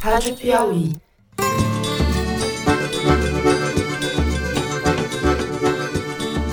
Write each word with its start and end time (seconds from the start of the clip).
Rádio 0.00 0.34
Piauí. 0.36 0.92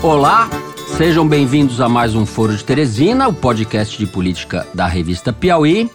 Olá, 0.02 0.50
sejam 0.96 1.26
bem-vindos 1.26 1.80
a 1.80 1.88
mais 1.88 2.14
um 2.14 2.26
Foro 2.26 2.54
de 2.56 2.62
Teresina, 2.64 3.28
o 3.28 3.32
podcast 3.32 3.96
de 3.96 4.06
política 4.06 4.66
da 4.74 4.86
revista 4.86 5.32
Piauí. 5.32 5.90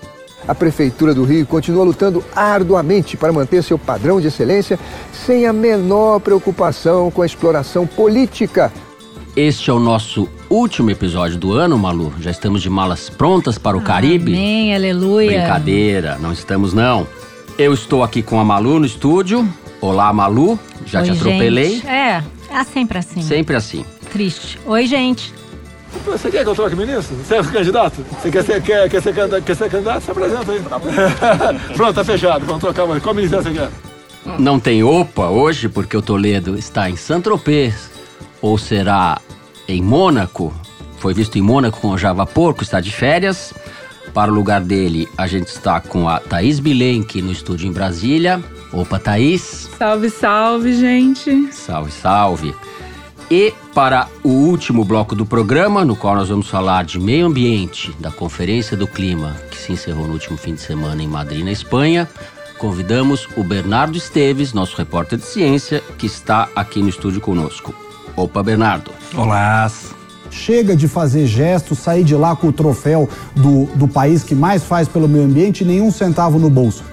A 0.48 0.56
Prefeitura 0.56 1.14
do 1.14 1.24
Rio 1.24 1.46
continua 1.46 1.84
lutando 1.84 2.24
arduamente 2.36 3.16
para 3.16 3.32
manter 3.32 3.64
seu 3.64 3.78
padrão 3.78 4.20
de 4.20 4.28
excelência 4.28 4.80
sem 5.12 5.46
a 5.46 5.54
menor 5.54 6.20
preocupação 6.20 7.12
com 7.12 7.22
a 7.22 7.26
exploração 7.26 7.86
política. 7.86 8.72
Este 9.36 9.70
é 9.70 9.74
o 9.74 9.80
nosso 9.80 10.28
último 10.50 10.90
episódio 10.90 11.38
do 11.38 11.54
ano, 11.54 11.78
Malu. 11.78 12.12
Já 12.20 12.32
estamos 12.32 12.62
de 12.62 12.70
malas 12.70 13.10
prontas 13.10 13.58
para 13.58 13.78
o 13.78 13.82
Caribe. 13.82 14.34
Amém, 14.34 14.74
aleluia. 14.74 15.42
Brincadeira, 15.42 16.18
não 16.20 16.34
estamos 16.34 16.74
não. 16.74 17.08
Eu 17.60 17.74
estou 17.74 18.04
aqui 18.04 18.24
com 18.24 18.40
a 18.40 18.46
Malu 18.46 18.80
no 18.80 18.86
estúdio. 18.86 19.48
Olá, 19.82 20.12
Malu. 20.14 20.58
Já 20.86 21.00
Oi, 21.02 21.06
te 21.06 21.12
atropelei. 21.12 21.72
gente. 21.76 21.88
É, 21.88 22.24
é 22.52 22.64
sempre 22.64 22.98
assim. 22.98 23.22
Sempre 23.22 23.56
assim. 23.56 23.86
Triste. 24.12 24.58
Oi, 24.66 24.88
gente. 24.88 25.34
Você 26.06 26.32
quer 26.32 26.44
que 26.44 26.50
eu 26.50 26.56
troque 26.56 26.76
ministro? 26.76 27.16
Você 27.18 27.36
é 27.36 27.44
candidato? 27.44 28.06
Você 28.22 28.32
quer 28.32 28.44
ser, 28.46 28.62
quer, 28.62 28.90
quer 28.90 29.02
ser, 29.02 29.14
candida- 29.14 29.42
quer 29.42 29.56
ser 29.56 29.70
candidato? 29.70 30.04
Se 30.06 30.12
apresenta 30.12 30.52
aí. 30.52 30.62
Pronto, 31.76 31.96
tá 31.96 32.04
fechado. 32.06 32.46
Vamos 32.46 32.62
trocar 32.62 32.86
mais. 32.88 33.04
Qual 33.04 33.14
ministério 33.14 33.44
você 33.44 33.52
quer? 33.52 33.70
Não 34.40 34.60
tem 34.60 34.84
opa 34.84 35.28
hoje 35.30 35.68
porque 35.68 35.98
o 35.98 36.02
Toledo 36.02 36.58
está 36.58 36.90
em 36.90 36.96
Saint-Tropez 36.96 37.90
ou 38.42 38.58
será 38.58 39.20
em 39.68 39.82
Mônaco. 39.82 40.54
Foi 41.00 41.14
visto 41.14 41.38
em 41.38 41.42
Mônaco 41.42 41.80
com 41.82 41.90
o 41.90 41.98
Java 41.98 42.26
Porco, 42.26 42.64
está 42.64 42.80
de 42.80 42.92
férias. 42.92 43.54
Para 44.14 44.32
o 44.32 44.34
lugar 44.34 44.62
dele, 44.62 45.08
a 45.18 45.28
gente 45.28 45.48
está 45.48 45.80
com 45.80 46.10
a 46.10 46.20
Thaís 46.20 46.60
Bilenque 46.60 47.22
no 47.22 47.32
estúdio 47.32 47.68
em 47.68 47.72
Brasília. 47.72 48.44
Opa, 48.72 49.00
Thaís. 49.00 49.70
Salve, 49.78 50.10
salve, 50.10 50.74
gente. 50.74 51.52
Salve, 51.54 51.92
salve. 51.92 52.56
E 53.32 53.54
para 53.76 54.08
o 54.24 54.30
último 54.30 54.84
bloco 54.84 55.14
do 55.14 55.26
programa, 55.26 55.86
no 55.86 55.96
qual 55.96 56.16
nós 56.16 56.30
vamos 56.30 56.50
falar 56.50 56.84
de 56.84 57.00
meio 57.00 57.28
ambiente, 57.28 57.96
da 58.00 58.10
Conferência 58.10 58.76
do 58.76 58.88
Clima, 58.88 59.36
que 59.52 59.58
se 59.58 59.72
encerrou 59.72 60.08
no 60.08 60.14
último 60.14 60.36
fim 60.36 60.56
de 60.56 60.62
semana 60.62 61.02
em 61.04 61.08
Madrid, 61.08 61.46
na 61.46 61.52
Espanha, 61.52 62.10
convidamos 62.58 63.28
o 63.38 63.44
Bernardo 63.44 63.98
Esteves, 63.98 64.52
nosso 64.52 64.76
repórter 64.76 65.20
de 65.20 65.26
ciência, 65.26 65.84
que 65.98 66.08
está 66.08 66.50
aqui 66.56 66.82
no 66.82 66.90
estúdio 66.90 67.22
conosco. 67.22 67.74
Opa, 68.16 68.42
Bernardo. 68.42 68.92
Olá. 69.16 69.70
Chega 70.30 70.76
de 70.76 70.88
fazer 70.88 71.26
gestos, 71.26 71.80
sair 71.80 72.04
de 72.04 72.16
lá 72.16 72.36
com 72.36 72.48
o 72.48 72.54
troféu 72.54 73.10
do, 73.36 73.66
do 73.76 73.88
país 73.88 74.24
que 74.24 74.36
mais 74.36 74.64
faz 74.64 74.88
pelo 74.88 75.08
meio 75.08 75.26
ambiente 75.26 75.62
e 75.62 75.68
nenhum 75.68 75.92
centavo 75.92 76.38
no 76.38 76.50
bolso. 76.50 76.84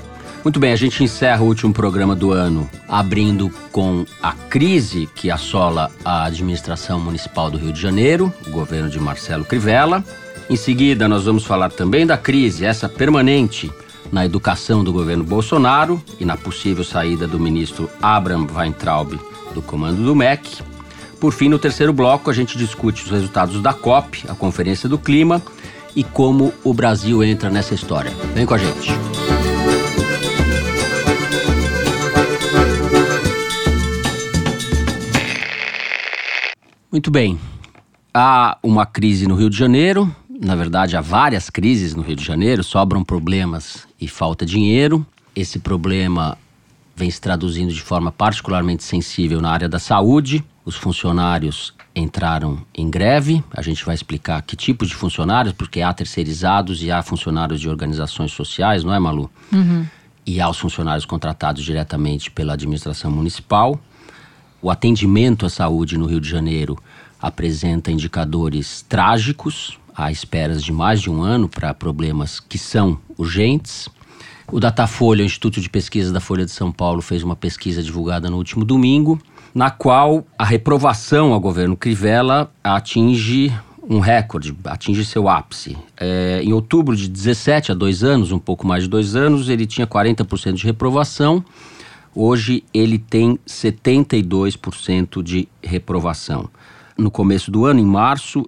Muito 0.47 0.61
bem, 0.61 0.73
a 0.73 0.77
gente 0.77 1.03
encerra 1.03 1.43
o 1.43 1.47
último 1.47 1.73
programa 1.73 2.15
do 2.15 2.31
ano 2.31 2.71
abrindo 2.89 3.51
com 3.73 4.05
a 4.23 4.33
crise 4.33 5.09
que 5.13 5.29
assola 5.29 5.91
a 6.05 6.25
administração 6.25 7.01
municipal 7.01 7.51
do 7.51 7.59
Rio 7.59 7.73
de 7.73 7.81
Janeiro, 7.81 8.33
o 8.47 8.51
governo 8.51 8.89
de 8.89 9.01
Marcelo 9.01 9.45
Crivella. 9.45 10.05
Em 10.49 10.55
seguida, 10.55 11.09
nós 11.09 11.25
vamos 11.25 11.45
falar 11.45 11.73
também 11.73 12.07
da 12.07 12.17
crise, 12.17 12.65
essa 12.65 12.89
permanente, 12.89 13.73
na 14.13 14.25
educação 14.25 14.85
do 14.85 14.93
governo 14.93 15.25
Bolsonaro 15.25 16.01
e 16.21 16.25
na 16.25 16.37
possível 16.37 16.85
saída 16.85 17.27
do 17.27 17.41
ministro 17.41 17.91
Abraham 18.01 18.47
Weintraub 18.55 19.19
do 19.53 19.61
comando 19.61 20.05
do 20.05 20.15
MEC. 20.15 20.63
Por 21.21 21.33
fim, 21.33 21.49
no 21.49 21.59
terceiro 21.59 21.93
bloco, 21.93 22.31
a 22.31 22.33
gente 22.33 22.59
discute 22.59 23.05
os 23.05 23.11
resultados 23.11 23.63
da 23.63 23.73
COP, 23.73 24.25
a 24.29 24.35
Conferência 24.35 24.89
do 24.89 24.99
Clima, 24.99 25.43
e 25.95 26.05
como 26.05 26.53
o 26.63 26.75
Brasil 26.75 27.25
entra 27.25 27.49
nessa 27.49 27.75
história. 27.75 28.11
Vem 28.35 28.45
com 28.45 28.55
a 28.55 28.59
gente. 28.59 28.91
Muito 36.93 37.11
bem. 37.11 37.39
Há 38.13 38.59
uma 38.63 38.87
crise 38.87 39.27
no 39.27 39.35
Rio 39.35 39.51
de 39.51 39.57
Janeiro. 39.57 40.15
Na 40.29 40.55
verdade, 40.55 40.97
há 40.97 41.01
várias 41.01 41.49
crises 41.49 41.95
no 41.95 42.03
Rio 42.03 42.17
de 42.17 42.25
Janeiro. 42.25 42.63
Sobram 42.63 43.03
problemas 43.03 43.87
e 44.01 44.07
falta 44.07 44.47
dinheiro. 44.47 45.05
Esse 45.35 45.59
problema 45.59 46.39
vem 46.95 47.11
se 47.11 47.21
traduzindo 47.21 47.73
de 47.73 47.83
forma 47.83 48.13
particularmente 48.13 48.85
sensível 48.85 49.41
na 49.41 49.51
área 49.51 49.69
da 49.69 49.79
saúde. 49.79 50.45
Os 50.67 50.75
funcionários 50.75 51.73
entraram 51.95 52.59
em 52.75 52.91
greve. 52.91 53.43
A 53.53 53.63
gente 53.63 53.85
vai 53.87 53.95
explicar 53.95 54.43
que 54.43 54.57
tipo 54.57 54.85
de 54.85 54.97
funcionários, 54.97 55.55
porque 55.55 55.81
há 55.81 55.95
terceirizados 55.95 56.83
e 56.83 56.91
há 56.91 57.05
funcionários 57.05 57.61
de 57.61 57.69
organizações 57.69 58.33
sociais, 58.33 58.83
não 58.83 58.93
é, 58.93 58.99
Malu? 58.99 59.31
E 60.27 60.41
há 60.41 60.51
os 60.51 60.59
funcionários 60.59 61.07
contratados 61.07 61.63
diretamente 61.65 62.33
pela 62.33 62.55
administração 62.55 63.13
municipal. 63.13 63.79
O 64.61 64.69
atendimento 64.69 65.47
à 65.47 65.49
saúde 65.49 65.97
no 65.97 66.07
Rio 66.07 66.21
de 66.21 66.29
Janeiro 66.29 66.77
apresenta 67.23 67.93
indicadores 67.93 68.83
trágicos, 68.89 69.79
há 69.95 70.11
esperas 70.11 70.65
de 70.65 70.73
mais 70.73 71.01
de 71.01 71.09
um 71.09 71.23
ano 71.23 71.49
para 71.49 71.73
problemas 71.73 72.41
que 72.41 72.59
são 72.59 72.99
urgentes. 73.17 73.89
O 74.51 74.59
Datafolha, 74.59 75.23
o 75.23 75.27
Instituto 75.27 75.61
de 75.61 75.71
Pesquisa 75.71 76.13
da 76.13 76.19
Folha 76.19 76.45
de 76.45 76.51
São 76.51 76.73
Paulo, 76.73 77.01
fez 77.03 77.23
uma 77.23 77.37
pesquisa 77.37 77.81
divulgada 77.81 78.29
no 78.29 78.37
último 78.37 78.65
domingo, 78.65 79.21
na 79.57 79.71
qual 79.71 80.23
a 80.39 80.45
reprovação 80.45 81.33
ao 81.33 81.41
governo 81.41 81.79
Crivella 81.79 82.53
atinge 82.63 83.51
um 83.89 84.01
recorde, 84.01 84.55
atinge 84.65 85.03
seu 85.03 85.31
ápice. 85.31 85.79
É, 85.97 86.43
em 86.45 86.53
outubro 86.53 86.95
de 86.95 87.09
17 87.09 87.73
a 87.73 87.75
dois 87.75 88.05
anos, 88.05 88.33
um 88.33 88.39
pouco 88.39 88.67
mais 88.67 88.83
de 88.83 88.91
dois 88.91 89.17
anos, 89.17 89.49
ele 89.49 89.65
tinha 89.65 89.87
40% 89.87 90.53
de 90.53 90.65
reprovação. 90.65 91.43
Hoje 92.15 92.65
ele 92.75 92.99
tem 92.99 93.39
72% 93.47 95.23
de 95.23 95.49
reprovação. 95.63 96.51
No 96.95 97.11
começo 97.11 97.51
do 97.51 97.65
ano, 97.65 97.81
em 97.81 97.87
março, 97.87 98.45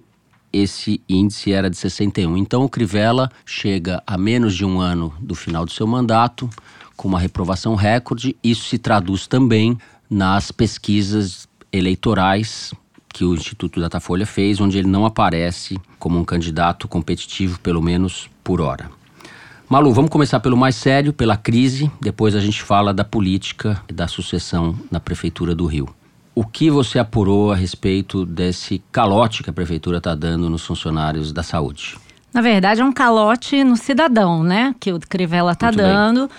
esse 0.53 1.01
índice 1.09 1.51
era 1.51 1.71
de 1.71 1.77
61. 1.77 2.37
Então 2.37 2.63
o 2.65 2.69
Crivella 2.69 3.31
chega 3.43 4.03
a 4.05 4.15
menos 4.15 4.53
de 4.53 4.63
um 4.63 4.79
ano 4.79 5.11
do 5.19 5.33
final 5.33 5.65
do 5.65 5.71
seu 5.71 5.87
mandato 5.87 6.47
com 6.95 7.07
uma 7.07 7.19
reprovação 7.19 7.73
recorde. 7.73 8.35
Isso 8.43 8.65
se 8.65 8.77
traduz 8.77 9.25
também 9.25 9.75
nas 10.09 10.51
pesquisas 10.51 11.47
eleitorais 11.71 12.73
que 13.09 13.23
o 13.23 13.33
Instituto 13.33 13.79
Datafolha 13.79 14.25
fez, 14.25 14.61
onde 14.61 14.77
ele 14.77 14.87
não 14.87 15.05
aparece 15.05 15.79
como 15.97 16.17
um 16.17 16.23
candidato 16.23 16.87
competitivo, 16.87 17.59
pelo 17.59 17.81
menos 17.81 18.29
por 18.43 18.61
hora. 18.61 18.89
Malu, 19.67 19.93
vamos 19.93 20.09
começar 20.09 20.39
pelo 20.39 20.57
mais 20.57 20.75
sério, 20.75 21.13
pela 21.13 21.37
crise, 21.37 21.91
depois 22.01 22.35
a 22.35 22.39
gente 22.39 22.61
fala 22.61 22.93
da 22.93 23.03
política 23.03 23.81
e 23.87 23.93
da 23.93 24.07
sucessão 24.07 24.75
na 24.89 24.99
Prefeitura 24.99 25.53
do 25.53 25.65
Rio. 25.65 25.87
O 26.33 26.45
que 26.45 26.71
você 26.71 26.97
apurou 26.97 27.51
a 27.51 27.55
respeito 27.55 28.25
desse 28.25 28.81
calote 28.91 29.43
que 29.43 29.49
a 29.49 29.53
Prefeitura 29.53 29.97
está 29.97 30.15
dando 30.15 30.49
nos 30.49 30.65
funcionários 30.65 31.31
da 31.31 31.43
saúde? 31.43 31.97
Na 32.33 32.41
verdade, 32.41 32.81
é 32.81 32.85
um 32.85 32.91
calote 32.91 33.63
no 33.63 33.75
cidadão, 33.75 34.43
né? 34.43 34.73
Que 34.79 34.93
o 34.93 34.99
Crivella 34.99 35.55
tá 35.55 35.67
Muito 35.67 35.77
bem. 35.77 36.29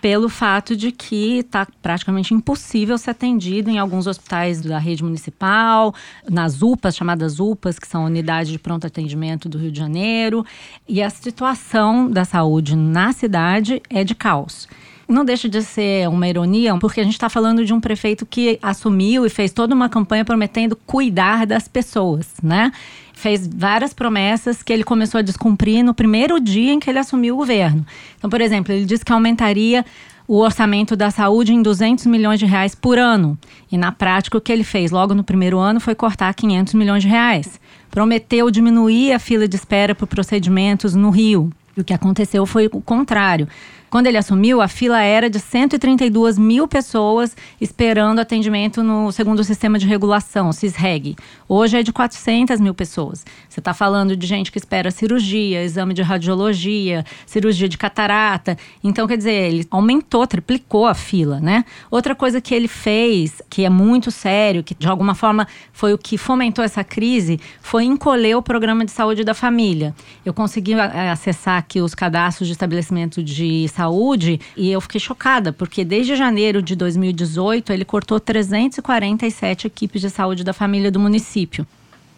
Pelo 0.00 0.28
fato 0.28 0.76
de 0.76 0.92
que 0.92 1.38
está 1.38 1.66
praticamente 1.82 2.32
impossível 2.32 2.96
ser 2.96 3.10
atendido 3.10 3.68
em 3.70 3.78
alguns 3.78 4.06
hospitais 4.06 4.60
da 4.60 4.78
rede 4.78 5.02
municipal, 5.02 5.94
nas 6.28 6.62
UPAs, 6.62 6.96
chamadas 6.96 7.40
UPAs, 7.40 7.78
que 7.78 7.88
são 7.88 8.04
unidades 8.04 8.50
de 8.50 8.58
pronto 8.58 8.86
atendimento 8.86 9.48
do 9.48 9.58
Rio 9.58 9.72
de 9.72 9.78
Janeiro. 9.78 10.44
E 10.86 11.02
a 11.02 11.10
situação 11.10 12.10
da 12.10 12.24
saúde 12.24 12.76
na 12.76 13.12
cidade 13.12 13.82
é 13.90 14.04
de 14.04 14.14
caos. 14.14 14.68
Não 15.08 15.24
deixa 15.24 15.48
de 15.48 15.62
ser 15.62 16.06
uma 16.06 16.28
ironia, 16.28 16.76
porque 16.76 17.00
a 17.00 17.04
gente 17.04 17.14
está 17.14 17.30
falando 17.30 17.64
de 17.64 17.72
um 17.72 17.80
prefeito 17.80 18.26
que 18.26 18.58
assumiu 18.60 19.24
e 19.24 19.30
fez 19.30 19.50
toda 19.50 19.74
uma 19.74 19.88
campanha 19.88 20.22
prometendo 20.22 20.76
cuidar 20.76 21.46
das 21.46 21.66
pessoas, 21.66 22.26
né? 22.42 22.70
Fez 23.14 23.48
várias 23.48 23.94
promessas 23.94 24.62
que 24.62 24.70
ele 24.70 24.84
começou 24.84 25.18
a 25.18 25.22
descumprir 25.22 25.82
no 25.82 25.94
primeiro 25.94 26.38
dia 26.38 26.74
em 26.74 26.78
que 26.78 26.90
ele 26.90 26.98
assumiu 26.98 27.34
o 27.34 27.38
governo. 27.38 27.86
Então, 28.18 28.28
por 28.28 28.42
exemplo, 28.42 28.70
ele 28.70 28.84
disse 28.84 29.02
que 29.02 29.10
aumentaria 29.10 29.82
o 30.28 30.40
orçamento 30.40 30.94
da 30.94 31.10
saúde 31.10 31.54
em 31.54 31.62
200 31.62 32.04
milhões 32.04 32.38
de 32.38 32.44
reais 32.44 32.74
por 32.74 32.98
ano. 32.98 33.38
E 33.72 33.78
na 33.78 33.90
prática, 33.90 34.36
o 34.36 34.40
que 34.42 34.52
ele 34.52 34.62
fez 34.62 34.90
logo 34.90 35.14
no 35.14 35.24
primeiro 35.24 35.58
ano 35.58 35.80
foi 35.80 35.94
cortar 35.94 36.34
500 36.34 36.74
milhões 36.74 37.02
de 37.02 37.08
reais. 37.08 37.58
Prometeu 37.90 38.50
diminuir 38.50 39.14
a 39.14 39.18
fila 39.18 39.48
de 39.48 39.56
espera 39.56 39.94
por 39.94 40.06
procedimentos 40.06 40.94
no 40.94 41.08
Rio. 41.08 41.50
E 41.74 41.80
o 41.80 41.84
que 41.84 41.94
aconteceu 41.94 42.44
foi 42.44 42.68
o 42.70 42.80
contrário. 42.82 43.48
Quando 43.90 44.06
ele 44.06 44.18
assumiu, 44.18 44.60
a 44.60 44.68
fila 44.68 45.00
era 45.00 45.30
de 45.30 45.38
132 45.38 46.38
mil 46.38 46.68
pessoas 46.68 47.34
esperando 47.58 48.18
atendimento 48.18 48.82
no 48.82 49.10
segundo 49.10 49.42
sistema 49.42 49.78
de 49.78 49.86
regulação, 49.86 50.52
CISREG. 50.52 51.16
Hoje 51.48 51.78
é 51.78 51.82
de 51.82 51.90
400 51.90 52.60
mil 52.60 52.74
pessoas. 52.74 53.24
Você 53.48 53.60
está 53.60 53.72
falando 53.72 54.14
de 54.14 54.26
gente 54.26 54.52
que 54.52 54.58
espera 54.58 54.90
cirurgia, 54.90 55.62
exame 55.62 55.94
de 55.94 56.02
radiologia, 56.02 57.02
cirurgia 57.24 57.66
de 57.66 57.78
catarata. 57.78 58.58
Então, 58.84 59.06
quer 59.06 59.16
dizer, 59.16 59.32
ele 59.32 59.66
aumentou, 59.70 60.26
triplicou 60.26 60.86
a 60.86 60.94
fila, 60.94 61.40
né? 61.40 61.64
Outra 61.90 62.14
coisa 62.14 62.42
que 62.42 62.54
ele 62.54 62.68
fez, 62.68 63.40
que 63.48 63.64
é 63.64 63.70
muito 63.70 64.10
sério, 64.10 64.62
que 64.62 64.74
de 64.74 64.86
alguma 64.86 65.14
forma 65.14 65.48
foi 65.72 65.94
o 65.94 65.98
que 65.98 66.18
fomentou 66.18 66.62
essa 66.62 66.84
crise, 66.84 67.40
foi 67.62 67.84
encolher 67.84 68.36
o 68.36 68.42
programa 68.42 68.84
de 68.84 68.90
saúde 68.90 69.24
da 69.24 69.32
família. 69.32 69.94
Eu 70.26 70.34
consegui 70.34 70.74
é, 70.74 71.10
acessar 71.10 71.56
aqui 71.56 71.80
os 71.80 71.94
cadastros 71.94 72.46
de 72.46 72.52
estabelecimento 72.52 73.22
de 73.22 73.66
saúde 73.78 74.40
e 74.56 74.70
eu 74.70 74.80
fiquei 74.80 75.00
chocada, 75.00 75.52
porque 75.52 75.84
desde 75.84 76.16
janeiro 76.16 76.60
de 76.60 76.74
2018 76.74 77.72
ele 77.72 77.84
cortou 77.84 78.18
347 78.18 79.68
equipes 79.68 80.00
de 80.00 80.10
saúde 80.10 80.42
da 80.42 80.52
família 80.52 80.90
do 80.90 80.98
município. 80.98 81.64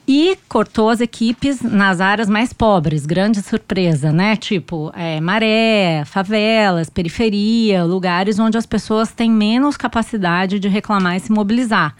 E 0.08 0.36
cortou 0.48 0.88
as 0.88 1.00
equipes 1.00 1.60
nas 1.62 2.00
áreas 2.00 2.28
mais 2.28 2.52
pobres, 2.52 3.06
grande 3.06 3.42
surpresa, 3.42 4.10
né? 4.10 4.34
Tipo, 4.34 4.90
é, 4.96 5.20
maré, 5.20 6.02
favelas, 6.04 6.90
periferia, 6.90 7.84
lugares 7.84 8.38
onde 8.38 8.58
as 8.58 8.66
pessoas 8.66 9.12
têm 9.12 9.30
menos 9.30 9.76
capacidade 9.76 10.58
de 10.58 10.66
reclamar 10.66 11.16
e 11.16 11.20
se 11.20 11.30
mobilizar. 11.30 11.94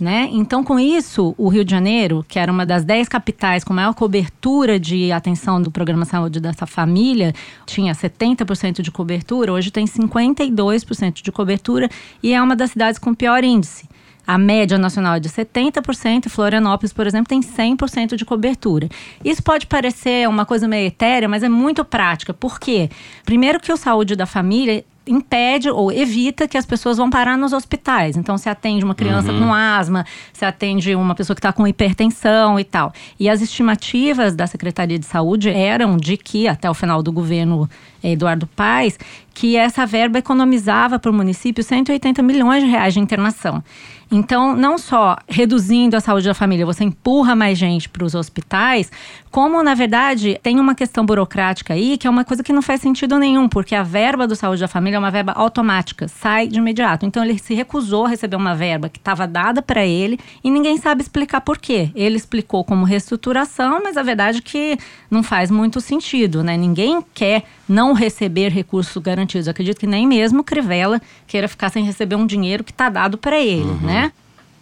Né? 0.00 0.28
Então, 0.30 0.62
com 0.62 0.78
isso, 0.78 1.34
o 1.36 1.48
Rio 1.48 1.64
de 1.64 1.72
Janeiro, 1.72 2.24
que 2.28 2.38
era 2.38 2.52
uma 2.52 2.64
das 2.64 2.84
10 2.84 3.08
capitais 3.08 3.64
com 3.64 3.74
maior 3.74 3.92
cobertura 3.94 4.78
de 4.78 5.10
atenção 5.10 5.60
do 5.60 5.72
programa 5.72 6.04
saúde 6.04 6.38
dessa 6.38 6.66
família, 6.66 7.34
tinha 7.66 7.92
70% 7.92 8.80
de 8.80 8.92
cobertura, 8.92 9.52
hoje 9.52 9.72
tem 9.72 9.86
52% 9.86 11.20
de 11.20 11.32
cobertura 11.32 11.88
e 12.22 12.32
é 12.32 12.40
uma 12.40 12.54
das 12.54 12.70
cidades 12.70 12.96
com 12.96 13.12
pior 13.12 13.42
índice. 13.42 13.88
A 14.24 14.38
média 14.38 14.78
nacional 14.78 15.14
é 15.14 15.20
de 15.20 15.28
70% 15.28 16.26
e 16.26 16.28
Florianópolis, 16.28 16.92
por 16.92 17.06
exemplo, 17.06 17.28
tem 17.28 17.40
100% 17.40 18.14
de 18.14 18.24
cobertura. 18.24 18.86
Isso 19.24 19.42
pode 19.42 19.66
parecer 19.66 20.28
uma 20.28 20.44
coisa 20.44 20.68
meio 20.68 20.86
etérea, 20.86 21.28
mas 21.28 21.42
é 21.42 21.48
muito 21.48 21.82
prática. 21.82 22.34
Por 22.34 22.60
quê? 22.60 22.90
Primeiro 23.24 23.58
que 23.58 23.72
o 23.72 23.76
saúde 23.76 24.14
da 24.14 24.26
família 24.26 24.84
impede 25.08 25.70
ou 25.70 25.90
evita 25.90 26.46
que 26.46 26.56
as 26.58 26.66
pessoas 26.66 26.98
vão 26.98 27.08
parar 27.08 27.36
nos 27.36 27.52
hospitais. 27.52 28.16
Então, 28.16 28.36
se 28.36 28.48
atende 28.48 28.84
uma 28.84 28.94
criança 28.94 29.32
uhum. 29.32 29.46
com 29.46 29.54
asma, 29.54 30.04
se 30.32 30.44
atende 30.44 30.94
uma 30.94 31.14
pessoa 31.14 31.34
que 31.34 31.40
está 31.40 31.52
com 31.52 31.66
hipertensão 31.66 32.58
e 32.58 32.64
tal. 32.64 32.92
E 33.18 33.28
as 33.28 33.40
estimativas 33.40 34.34
da 34.34 34.46
Secretaria 34.46 34.98
de 34.98 35.06
Saúde 35.06 35.50
eram 35.50 35.96
de 35.96 36.16
que, 36.16 36.46
até 36.46 36.70
o 36.70 36.74
final 36.74 37.02
do 37.02 37.12
governo 37.12 37.68
Eduardo 38.02 38.46
Paes, 38.46 38.98
que 39.34 39.56
essa 39.56 39.86
verba 39.86 40.18
economizava 40.18 40.98
para 40.98 41.10
o 41.10 41.14
município 41.14 41.62
180 41.62 42.22
milhões 42.22 42.62
de 42.62 42.68
reais 42.68 42.92
de 42.92 43.00
internação. 43.00 43.62
Então, 44.10 44.56
não 44.56 44.78
só 44.78 45.16
reduzindo 45.28 45.94
a 45.94 46.00
saúde 46.00 46.26
da 46.26 46.34
família, 46.34 46.64
você 46.64 46.82
empurra 46.82 47.36
mais 47.36 47.58
gente 47.58 47.88
para 47.88 48.04
os 48.04 48.14
hospitais, 48.14 48.90
como, 49.30 49.62
na 49.62 49.74
verdade, 49.74 50.40
tem 50.42 50.58
uma 50.58 50.74
questão 50.74 51.04
burocrática 51.04 51.74
aí, 51.74 51.98
que 51.98 52.06
é 52.06 52.10
uma 52.10 52.24
coisa 52.24 52.42
que 52.42 52.52
não 52.52 52.62
faz 52.62 52.80
sentido 52.80 53.18
nenhum, 53.18 53.48
porque 53.48 53.74
a 53.74 53.82
verba 53.82 54.26
do 54.26 54.34
saúde 54.34 54.62
da 54.62 54.68
família 54.68 54.96
é 54.96 54.98
uma 54.98 55.10
verba 55.10 55.32
automática, 55.32 56.08
sai 56.08 56.48
de 56.48 56.58
imediato. 56.58 57.04
Então, 57.04 57.22
ele 57.22 57.38
se 57.38 57.52
recusou 57.52 58.06
a 58.06 58.08
receber 58.08 58.36
uma 58.36 58.54
verba 58.54 58.88
que 58.88 58.98
estava 58.98 59.26
dada 59.26 59.60
para 59.60 59.84
ele 59.84 60.18
e 60.42 60.50
ninguém 60.50 60.78
sabe 60.78 61.02
explicar 61.02 61.42
por 61.42 61.58
quê. 61.58 61.90
Ele 61.94 62.16
explicou 62.16 62.64
como 62.64 62.86
reestruturação, 62.86 63.82
mas 63.84 63.98
a 63.98 64.02
verdade 64.02 64.38
é 64.38 64.42
que 64.42 64.78
não 65.10 65.22
faz 65.22 65.50
muito 65.50 65.82
sentido, 65.82 66.42
né? 66.42 66.56
Ninguém 66.56 67.04
quer 67.12 67.44
não 67.68 67.92
receber 67.92 68.50
recursos 68.50 69.00
garantidos. 69.02 69.46
Eu 69.46 69.50
acredito 69.50 69.78
que 69.78 69.86
nem 69.86 70.06
mesmo 70.06 70.42
Crivella 70.42 71.00
queira 71.26 71.48
ficar 71.48 71.70
sem 71.70 71.84
receber 71.84 72.16
um 72.16 72.26
dinheiro 72.26 72.64
que 72.64 72.72
está 72.72 72.88
dado 72.88 73.18
para 73.18 73.38
ele, 73.38 73.62
uhum. 73.62 73.80
né? 73.82 74.12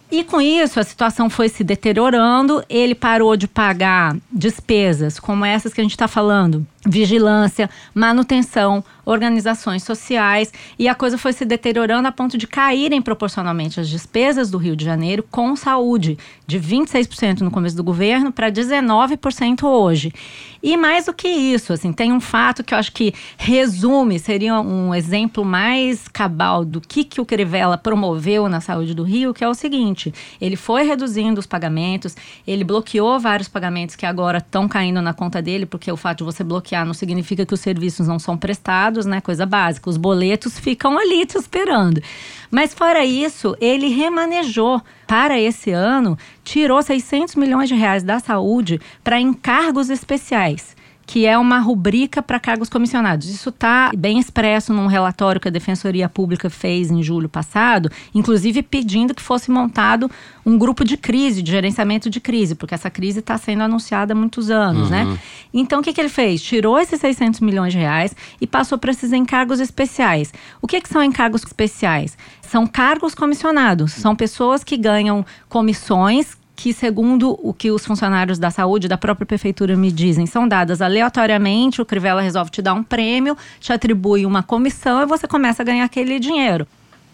E 0.09 0.23
com 0.23 0.39
isso, 0.39 0.79
a 0.79 0.83
situação 0.83 1.29
foi 1.29 1.49
se 1.49 1.63
deteriorando, 1.63 2.63
ele 2.69 2.95
parou 2.95 3.35
de 3.35 3.45
pagar 3.47 4.15
despesas 4.31 5.19
como 5.19 5.43
essas 5.43 5.73
que 5.73 5.81
a 5.81 5.83
gente 5.83 5.91
está 5.91 6.07
falando, 6.07 6.65
vigilância, 6.87 7.69
manutenção, 7.93 8.83
organizações 9.05 9.83
sociais 9.83 10.51
e 10.77 10.87
a 10.87 10.95
coisa 10.95 11.17
foi 11.17 11.31
se 11.31 11.45
deteriorando 11.45 12.07
a 12.07 12.11
ponto 12.11 12.37
de 12.37 12.45
caírem 12.45 13.01
proporcionalmente 13.01 13.79
as 13.79 13.87
despesas 13.87 14.51
do 14.51 14.57
Rio 14.57 14.75
de 14.75 14.83
Janeiro 14.83 15.23
com 15.29 15.55
saúde, 15.55 16.17
de 16.45 16.59
26% 16.59 17.41
no 17.41 17.51
começo 17.51 17.75
do 17.75 17.83
governo 17.83 18.31
para 18.31 18.51
19% 18.51 19.63
hoje. 19.63 20.13
E 20.61 20.75
mais 20.75 21.05
do 21.05 21.13
que 21.13 21.27
isso, 21.27 21.71
assim, 21.71 21.93
tem 21.93 22.11
um 22.11 22.19
fato 22.19 22.63
que 22.63 22.73
eu 22.73 22.77
acho 22.77 22.91
que 22.91 23.13
resume, 23.37 24.19
seria 24.19 24.59
um 24.59 24.93
exemplo 24.93 25.45
mais 25.45 26.07
cabal 26.07 26.65
do 26.65 26.81
que, 26.81 27.03
que 27.03 27.21
o 27.21 27.25
Crivella 27.25 27.77
promoveu 27.77 28.49
na 28.49 28.59
saúde 28.59 28.93
do 28.93 29.03
Rio, 29.03 29.33
que 29.33 29.43
é 29.43 29.47
o 29.47 29.53
seguinte: 29.53 30.13
ele 30.41 30.55
foi 30.55 30.83
reduzindo 30.83 31.39
os 31.39 31.45
pagamentos, 31.45 32.15
ele 32.45 32.63
bloqueou 32.63 33.19
vários 33.19 33.47
pagamentos 33.47 33.95
que 33.95 34.05
agora 34.05 34.39
estão 34.39 34.67
caindo 34.67 35.01
na 35.01 35.13
conta 35.13 35.41
dele, 35.41 35.65
porque 35.65 35.91
o 35.91 35.95
fato 35.97 36.19
de 36.19 36.23
você 36.25 36.43
bloquear 36.43 36.76
não 36.85 36.93
significa 36.93 37.45
que 37.45 37.53
os 37.53 37.59
serviços 37.59 38.07
não 38.07 38.19
são 38.19 38.37
prestados, 38.37 39.05
né? 39.05 39.21
Coisa 39.21 39.45
básica. 39.45 39.89
Os 39.89 39.97
boletos 39.97 40.57
ficam 40.59 40.97
ali 40.97 41.25
te 41.25 41.37
esperando. 41.37 42.01
Mas 42.49 42.73
fora 42.73 43.03
isso, 43.03 43.55
ele 43.59 43.87
remanejou 43.89 44.81
para 45.05 45.39
esse 45.39 45.71
ano, 45.71 46.17
tirou 46.43 46.81
600 46.81 47.35
milhões 47.35 47.69
de 47.69 47.75
reais 47.75 48.03
da 48.03 48.19
saúde 48.19 48.79
para 49.03 49.19
encargos 49.19 49.89
especiais 49.89 50.76
que 51.07 51.25
é 51.25 51.37
uma 51.37 51.57
rubrica 51.59 52.21
para 52.21 52.37
cargos 52.37 52.67
comissionados. 52.67 53.29
Isso 53.29 53.47
está 53.47 53.91
bem 53.97 54.19
expresso 54.19 54.73
num 54.73 54.87
relatório 54.87 55.39
que 55.39 55.47
a 55.47 55.51
Defensoria 55.51 56.09
Pública 56.09 56.49
fez 56.49 56.91
em 56.91 57.01
julho 57.01 57.29
passado, 57.29 57.89
inclusive 58.13 58.61
pedindo 58.61 59.15
que 59.15 59.21
fosse 59.21 59.49
montado 59.49 60.11
um 60.45 60.57
grupo 60.57 60.83
de 60.83 60.97
crise, 60.97 61.41
de 61.41 61.49
gerenciamento 61.49 62.09
de 62.09 62.19
crise, 62.19 62.55
porque 62.55 62.75
essa 62.75 62.89
crise 62.89 63.19
está 63.19 63.37
sendo 63.37 63.63
anunciada 63.63 64.11
há 64.11 64.15
muitos 64.15 64.51
anos, 64.51 64.89
né? 64.89 65.05
uhum. 65.05 65.13
né? 65.13 65.19
Então, 65.53 65.79
o 65.79 65.83
que, 65.83 65.93
que 65.93 66.01
ele 66.01 66.09
fez? 66.09 66.41
Tirou 66.41 66.77
esses 66.77 66.99
600 66.99 67.39
milhões 67.39 67.71
de 67.71 67.79
reais 67.79 68.13
e 68.41 68.45
passou 68.45 68.77
para 68.77 68.91
esses 68.91 69.13
encargos 69.13 69.61
especiais. 69.61 70.33
O 70.61 70.67
que, 70.67 70.81
que 70.81 70.89
são 70.89 71.01
encargos 71.01 71.41
especiais? 71.41 72.17
São 72.41 72.67
cargos 72.67 73.15
comissionados, 73.15 73.93
são 73.93 74.13
pessoas 74.13 74.61
que 74.61 74.75
ganham 74.75 75.25
comissões 75.47 76.37
que, 76.57 76.73
segundo 76.73 77.39
o 77.41 77.53
que 77.53 77.69
os 77.69 77.85
funcionários 77.85 78.39
da 78.39 78.49
saúde 78.49 78.87
da 78.87 78.97
própria 78.97 79.27
prefeitura 79.27 79.77
me 79.77 79.91
dizem, 79.91 80.25
são 80.25 80.47
dadas 80.47 80.81
aleatoriamente. 80.81 81.81
O 81.81 81.85
Crivella 81.85 82.19
resolve 82.19 82.49
te 82.49 82.63
dar 82.63 82.73
um 82.73 82.83
prêmio, 82.83 83.37
te 83.59 83.71
atribui 83.71 84.25
uma 84.25 84.41
comissão 84.41 85.03
e 85.03 85.05
você 85.05 85.27
começa 85.27 85.61
a 85.61 85.65
ganhar 85.65 85.85
aquele 85.85 86.19
dinheiro 86.19 86.67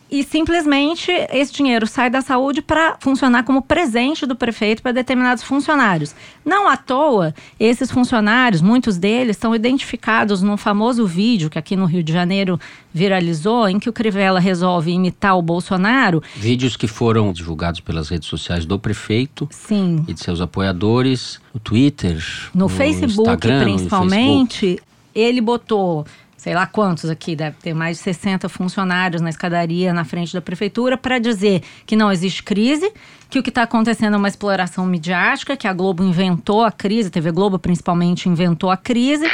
e 0.09 0.23
simplesmente 0.23 1.11
esse 1.31 1.51
dinheiro 1.51 1.87
sai 1.87 2.09
da 2.09 2.21
saúde 2.21 2.61
para 2.61 2.97
funcionar 2.99 3.43
como 3.43 3.61
presente 3.61 4.25
do 4.25 4.35
prefeito 4.35 4.81
para 4.81 4.91
determinados 4.91 5.43
funcionários. 5.43 6.15
Não 6.45 6.67
à 6.67 6.77
toa, 6.77 7.33
esses 7.59 7.89
funcionários, 7.89 8.61
muitos 8.61 8.97
deles, 8.97 9.35
estão 9.35 9.55
identificados 9.55 10.41
num 10.41 10.55
famoso 10.55 11.07
vídeo 11.07 11.49
que 11.49 11.57
aqui 11.57 11.75
no 11.75 11.85
Rio 11.85 12.03
de 12.03 12.13
Janeiro 12.13 12.59
viralizou, 12.93 13.67
em 13.67 13.79
que 13.79 13.89
o 13.89 13.93
Crivella 13.93 14.39
resolve 14.39 14.91
imitar 14.91 15.37
o 15.37 15.41
Bolsonaro. 15.41 16.21
Vídeos 16.35 16.77
que 16.77 16.87
foram 16.87 17.33
divulgados 17.33 17.79
pelas 17.79 18.09
redes 18.09 18.27
sociais 18.27 18.65
do 18.65 18.77
prefeito 18.77 19.47
Sim. 19.51 20.05
e 20.07 20.13
de 20.13 20.19
seus 20.19 20.39
apoiadores, 20.41 21.39
no 21.53 21.59
Twitter, 21.59 22.23
no, 22.53 22.65
no 22.65 22.69
Facebook 22.69 23.29
Instagram, 23.29 23.63
principalmente. 23.63 24.65
No 24.65 24.69
Facebook. 24.69 24.93
Ele 25.15 25.41
botou 25.41 26.07
sei 26.43 26.53
lá 26.53 26.67
quantos 26.67 27.09
aqui, 27.09 27.37
deve 27.37 27.55
ter 27.61 27.73
mais 27.73 27.95
de 27.95 28.03
60 28.03 28.49
funcionários 28.49 29.21
na 29.21 29.29
escadaria 29.29 29.93
na 29.93 30.03
frente 30.03 30.33
da 30.33 30.41
prefeitura 30.41 30.97
para 30.97 31.17
dizer 31.17 31.63
que 31.85 31.95
não 31.95 32.11
existe 32.11 32.43
crise, 32.43 32.91
que 33.29 33.39
o 33.39 33.43
que 33.43 33.47
está 33.47 33.63
acontecendo 33.63 34.15
é 34.15 34.17
uma 34.17 34.27
exploração 34.27 34.85
midiática, 34.85 35.55
que 35.55 35.69
a 35.69 35.71
Globo 35.71 36.03
inventou 36.03 36.65
a 36.65 36.69
crise, 36.69 37.07
a 37.07 37.11
TV 37.11 37.31
Globo 37.31 37.57
principalmente 37.57 38.27
inventou 38.27 38.69
a 38.69 38.75
crise. 38.75 39.25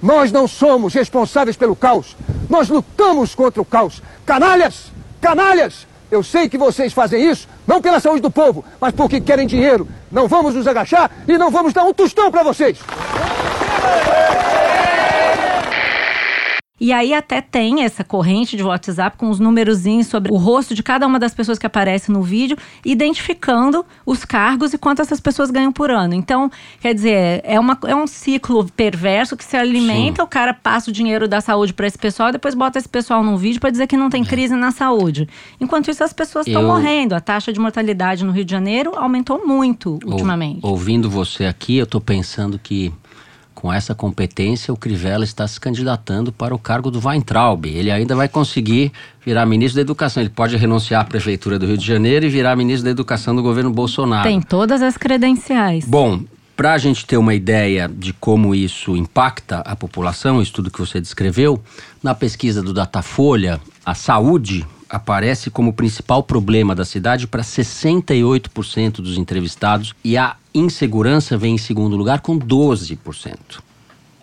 Nós 0.00 0.30
não 0.30 0.46
somos 0.46 0.94
responsáveis 0.94 1.56
pelo 1.56 1.74
caos. 1.74 2.16
Nós 2.48 2.68
lutamos 2.68 3.34
contra 3.34 3.60
o 3.60 3.64
caos. 3.64 4.00
Canalhas! 4.24 4.92
Canalhas! 5.20 5.84
Eu 6.12 6.22
sei 6.22 6.48
que 6.48 6.56
vocês 6.56 6.92
fazem 6.92 7.28
isso, 7.28 7.48
não 7.66 7.82
pela 7.82 7.98
saúde 7.98 8.22
do 8.22 8.30
povo, 8.30 8.64
mas 8.80 8.92
porque 8.94 9.20
querem 9.20 9.48
dinheiro. 9.48 9.88
Não 10.12 10.28
vamos 10.28 10.54
nos 10.54 10.68
agachar 10.68 11.10
e 11.26 11.36
não 11.36 11.50
vamos 11.50 11.72
dar 11.72 11.82
um 11.82 11.92
tostão 11.92 12.30
para 12.30 12.44
vocês. 12.44 12.78
E 16.80 16.92
aí 16.92 17.12
até 17.12 17.42
tem 17.42 17.82
essa 17.82 18.02
corrente 18.02 18.56
de 18.56 18.62
WhatsApp 18.62 19.18
com 19.18 19.28
os 19.28 19.38
númerozinhos 19.38 20.06
sobre 20.06 20.32
o 20.32 20.36
rosto 20.36 20.74
de 20.74 20.82
cada 20.82 21.06
uma 21.06 21.18
das 21.18 21.34
pessoas 21.34 21.58
que 21.58 21.66
aparece 21.66 22.10
no 22.10 22.22
vídeo, 22.22 22.56
identificando 22.82 23.84
os 24.06 24.24
cargos 24.24 24.72
e 24.72 24.78
quanto 24.78 25.02
essas 25.02 25.20
pessoas 25.20 25.50
ganham 25.50 25.72
por 25.72 25.90
ano. 25.90 26.14
Então, 26.14 26.50
quer 26.80 26.94
dizer, 26.94 27.42
é, 27.44 27.60
uma, 27.60 27.78
é 27.86 27.94
um 27.94 28.06
ciclo 28.06 28.64
perverso 28.74 29.36
que 29.36 29.44
se 29.44 29.56
alimenta, 29.56 30.22
Sim. 30.22 30.22
o 30.22 30.26
cara 30.26 30.54
passa 30.54 30.90
o 30.90 30.92
dinheiro 30.92 31.28
da 31.28 31.42
saúde 31.42 31.74
para 31.74 31.86
esse 31.86 31.98
pessoal 31.98 32.30
e 32.30 32.32
depois 32.32 32.54
bota 32.54 32.78
esse 32.78 32.88
pessoal 32.88 33.22
num 33.22 33.36
vídeo 33.36 33.60
para 33.60 33.70
dizer 33.70 33.86
que 33.86 33.96
não 33.96 34.08
tem 34.08 34.22
é. 34.22 34.26
crise 34.26 34.54
na 34.54 34.70
saúde. 34.70 35.28
Enquanto 35.60 35.90
isso, 35.90 36.02
as 36.02 36.14
pessoas 36.14 36.46
estão 36.46 36.62
Eu... 36.62 36.68
morrendo. 36.68 37.14
A 37.14 37.20
taxa 37.20 37.52
de 37.52 37.60
mortalidade 37.60 38.24
no 38.24 38.32
Rio 38.32 38.44
de 38.44 38.50
Janeiro 38.50 38.92
aumentou 38.96 39.46
muito 39.46 39.98
ultimamente. 40.04 40.60
Ouvindo 40.62 41.10
você 41.10 41.44
aqui, 41.44 41.76
eu 41.76 41.84
estou 41.84 42.00
pensando 42.00 42.58
que 42.58 42.90
com 43.60 43.70
essa 43.70 43.94
competência, 43.94 44.72
o 44.72 44.76
Crivella 44.76 45.22
está 45.22 45.46
se 45.46 45.60
candidatando 45.60 46.32
para 46.32 46.54
o 46.54 46.58
cargo 46.58 46.90
do 46.90 46.98
Weintraub. 47.06 47.66
Ele 47.66 47.90
ainda 47.90 48.16
vai 48.16 48.26
conseguir 48.26 48.90
virar 49.22 49.44
ministro 49.44 49.76
da 49.76 49.82
Educação. 49.82 50.22
Ele 50.22 50.30
pode 50.30 50.56
renunciar 50.56 51.02
à 51.02 51.04
Prefeitura 51.04 51.58
do 51.58 51.66
Rio 51.66 51.76
de 51.76 51.86
Janeiro 51.86 52.24
e 52.24 52.30
virar 52.30 52.56
ministro 52.56 52.86
da 52.86 52.90
Educação 52.90 53.36
do 53.36 53.42
governo 53.42 53.70
Bolsonaro. 53.70 54.22
Tem 54.22 54.40
todas 54.40 54.80
as 54.80 54.96
credenciais. 54.96 55.84
Bom, 55.84 56.22
para 56.56 56.72
a 56.72 56.78
gente 56.78 57.04
ter 57.04 57.18
uma 57.18 57.34
ideia 57.34 57.86
de 57.86 58.14
como 58.14 58.54
isso 58.54 58.96
impacta 58.96 59.58
a 59.58 59.76
população, 59.76 60.38
o 60.38 60.42
estudo 60.42 60.70
que 60.70 60.78
você 60.78 60.98
descreveu, 60.98 61.62
na 62.02 62.14
pesquisa 62.14 62.62
do 62.62 62.72
Datafolha, 62.72 63.60
a 63.84 63.94
saúde 63.94 64.66
aparece 64.88 65.50
como 65.50 65.74
principal 65.74 66.22
problema 66.22 66.74
da 66.74 66.84
cidade 66.86 67.26
para 67.26 67.42
68% 67.42 68.96
dos 69.02 69.18
entrevistados 69.18 69.94
e 70.02 70.16
a 70.16 70.34
insegurança 70.54 71.36
vem 71.36 71.54
em 71.54 71.58
segundo 71.58 71.96
lugar 71.96 72.20
com 72.20 72.38
12%. 72.38 73.36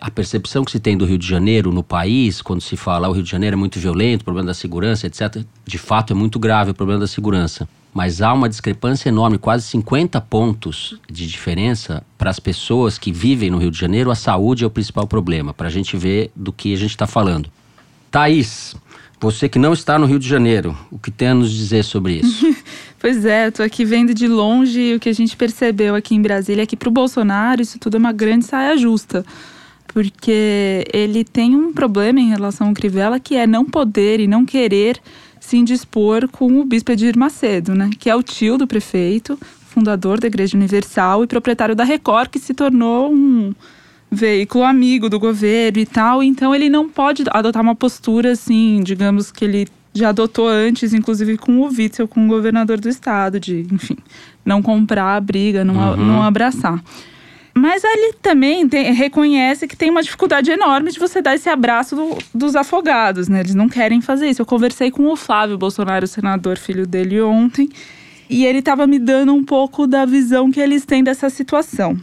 A 0.00 0.10
percepção 0.10 0.64
que 0.64 0.70
se 0.70 0.78
tem 0.78 0.96
do 0.96 1.04
Rio 1.04 1.18
de 1.18 1.26
Janeiro 1.26 1.72
no 1.72 1.82
país, 1.82 2.40
quando 2.40 2.60
se 2.60 2.76
fala 2.76 3.08
o 3.08 3.12
Rio 3.12 3.22
de 3.22 3.30
Janeiro 3.30 3.54
é 3.54 3.58
muito 3.58 3.80
violento, 3.80 4.24
problema 4.24 4.46
da 4.46 4.54
segurança, 4.54 5.06
etc., 5.08 5.42
de 5.66 5.78
fato 5.78 6.12
é 6.12 6.14
muito 6.14 6.38
grave 6.38 6.70
o 6.70 6.74
problema 6.74 7.00
da 7.00 7.06
segurança. 7.08 7.68
Mas 7.92 8.22
há 8.22 8.32
uma 8.32 8.48
discrepância 8.48 9.08
enorme, 9.08 9.38
quase 9.38 9.66
50 9.66 10.20
pontos 10.20 11.00
de 11.10 11.26
diferença 11.26 12.04
para 12.16 12.30
as 12.30 12.38
pessoas 12.38 12.96
que 12.96 13.10
vivem 13.10 13.50
no 13.50 13.58
Rio 13.58 13.72
de 13.72 13.78
Janeiro. 13.78 14.10
A 14.10 14.14
saúde 14.14 14.62
é 14.62 14.66
o 14.66 14.70
principal 14.70 15.06
problema, 15.06 15.52
para 15.52 15.66
a 15.66 15.70
gente 15.70 15.96
ver 15.96 16.30
do 16.36 16.52
que 16.52 16.72
a 16.72 16.76
gente 16.76 16.90
está 16.90 17.06
falando. 17.06 17.50
Thaís, 18.08 18.76
você 19.20 19.48
que 19.48 19.58
não 19.58 19.72
está 19.72 19.98
no 19.98 20.06
Rio 20.06 20.18
de 20.18 20.28
Janeiro, 20.28 20.78
o 20.92 20.98
que 20.98 21.10
tem 21.10 21.28
a 21.28 21.34
nos 21.34 21.50
dizer 21.50 21.82
sobre 21.82 22.20
isso? 22.20 22.46
pois 22.98 23.24
é, 23.24 23.48
estou 23.48 23.64
aqui 23.64 23.84
vendo 23.84 24.12
de 24.12 24.26
longe 24.26 24.94
o 24.94 25.00
que 25.00 25.08
a 25.08 25.12
gente 25.12 25.36
percebeu 25.36 25.94
aqui 25.94 26.14
em 26.14 26.22
Brasília 26.22 26.62
é 26.62 26.66
que 26.66 26.76
para 26.76 26.88
o 26.88 26.92
Bolsonaro 26.92 27.62
isso 27.62 27.78
tudo 27.78 27.96
é 27.96 27.98
uma 27.98 28.12
grande 28.12 28.44
saia 28.44 28.76
justa. 28.76 29.24
Porque 29.86 30.84
ele 30.92 31.24
tem 31.24 31.56
um 31.56 31.72
problema 31.72 32.20
em 32.20 32.28
relação 32.28 32.68
ao 32.68 32.74
Crivella 32.74 33.18
que 33.18 33.36
é 33.36 33.46
não 33.46 33.64
poder 33.64 34.20
e 34.20 34.26
não 34.26 34.44
querer 34.44 35.00
se 35.40 35.56
indispor 35.56 36.28
com 36.28 36.60
o 36.60 36.64
bispo 36.64 36.92
Edir 36.92 37.16
Macedo, 37.16 37.74
né? 37.74 37.90
Que 37.98 38.10
é 38.10 38.14
o 38.14 38.22
tio 38.22 38.58
do 38.58 38.66
prefeito, 38.66 39.38
fundador 39.68 40.20
da 40.20 40.26
Igreja 40.26 40.56
Universal 40.56 41.24
e 41.24 41.26
proprietário 41.26 41.74
da 41.74 41.84
Record, 41.84 42.28
que 42.28 42.38
se 42.38 42.52
tornou 42.52 43.12
um 43.12 43.54
veículo 44.10 44.64
amigo 44.64 45.08
do 45.08 45.18
governo 45.18 45.78
e 45.78 45.86
tal, 45.86 46.22
então 46.22 46.54
ele 46.54 46.68
não 46.68 46.88
pode 46.88 47.24
adotar 47.30 47.62
uma 47.62 47.74
postura 47.74 48.32
assim, 48.32 48.80
digamos 48.82 49.30
que 49.30 49.44
ele 49.44 49.68
já 49.94 50.10
adotou 50.10 50.48
antes, 50.48 50.92
inclusive 50.92 51.36
com 51.36 51.60
o 51.60 51.66
Witzel, 51.66 52.06
com 52.06 52.24
o 52.24 52.28
governador 52.28 52.78
do 52.78 52.88
estado, 52.88 53.40
de, 53.40 53.66
enfim, 53.72 53.96
não 54.44 54.62
comprar 54.62 55.16
a 55.16 55.20
briga, 55.20 55.64
não, 55.64 55.74
uhum. 55.74 55.96
não 55.96 56.22
abraçar. 56.22 56.82
Mas 57.54 57.82
ele 57.82 58.12
também 58.22 58.68
tem, 58.68 58.92
reconhece 58.92 59.66
que 59.66 59.76
tem 59.76 59.90
uma 59.90 60.02
dificuldade 60.02 60.50
enorme 60.50 60.92
de 60.92 60.98
você 60.98 61.20
dar 61.20 61.34
esse 61.34 61.48
abraço 61.48 61.96
do, 61.96 62.18
dos 62.32 62.54
afogados, 62.54 63.28
né? 63.28 63.40
Eles 63.40 63.54
não 63.54 63.68
querem 63.68 64.00
fazer 64.00 64.28
isso. 64.28 64.40
Eu 64.40 64.46
conversei 64.46 64.92
com 64.92 65.06
o 65.08 65.16
Flávio 65.16 65.58
Bolsonaro, 65.58 66.04
o 66.04 66.08
senador, 66.08 66.56
filho 66.56 66.86
dele, 66.86 67.20
ontem, 67.20 67.68
e 68.30 68.46
ele 68.46 68.60
estava 68.60 68.86
me 68.86 68.98
dando 68.98 69.34
um 69.34 69.42
pouco 69.42 69.88
da 69.88 70.04
visão 70.04 70.52
que 70.52 70.60
eles 70.60 70.84
têm 70.84 71.02
dessa 71.02 71.28
situação 71.28 71.98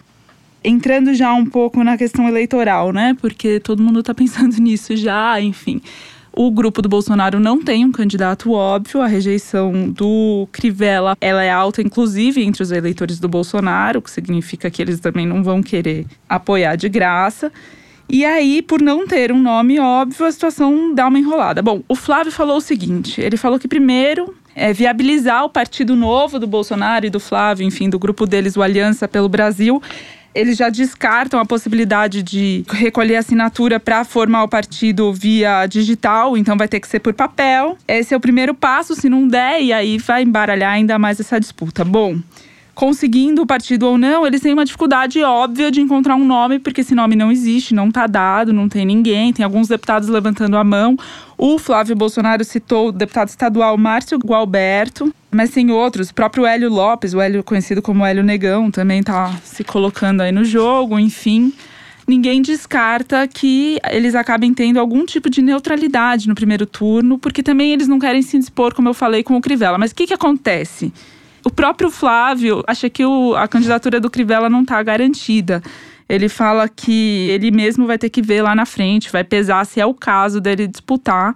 entrando 0.66 1.14
já 1.14 1.32
um 1.32 1.46
pouco 1.46 1.84
na 1.84 1.96
questão 1.96 2.28
eleitoral, 2.28 2.92
né? 2.92 3.16
Porque 3.22 3.60
todo 3.60 3.84
mundo 3.84 4.00
está 4.00 4.14
pensando 4.14 4.58
nisso 4.60 4.96
já, 4.96 5.40
enfim. 5.40 5.82
O 6.38 6.52
grupo 6.52 6.82
do 6.82 6.90
Bolsonaro 6.90 7.40
não 7.40 7.64
tem 7.64 7.86
um 7.86 7.94
candidato 7.94 8.52
óbvio, 8.52 9.00
a 9.00 9.08
rejeição 9.08 9.90
do 9.90 10.46
Crivella 10.52 11.16
ela 11.22 11.42
é 11.42 11.50
alta, 11.50 11.82
inclusive 11.82 12.44
entre 12.44 12.62
os 12.62 12.72
eleitores 12.72 13.22
do 13.22 13.30
Bolsonaro, 13.30 14.00
o 14.00 14.02
que 14.02 14.12
significa 14.12 14.70
que 14.70 14.82
eles 14.82 15.00
também 15.00 15.26
não 15.26 15.42
vão 15.42 15.64
querer 15.64 16.06
apoiar 16.28 16.76
de 16.76 16.90
graça. 16.90 17.50
E 18.10 18.26
aí, 18.26 18.62
por 18.62 18.82
não 18.82 19.08
ter 19.08 19.32
um 19.32 19.42
nome 19.42 19.80
óbvio, 19.80 20.26
a 20.26 20.32
situação 20.32 20.94
dá 20.94 21.08
uma 21.08 21.18
enrolada. 21.18 21.62
Bom, 21.62 21.82
o 21.88 21.96
Flávio 21.96 22.34
falou 22.34 22.58
o 22.58 22.62
seguinte: 22.62 23.22
ele 23.22 23.38
falou 23.38 23.58
que 23.58 23.68
primeiro 23.68 24.36
é 24.54 24.74
viabilizar 24.74 25.46
o 25.46 25.50
partido 25.50 25.96
novo 25.96 26.38
do 26.38 26.46
Bolsonaro 26.46 27.06
e 27.06 27.10
do 27.10 27.20
Flávio, 27.20 27.66
enfim, 27.66 27.90
do 27.90 27.98
grupo 27.98 28.26
deles, 28.26 28.58
o 28.58 28.62
Aliança 28.62 29.08
pelo 29.08 29.30
Brasil, 29.30 29.82
eles 30.36 30.58
já 30.58 30.70
descartam 30.70 31.40
a 31.40 31.46
possibilidade 31.46 32.22
de 32.22 32.66
recolher 32.70 33.16
assinatura 33.16 33.80
para 33.80 34.04
formar 34.04 34.44
o 34.44 34.48
partido 34.50 35.14
via 35.14 35.66
digital, 35.66 36.36
então 36.36 36.58
vai 36.58 36.68
ter 36.68 36.82
que 36.82 36.88
ser 36.90 37.00
por 37.00 37.14
papel. 37.14 37.78
Esse 37.88 38.14
é 38.14 38.18
o 38.18 38.20
primeiro 38.20 38.54
passo, 38.54 38.94
se 38.94 39.08
não 39.08 39.26
der, 39.26 39.62
e 39.62 39.72
aí 39.72 39.98
vai 39.98 40.24
embaralhar 40.24 40.74
ainda 40.74 41.00
mais 41.00 41.20
essa 41.20 41.40
disputa. 41.40 41.86
Bom, 41.86 42.20
conseguindo 42.76 43.42
o 43.42 43.48
partido 43.48 43.88
ou 43.88 43.98
não, 43.98 44.28
eles 44.28 44.42
têm 44.42 44.54
uma 44.54 44.66
dificuldade 44.66 45.24
óbvia 45.24 45.72
de 45.72 45.80
encontrar 45.80 46.16
um 46.16 46.26
nome, 46.26 46.60
porque 46.60 46.82
esse 46.82 46.94
nome 46.94 47.16
não 47.16 47.32
existe, 47.32 47.74
não 47.74 47.88
está 47.88 48.06
dado, 48.06 48.52
não 48.52 48.68
tem 48.68 48.86
ninguém. 48.86 49.32
Tem 49.32 49.46
alguns 49.46 49.70
deputados 49.70 50.10
levantando 50.10 50.58
a 50.58 50.64
mão. 50.64 50.98
O 51.38 51.58
Flávio 51.58 51.96
Bolsonaro 51.96 52.44
citou 52.44 52.90
o 52.90 52.92
deputado 52.92 53.30
estadual 53.30 53.78
Márcio 53.78 54.20
Gualberto, 54.20 55.12
mas 55.32 55.52
tem 55.52 55.72
outros. 55.72 56.10
O 56.10 56.14
próprio 56.14 56.46
Hélio 56.46 56.70
Lopes, 56.70 57.14
o 57.14 57.22
Hélio 57.22 57.44
conhecido 57.44 57.82
como 57.82 58.06
Hélio 58.06 58.24
Negão, 58.24 58.70
também 58.70 59.00
está 59.00 59.32
se 59.44 59.64
colocando 59.64 60.22
aí 60.22 60.32
no 60.32 60.44
jogo, 60.44 61.00
enfim 61.00 61.54
ninguém 62.08 62.40
descarta 62.40 63.28
que 63.28 63.80
eles 63.90 64.14
acabem 64.14 64.54
tendo 64.54 64.80
algum 64.80 65.06
tipo 65.08 65.28
de 65.28 65.42
neutralidade 65.42 66.28
no 66.28 66.36
primeiro 66.36 66.66
turno, 66.68 67.18
porque 67.18 67.42
também 67.42 67.72
eles 67.72 67.88
não 67.88 67.98
querem 67.98 68.22
se 68.22 68.38
dispor, 68.38 68.76
como 68.76 68.88
eu 68.88 68.94
falei, 68.94 69.24
com 69.24 69.36
o 69.36 69.42
Crivella. 69.42 69.78
Mas 69.78 69.90
o 69.90 69.96
que, 69.96 70.06
que 70.06 70.14
acontece? 70.14 70.94
O 71.46 71.52
próprio 71.52 71.92
Flávio 71.92 72.64
acha 72.66 72.90
que 72.90 73.06
o, 73.06 73.36
a 73.36 73.48
candidatura 73.48 74.00
do 74.00 74.10
Crivella 74.10 74.50
não 74.50 74.64
está 74.64 74.82
garantida. 74.82 75.62
Ele 76.10 76.28
fala 76.28 76.68
que 76.68 77.28
ele 77.30 77.52
mesmo 77.52 77.86
vai 77.86 78.00
ter 78.00 78.10
que 78.10 78.20
ver 78.20 78.42
lá 78.42 78.56
na 78.56 78.66
frente, 78.66 79.12
vai 79.12 79.24
pesar 79.24 79.64
se 79.64 79.80
é 79.80 79.86
o 79.86 79.94
caso 79.94 80.42
dele 80.42 80.66
disputar. 80.66 81.36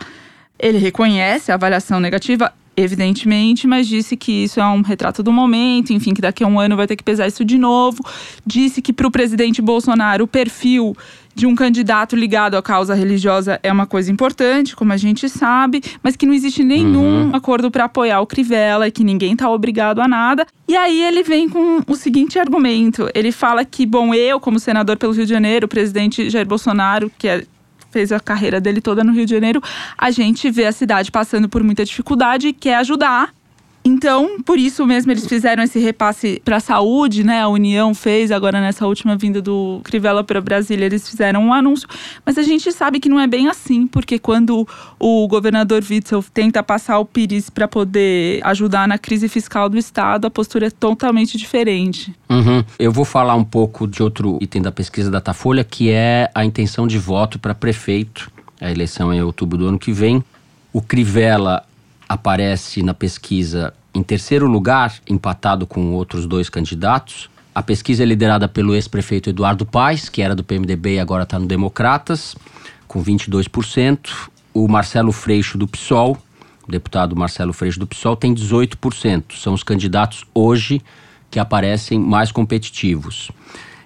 Ele 0.57 0.79
reconhece 0.79 1.51
a 1.51 1.55
avaliação 1.55 1.99
negativa, 1.99 2.51
evidentemente, 2.75 3.67
mas 3.67 3.87
disse 3.87 4.17
que 4.17 4.45
isso 4.45 4.59
é 4.59 4.65
um 4.65 4.81
retrato 4.81 5.21
do 5.21 5.31
momento, 5.31 5.93
enfim, 5.93 6.15
que 6.15 6.21
daqui 6.21 6.43
a 6.43 6.47
um 6.47 6.59
ano 6.59 6.75
vai 6.75 6.87
ter 6.87 6.95
que 6.95 7.03
pesar 7.03 7.27
isso 7.27 7.45
de 7.45 7.59
novo. 7.59 8.03
Disse 8.43 8.81
que 8.81 8.91
para 8.91 9.07
o 9.07 9.11
presidente 9.11 9.61
Bolsonaro 9.61 10.23
o 10.23 10.27
perfil 10.27 10.97
de 11.39 11.47
um 11.47 11.55
candidato 11.55 12.17
ligado 12.17 12.57
à 12.57 12.61
causa 12.61 12.93
religiosa 12.93 13.59
é 13.63 13.71
uma 13.71 13.87
coisa 13.87 14.11
importante, 14.11 14.75
como 14.75 14.91
a 14.91 14.97
gente 14.97 15.29
sabe, 15.29 15.81
mas 16.03 16.17
que 16.17 16.25
não 16.25 16.33
existe 16.33 16.65
nenhum 16.65 17.29
uhum. 17.29 17.31
acordo 17.33 17.71
para 17.71 17.85
apoiar 17.85 18.19
o 18.19 18.27
Crivella 18.27 18.89
e 18.89 18.91
que 18.91 19.05
ninguém 19.05 19.31
está 19.31 19.49
obrigado 19.49 20.01
a 20.01 20.07
nada. 20.07 20.45
E 20.67 20.75
aí 20.75 21.01
ele 21.01 21.23
vem 21.23 21.47
com 21.47 21.81
o 21.87 21.95
seguinte 21.95 22.37
argumento: 22.37 23.09
ele 23.15 23.31
fala 23.31 23.63
que, 23.63 23.85
bom, 23.85 24.13
eu, 24.13 24.37
como 24.37 24.59
senador 24.59 24.97
pelo 24.97 25.13
Rio 25.13 25.25
de 25.25 25.31
Janeiro, 25.31 25.65
o 25.65 25.69
presidente 25.69 26.29
Jair 26.29 26.45
Bolsonaro, 26.45 27.09
que 27.17 27.27
é 27.27 27.43
fez 27.89 28.11
a 28.11 28.19
carreira 28.19 28.61
dele 28.61 28.81
toda 28.81 29.03
no 29.03 29.11
Rio 29.11 29.25
de 29.25 29.31
Janeiro, 29.31 29.63
a 29.97 30.11
gente 30.11 30.51
vê 30.51 30.65
a 30.67 30.71
cidade 30.71 31.09
passando 31.11 31.49
por 31.49 31.63
muita 31.63 31.83
dificuldade 31.83 32.49
e 32.49 32.53
quer 32.53 32.75
ajudar. 32.75 33.33
Então, 33.89 34.39
por 34.43 34.59
isso 34.59 34.85
mesmo 34.85 35.11
eles 35.11 35.25
fizeram 35.25 35.63
esse 35.63 35.79
repasse 35.79 36.39
para 36.45 36.57
a 36.57 36.59
saúde, 36.59 37.23
né? 37.23 37.41
A 37.41 37.47
União 37.47 37.95
fez 37.95 38.31
agora 38.31 38.61
nessa 38.61 38.85
última 38.85 39.15
vinda 39.17 39.41
do 39.41 39.81
Crivella 39.83 40.23
para 40.23 40.39
Brasília, 40.39 40.85
eles 40.85 41.09
fizeram 41.09 41.45
um 41.45 41.51
anúncio, 41.51 41.87
mas 42.23 42.37
a 42.37 42.43
gente 42.43 42.71
sabe 42.71 42.99
que 42.99 43.09
não 43.09 43.19
é 43.19 43.25
bem 43.25 43.47
assim, 43.47 43.87
porque 43.87 44.19
quando 44.19 44.67
o 44.99 45.27
governador 45.27 45.83
Witzel 45.89 46.23
tenta 46.31 46.61
passar 46.61 46.99
o 46.99 47.05
Pires 47.05 47.49
para 47.49 47.67
poder 47.67 48.39
ajudar 48.43 48.87
na 48.87 48.99
crise 48.99 49.27
fiscal 49.27 49.67
do 49.67 49.77
estado, 49.77 50.27
a 50.27 50.29
postura 50.29 50.67
é 50.67 50.69
totalmente 50.69 51.35
diferente. 51.35 52.13
Uhum. 52.29 52.63
Eu 52.77 52.91
vou 52.91 53.05
falar 53.05 53.33
um 53.33 53.43
pouco 53.43 53.87
de 53.87 54.03
outro 54.03 54.37
item 54.39 54.61
da 54.61 54.71
pesquisa 54.71 55.09
da 55.09 55.17
Datafolha, 55.17 55.63
que 55.63 55.89
é 55.89 56.29
a 56.35 56.45
intenção 56.45 56.85
de 56.85 56.99
voto 56.99 57.39
para 57.39 57.55
prefeito. 57.55 58.31
A 58.61 58.69
eleição 58.69 59.11
é 59.11 59.15
em 59.15 59.21
outubro 59.23 59.57
do 59.57 59.67
ano 59.67 59.79
que 59.79 59.91
vem. 59.91 60.23
O 60.71 60.79
Crivella 60.79 61.63
aparece 62.07 62.81
na 62.81 62.93
pesquisa 62.93 63.73
em 63.93 64.03
terceiro 64.03 64.47
lugar, 64.47 64.93
empatado 65.09 65.65
com 65.65 65.93
outros 65.93 66.25
dois 66.25 66.49
candidatos. 66.49 67.29
A 67.53 67.63
pesquisa 67.63 68.03
é 68.03 68.05
liderada 68.05 68.47
pelo 68.47 68.75
ex-prefeito 68.75 69.29
Eduardo 69.29 69.65
Paes, 69.65 70.07
que 70.07 70.21
era 70.21 70.35
do 70.35 70.43
PMDB 70.43 70.95
e 70.95 70.99
agora 70.99 71.23
está 71.23 71.39
no 71.39 71.47
Democratas, 71.47 72.35
com 72.87 73.03
22%. 73.03 74.29
O 74.53 74.67
Marcelo 74.67 75.11
Freixo 75.11 75.57
do 75.57 75.67
PSOL, 75.67 76.17
o 76.67 76.71
deputado 76.71 77.15
Marcelo 77.15 77.53
Freixo 77.53 77.79
do 77.79 77.87
PSOL, 77.87 78.15
tem 78.15 78.33
18%. 78.33 79.35
São 79.35 79.53
os 79.53 79.63
candidatos 79.63 80.25
hoje 80.33 80.81
que 81.29 81.39
aparecem 81.39 81.99
mais 81.99 82.31
competitivos. 82.31 83.31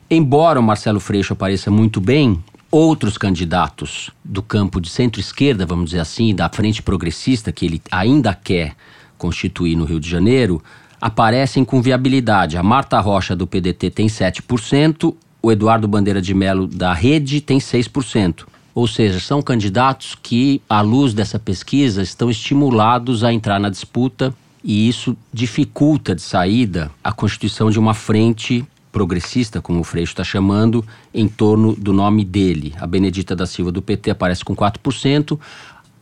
Embora 0.10 0.60
o 0.60 0.64
Marcelo 0.64 1.00
Freixo 1.00 1.34
apareça 1.34 1.72
muito 1.72 2.00
bem, 2.00 2.44
outros 2.70 3.18
candidatos 3.18 4.10
do 4.24 4.42
campo 4.42 4.82
de 4.82 4.90
centro-esquerda, 4.90 5.66
vamos 5.66 5.92
dizer 5.92 6.00
assim, 6.00 6.34
da 6.34 6.50
frente 6.50 6.82
progressista, 6.82 7.52
que 7.52 7.66
ele 7.66 7.82
ainda 7.92 8.34
quer 8.34 8.76
constituir 9.24 9.78
no 9.78 9.86
Rio 9.86 10.02
de 10.02 10.10
Janeiro, 10.10 10.62
aparecem 11.00 11.64
com 11.64 11.82
viabilidade. 11.82 12.58
A 12.58 12.64
Marta 12.64 13.00
Rocha, 13.00 13.34
do 13.34 13.48
PDT, 13.48 13.90
tem 13.90 14.08
7%, 14.08 15.16
o 15.42 15.50
Eduardo 15.50 15.88
Bandeira 15.88 16.22
de 16.22 16.34
Melo, 16.34 16.68
da 16.68 16.92
Rede, 16.94 17.40
tem 17.40 17.58
6%. 17.58 18.44
Ou 18.76 18.86
seja, 18.86 19.22
são 19.22 19.42
candidatos 19.42 20.18
que, 20.22 20.62
à 20.68 20.82
luz 20.82 21.14
dessa 21.14 21.40
pesquisa, 21.40 22.02
estão 22.02 22.30
estimulados 22.30 23.24
a 23.24 23.32
entrar 23.32 23.60
na 23.62 23.70
disputa 23.70 24.36
e 24.62 24.90
isso 24.90 25.16
dificulta 25.32 26.14
de 26.14 26.22
saída 26.22 26.92
a 27.02 27.14
constituição 27.14 27.72
de 27.72 27.80
uma 27.80 27.94
frente 27.94 28.66
progressista, 28.92 29.62
como 29.62 29.80
o 29.80 29.84
Freixo 29.84 30.12
está 30.12 30.24
chamando, 30.24 30.86
em 31.14 31.28
torno 31.28 31.76
do 31.76 31.94
nome 31.94 32.26
dele. 32.26 32.74
A 32.78 32.86
Benedita 32.86 33.36
da 33.36 33.46
Silva 33.46 33.72
do 33.72 33.82
PT 33.82 34.12
aparece 34.12 34.44
com 34.44 34.56
4%. 34.56 35.40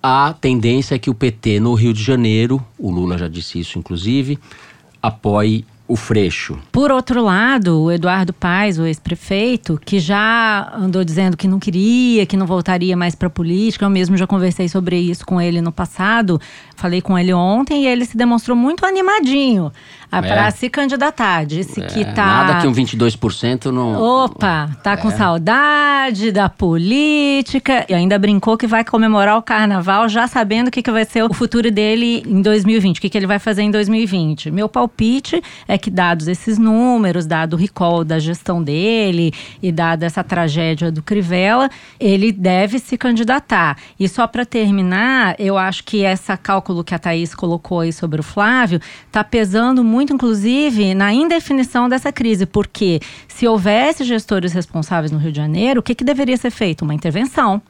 A 0.04 0.34
tendência 0.34 0.96
é 0.96 1.00
que 1.00 1.10
o 1.10 1.14
PT 1.14 1.60
no 1.60 1.76
Rio 1.76 1.94
de 1.94 2.04
Janeiro, 2.04 2.64
o 2.78 2.90
Lula 2.90 3.18
já 3.18 3.28
disse 3.28 3.60
isso 3.60 3.78
inclusive, 3.78 4.40
apoie 5.02 5.64
o 5.92 5.96
Freixo. 5.98 6.58
Por 6.72 6.90
outro 6.90 7.22
lado, 7.22 7.82
o 7.82 7.92
Eduardo 7.92 8.32
Paes, 8.32 8.80
o 8.80 8.86
ex-prefeito, 8.86 9.78
que 9.84 10.00
já 10.00 10.72
andou 10.74 11.04
dizendo 11.04 11.36
que 11.36 11.50
não 11.50 11.60
queria, 11.60 12.26
que 12.26 12.38
não 12.38 12.46
voltaria 12.46 12.96
mais 12.96 13.14
para 13.14 13.28
a 13.28 13.30
política, 13.30 13.84
eu 13.84 13.90
mesmo 13.90 14.16
já 14.16 14.26
conversei 14.26 14.70
sobre 14.70 14.98
isso 14.98 15.26
com 15.26 15.42
ele 15.42 15.60
no 15.60 15.70
passado, 15.70 16.40
falei 16.78 17.02
com 17.02 17.20
ele 17.20 17.34
ontem 17.34 17.84
e 17.84 17.88
ele 17.88 18.06
se 18.06 18.16
demonstrou 18.16 18.56
muito 18.56 18.86
animadinho 18.86 19.70
é. 20.10 20.22
para 20.22 20.50
se 20.52 20.70
candidatar. 20.70 21.46
Disse 21.46 21.82
é, 21.82 21.86
que 21.86 22.06
tá. 22.06 22.26
Nada 22.26 22.62
que 22.62 22.68
um 22.68 22.74
22% 22.74 23.66
não. 23.66 24.02
Opa, 24.02 24.70
tá 24.82 24.94
é. 24.94 24.98
com 24.98 25.12
saudade 25.12 26.32
da 26.32 26.48
política. 26.48 27.86
E 27.90 27.94
ainda 27.94 28.18
brincou 28.18 28.58
que 28.58 28.66
vai 28.66 28.84
comemorar 28.84 29.38
o 29.38 29.42
carnaval 29.42 30.08
já 30.08 30.28
sabendo 30.28 30.70
o 30.70 30.72
que, 30.72 30.82
que 30.82 30.92
vai 30.92 31.04
ser 31.04 31.24
o 31.24 31.34
futuro 31.34 31.70
dele 31.70 32.24
em 32.26 32.42
2020, 32.42 32.98
o 32.98 33.02
que, 33.02 33.10
que 33.10 33.18
ele 33.18 33.28
vai 33.28 33.40
fazer 33.40 33.62
em 33.62 33.72
2020. 33.72 34.52
Meu 34.52 34.70
palpite 34.70 35.42
é 35.68 35.78
que, 35.82 35.90
dados 35.90 36.28
esses 36.28 36.58
números, 36.60 37.26
dado 37.26 37.54
o 37.54 37.58
recall 37.58 38.04
da 38.04 38.20
gestão 38.20 38.62
dele 38.62 39.34
e 39.62 39.72
dada 39.72 40.06
essa 40.06 40.24
tragédia 40.24 40.92
do 40.92 41.02
Crivella, 41.02 41.70
ele 42.00 42.32
deve 42.32 42.78
se 42.78 42.98
candidatar. 42.98 43.78
E 44.00 44.08
só 44.08 44.28
para 44.28 44.46
terminar, 44.46 45.36
eu 45.40 45.58
acho 45.58 45.84
que 45.84 46.04
essa 46.04 46.38
cálculo 46.38 46.84
que 46.84 46.94
a 46.94 47.00
Thaís 47.00 47.34
colocou 47.34 47.80
aí 47.80 47.92
sobre 47.92 48.20
o 48.20 48.24
Flávio 48.24 48.80
está 49.08 49.24
pesando 49.24 49.84
muito 49.84 50.12
muito, 50.12 50.14
inclusive, 50.14 50.94
na 50.94 51.14
indefinição 51.14 51.88
dessa 51.88 52.12
crise, 52.12 52.46
porque 52.46 53.00
se 53.28 53.48
houvesse 53.48 54.04
gestores 54.04 54.52
responsáveis 54.52 55.12
no 55.12 55.18
Rio 55.18 55.32
de 55.32 55.38
Janeiro, 55.38 55.80
o 55.80 55.84
que, 55.84 55.96
que 55.96 56.04
deveria 56.04 56.36
ser 56.38 56.52
feito? 56.52 56.84
Uma 56.84 56.94
intervenção. 56.94 57.62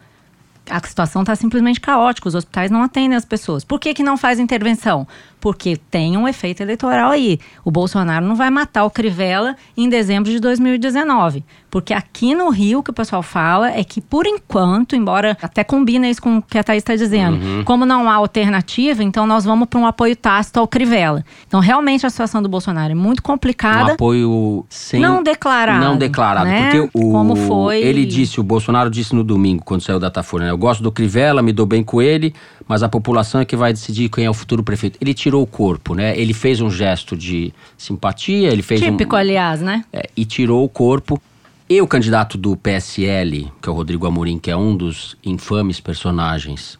A 0.69 0.79
situação 0.79 1.23
está 1.23 1.35
simplesmente 1.35 1.79
caótica, 1.79 2.27
os 2.27 2.35
hospitais 2.35 2.71
não 2.71 2.83
atendem 2.83 3.17
as 3.17 3.25
pessoas. 3.25 3.63
Por 3.63 3.79
que, 3.79 3.93
que 3.93 4.03
não 4.03 4.15
faz 4.17 4.39
intervenção? 4.39 5.07
Porque 5.41 5.75
tem 5.75 6.15
um 6.15 6.27
efeito 6.27 6.62
eleitoral 6.62 7.12
aí. 7.12 7.39
O 7.65 7.71
Bolsonaro 7.71 8.25
não 8.25 8.36
vai 8.36 8.50
matar 8.50 8.86
o 8.86 8.91
Crivella 8.91 9.55
em 9.75 9.89
dezembro 9.89 10.31
de 10.31 10.39
2019. 10.39 11.43
Porque 11.71 11.93
aqui 11.93 12.36
no 12.36 12.50
Rio, 12.50 12.79
o 12.79 12.83
que 12.83 12.91
o 12.91 12.93
pessoal 12.93 13.24
fala 13.24 13.71
é 13.71 13.81
que, 13.81 14.01
por 14.01 14.27
enquanto, 14.27 14.93
embora 14.93 15.38
até 15.41 15.63
combina 15.63 16.10
isso 16.10 16.21
com 16.21 16.38
o 16.38 16.41
que 16.41 16.57
a 16.57 16.63
Thaís 16.63 16.81
está 16.81 16.95
dizendo, 16.95 17.38
uhum. 17.38 17.63
como 17.63 17.86
não 17.86 18.10
há 18.10 18.15
alternativa, 18.15 19.01
então 19.01 19.25
nós 19.25 19.45
vamos 19.45 19.69
para 19.69 19.79
um 19.79 19.88
apoio 19.88 20.13
tácito 20.13 20.60
ao 20.60 20.67
Crivella. 20.67 21.24
Então, 21.48 21.62
realmente, 21.62 22.05
a 22.05 22.10
situação 22.10 22.43
do 22.43 22.50
Bolsonaro 22.50 22.91
é 22.91 22.95
muito 22.95 23.24
complicada. 23.24 23.91
Um 23.91 23.93
apoio 23.93 24.65
sem. 24.69 25.00
Não 25.00 25.24
declarado. 25.24 25.83
Não 25.83 25.98
declarado. 25.98 26.45
Né? 26.45 26.71
Porque 26.71 26.89
o. 26.93 27.12
Como 27.12 27.38
foi. 27.38 27.81
Ele 27.81 28.05
disse, 28.05 28.41
o 28.41 28.43
Bolsonaro 28.43 28.89
disse 28.89 29.15
no 29.15 29.24
domingo, 29.24 29.63
quando 29.63 29.81
saiu 29.81 29.98
da 29.98 30.12
Datafolha, 30.12 30.45
né? 30.45 30.51
Eu 30.51 30.57
gosto 30.57 30.83
do 30.83 30.91
Crivella, 30.91 31.41
me 31.41 31.53
dou 31.53 31.65
bem 31.65 31.83
com 31.83 32.01
ele, 32.01 32.36
mas 32.67 32.83
a 32.83 32.89
população 32.89 33.39
é 33.39 33.45
que 33.45 33.55
vai 33.55 33.71
decidir 33.71 34.10
quem 34.10 34.25
é 34.25 34.29
o 34.29 34.33
futuro 34.33 34.62
prefeito. 34.62 34.98
Ele 35.00 35.13
tirou 35.13 35.30
tirou 35.31 35.43
o 35.43 35.47
corpo, 35.47 35.95
né? 35.95 36.17
Ele 36.19 36.33
fez 36.33 36.59
um 36.59 36.69
gesto 36.69 37.15
de 37.15 37.53
simpatia, 37.77 38.51
ele 38.51 38.61
fez 38.61 38.81
Típico, 38.81 39.15
um, 39.15 39.19
aliás, 39.19 39.61
né? 39.61 39.85
É, 39.93 40.09
e 40.15 40.25
tirou 40.25 40.65
o 40.65 40.69
corpo. 40.69 41.21
E 41.69 41.81
o 41.81 41.88
candidato 41.88 42.38
do 42.38 42.57
PSL, 42.57 43.50
que 43.61 43.69
é 43.69 43.71
o 43.71 43.75
Rodrigo 43.75 44.05
Amorim, 44.05 44.38
que 44.38 44.51
é 44.51 44.57
um 44.57 44.75
dos 44.75 45.15
infames 45.23 45.79
personagens, 45.79 46.77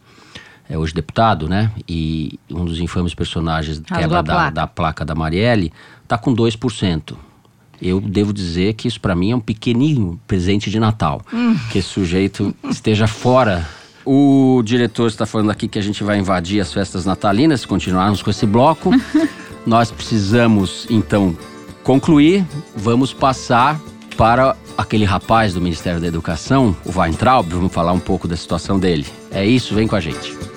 é 0.68 0.76
hoje 0.76 0.92
deputado, 0.92 1.48
né? 1.48 1.72
E 1.88 2.38
um 2.50 2.66
dos 2.66 2.78
infames 2.78 3.14
personagens 3.14 3.80
quebra 3.80 4.22
da, 4.22 4.50
da 4.50 4.66
placa 4.66 5.02
da 5.02 5.14
Marielle, 5.14 5.72
tá 6.06 6.18
com 6.18 6.34
2%. 6.34 7.16
Eu 7.80 8.02
devo 8.02 8.34
dizer 8.34 8.74
que 8.74 8.86
isso 8.86 9.00
para 9.00 9.14
mim 9.14 9.30
é 9.30 9.36
um 9.36 9.40
pequenininho 9.40 10.20
presente 10.26 10.70
de 10.70 10.78
Natal. 10.78 11.22
Hum. 11.32 11.56
Que 11.70 11.78
esse 11.78 11.88
sujeito 11.88 12.54
esteja 12.68 13.06
fora 13.06 13.66
o 14.04 14.62
diretor 14.64 15.08
está 15.08 15.26
falando 15.26 15.50
aqui 15.50 15.68
que 15.68 15.78
a 15.78 15.82
gente 15.82 16.02
vai 16.02 16.18
invadir 16.18 16.60
as 16.60 16.72
festas 16.72 17.04
natalinas 17.04 17.62
se 17.62 17.66
continuarmos 17.66 18.22
com 18.22 18.30
esse 18.30 18.46
bloco. 18.46 18.90
Nós 19.66 19.90
precisamos, 19.90 20.86
então, 20.90 21.36
concluir. 21.82 22.44
Vamos 22.74 23.12
passar 23.12 23.80
para 24.16 24.56
aquele 24.76 25.04
rapaz 25.04 25.54
do 25.54 25.60
Ministério 25.60 26.00
da 26.00 26.06
Educação, 26.06 26.76
o 26.84 26.98
Weintraub. 26.98 27.48
Vamos 27.48 27.72
falar 27.72 27.92
um 27.92 28.00
pouco 28.00 28.26
da 28.26 28.36
situação 28.36 28.78
dele. 28.78 29.06
É 29.30 29.44
isso, 29.44 29.74
vem 29.74 29.86
com 29.86 29.96
a 29.96 30.00
gente. 30.00 30.51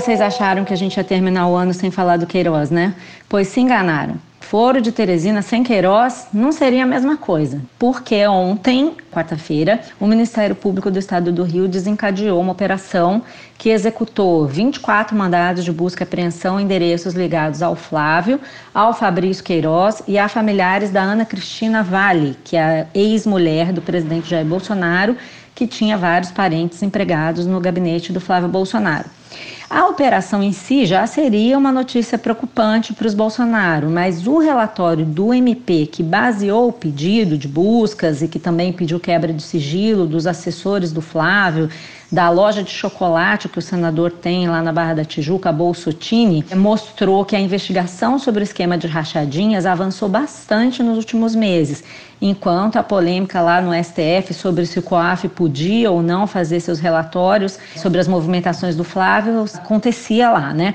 Vocês 0.00 0.18
acharam 0.18 0.64
que 0.64 0.72
a 0.72 0.76
gente 0.76 0.96
ia 0.96 1.04
terminar 1.04 1.46
o 1.46 1.54
ano 1.54 1.74
sem 1.74 1.90
falar 1.90 2.16
do 2.16 2.26
Queiroz, 2.26 2.70
né? 2.70 2.94
Pois 3.28 3.48
se 3.48 3.60
enganaram. 3.60 4.14
Foro 4.40 4.80
de 4.80 4.90
Teresina 4.90 5.42
sem 5.42 5.62
Queiroz 5.62 6.26
não 6.32 6.52
seria 6.52 6.84
a 6.84 6.86
mesma 6.86 7.18
coisa, 7.18 7.60
porque 7.78 8.26
ontem, 8.26 8.96
quarta-feira, 9.12 9.78
o 10.00 10.06
Ministério 10.06 10.56
Público 10.56 10.90
do 10.90 10.98
Estado 10.98 11.30
do 11.30 11.42
Rio 11.42 11.68
desencadeou 11.68 12.40
uma 12.40 12.52
operação 12.52 13.20
que 13.58 13.68
executou 13.68 14.46
24 14.46 15.14
mandados 15.14 15.66
de 15.66 15.70
busca 15.70 16.02
e 16.02 16.04
apreensão 16.04 16.58
em 16.58 16.64
endereços 16.64 17.12
ligados 17.12 17.60
ao 17.60 17.76
Flávio, 17.76 18.40
ao 18.72 18.94
Fabrício 18.94 19.44
Queiroz 19.44 20.02
e 20.08 20.18
a 20.18 20.28
familiares 20.28 20.88
da 20.88 21.02
Ana 21.02 21.26
Cristina 21.26 21.82
Vale, 21.82 22.38
que 22.42 22.56
é 22.56 22.62
a 22.62 22.86
ex-mulher 22.94 23.70
do 23.70 23.82
presidente 23.82 24.30
Jair 24.30 24.46
Bolsonaro, 24.46 25.14
que 25.54 25.66
tinha 25.66 25.98
vários 25.98 26.30
parentes 26.30 26.82
empregados 26.82 27.44
no 27.44 27.60
gabinete 27.60 28.14
do 28.14 28.20
Flávio 28.20 28.48
Bolsonaro. 28.48 29.19
A 29.68 29.86
operação 29.86 30.42
em 30.42 30.52
si 30.52 30.84
já 30.84 31.06
seria 31.06 31.56
uma 31.56 31.70
notícia 31.70 32.18
preocupante 32.18 32.92
para 32.92 33.06
os 33.06 33.14
Bolsonaro, 33.14 33.88
mas 33.88 34.26
o 34.26 34.38
relatório 34.38 35.06
do 35.06 35.32
MP 35.32 35.86
que 35.86 36.02
baseou 36.02 36.68
o 36.68 36.72
pedido 36.72 37.38
de 37.38 37.46
buscas 37.46 38.20
e 38.20 38.26
que 38.26 38.40
também 38.40 38.72
pediu 38.72 38.98
quebra 38.98 39.32
de 39.32 39.42
sigilo 39.42 40.06
dos 40.06 40.26
assessores 40.26 40.90
do 40.92 41.00
Flávio 41.00 41.68
da 42.10 42.28
loja 42.28 42.62
de 42.62 42.70
chocolate 42.70 43.48
que 43.48 43.58
o 43.58 43.62
senador 43.62 44.10
tem 44.10 44.48
lá 44.48 44.60
na 44.62 44.72
Barra 44.72 44.94
da 44.94 45.04
Tijuca, 45.04 45.52
Bolsotini, 45.52 46.44
mostrou 46.56 47.24
que 47.24 47.36
a 47.36 47.40
investigação 47.40 48.18
sobre 48.18 48.42
o 48.42 48.44
esquema 48.44 48.76
de 48.76 48.86
rachadinhas 48.86 49.64
avançou 49.64 50.08
bastante 50.08 50.82
nos 50.82 50.96
últimos 50.96 51.34
meses, 51.34 51.84
enquanto 52.20 52.76
a 52.76 52.82
polêmica 52.82 53.40
lá 53.40 53.60
no 53.60 53.72
STF 53.72 54.34
sobre 54.34 54.66
se 54.66 54.78
o 54.78 54.82
COAF 54.82 55.28
podia 55.28 55.90
ou 55.90 56.02
não 56.02 56.26
fazer 56.26 56.60
seus 56.60 56.80
relatórios 56.80 57.58
sobre 57.76 58.00
as 58.00 58.08
movimentações 58.08 58.74
do 58.74 58.82
Flávio 58.84 59.44
acontecia 59.54 60.30
lá, 60.30 60.52
né? 60.52 60.74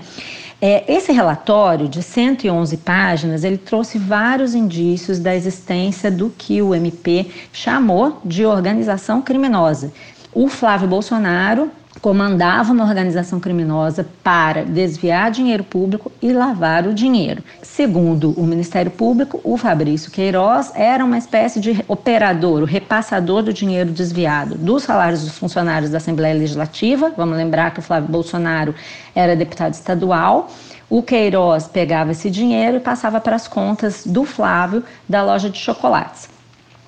É, 0.62 0.86
esse 0.92 1.12
relatório 1.12 1.90
de 1.90 2.02
111 2.02 2.78
páginas, 2.78 3.44
ele 3.44 3.58
trouxe 3.58 4.00
vários 4.00 4.56
indícios 4.56 5.20
da 5.20 5.36
existência 5.36 6.10
do 6.10 6.30
que 6.30 6.62
o 6.62 6.74
MP 6.74 7.28
chamou 7.52 8.22
de 8.24 8.46
organização 8.46 9.22
criminosa, 9.22 9.92
o 10.36 10.50
Flávio 10.50 10.86
Bolsonaro 10.86 11.72
comandava 12.02 12.74
uma 12.74 12.84
organização 12.84 13.40
criminosa 13.40 14.06
para 14.22 14.66
desviar 14.66 15.32
dinheiro 15.32 15.64
público 15.64 16.12
e 16.22 16.34
lavar 16.34 16.86
o 16.86 16.94
dinheiro. 16.94 17.42
Segundo 17.64 18.32
o 18.32 18.44
Ministério 18.44 18.92
Público, 18.92 19.40
o 19.46 19.56
Fabrício 19.56 20.12
Queiroz 20.12 20.74
era 20.76 21.06
uma 21.06 21.18
espécie 21.18 21.62
de 21.62 21.84
operador, 21.88 22.62
o 22.62 22.66
repassador 22.66 23.44
do 23.44 23.54
dinheiro 23.54 23.92
desviado 23.92 24.56
dos 24.56 24.84
salários 24.84 25.24
dos 25.24 25.38
funcionários 25.38 25.90
da 25.90 25.98
Assembleia 25.98 26.38
Legislativa. 26.38 27.14
Vamos 27.16 27.38
lembrar 27.38 27.74
que 27.74 27.80
o 27.80 27.84
Flávio 27.84 28.10
Bolsonaro 28.10 28.76
era 29.16 29.38
deputado 29.38 29.74
estadual. 29.74 30.52
O 30.90 31.02
Queiroz 31.02 31.66
pegava 31.66 32.12
esse 32.12 32.30
dinheiro 32.30 32.76
e 32.76 32.82
passava 32.82 33.22
para 33.22 33.38
as 33.38 33.48
contas 33.48 34.04
do 34.06 34.26
Flávio 34.26 34.84
da 35.08 35.24
loja 35.24 35.50
de 35.50 35.58
chocolates. 35.58 36.35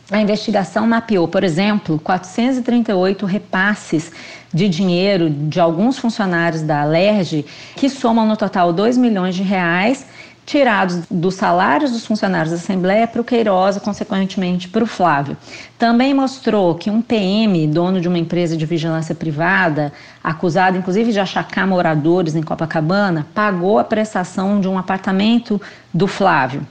A 0.09 0.21
investigação 0.21 0.87
mapeou, 0.87 1.27
por 1.27 1.43
exemplo, 1.43 1.99
438 1.99 3.25
repasses 3.25 4.09
de 4.53 4.69
dinheiro 4.69 5.29
de 5.29 5.59
alguns 5.59 5.99
funcionários 5.99 6.61
da 6.61 6.81
Alerj, 6.81 7.45
que 7.75 7.89
somam 7.89 8.25
no 8.25 8.37
total 8.37 8.71
2 8.71 8.97
milhões 8.97 9.35
de 9.35 9.43
reais, 9.43 10.05
tirados 10.45 11.03
dos 11.11 11.35
salários 11.35 11.91
dos 11.91 12.05
funcionários 12.05 12.51
da 12.51 12.55
Assembleia 12.55 13.05
para 13.05 13.19
o 13.19 13.23
Queiroz 13.23 13.75
e, 13.75 13.81
consequentemente, 13.81 14.69
para 14.69 14.81
o 14.81 14.87
Flávio. 14.87 15.35
Também 15.77 16.13
mostrou 16.13 16.73
que 16.75 16.89
um 16.89 17.01
PM, 17.01 17.67
dono 17.67 17.99
de 17.99 18.07
uma 18.07 18.17
empresa 18.17 18.55
de 18.55 18.65
vigilância 18.65 19.13
privada, 19.13 19.91
acusado 20.23 20.77
inclusive 20.77 21.11
de 21.11 21.19
achacar 21.19 21.67
moradores 21.67 22.33
em 22.33 22.41
Copacabana, 22.41 23.27
pagou 23.35 23.77
a 23.77 23.83
prestação 23.83 24.61
de 24.61 24.69
um 24.69 24.77
apartamento 24.77 25.61
do 25.93 26.07
Flávio. 26.07 26.65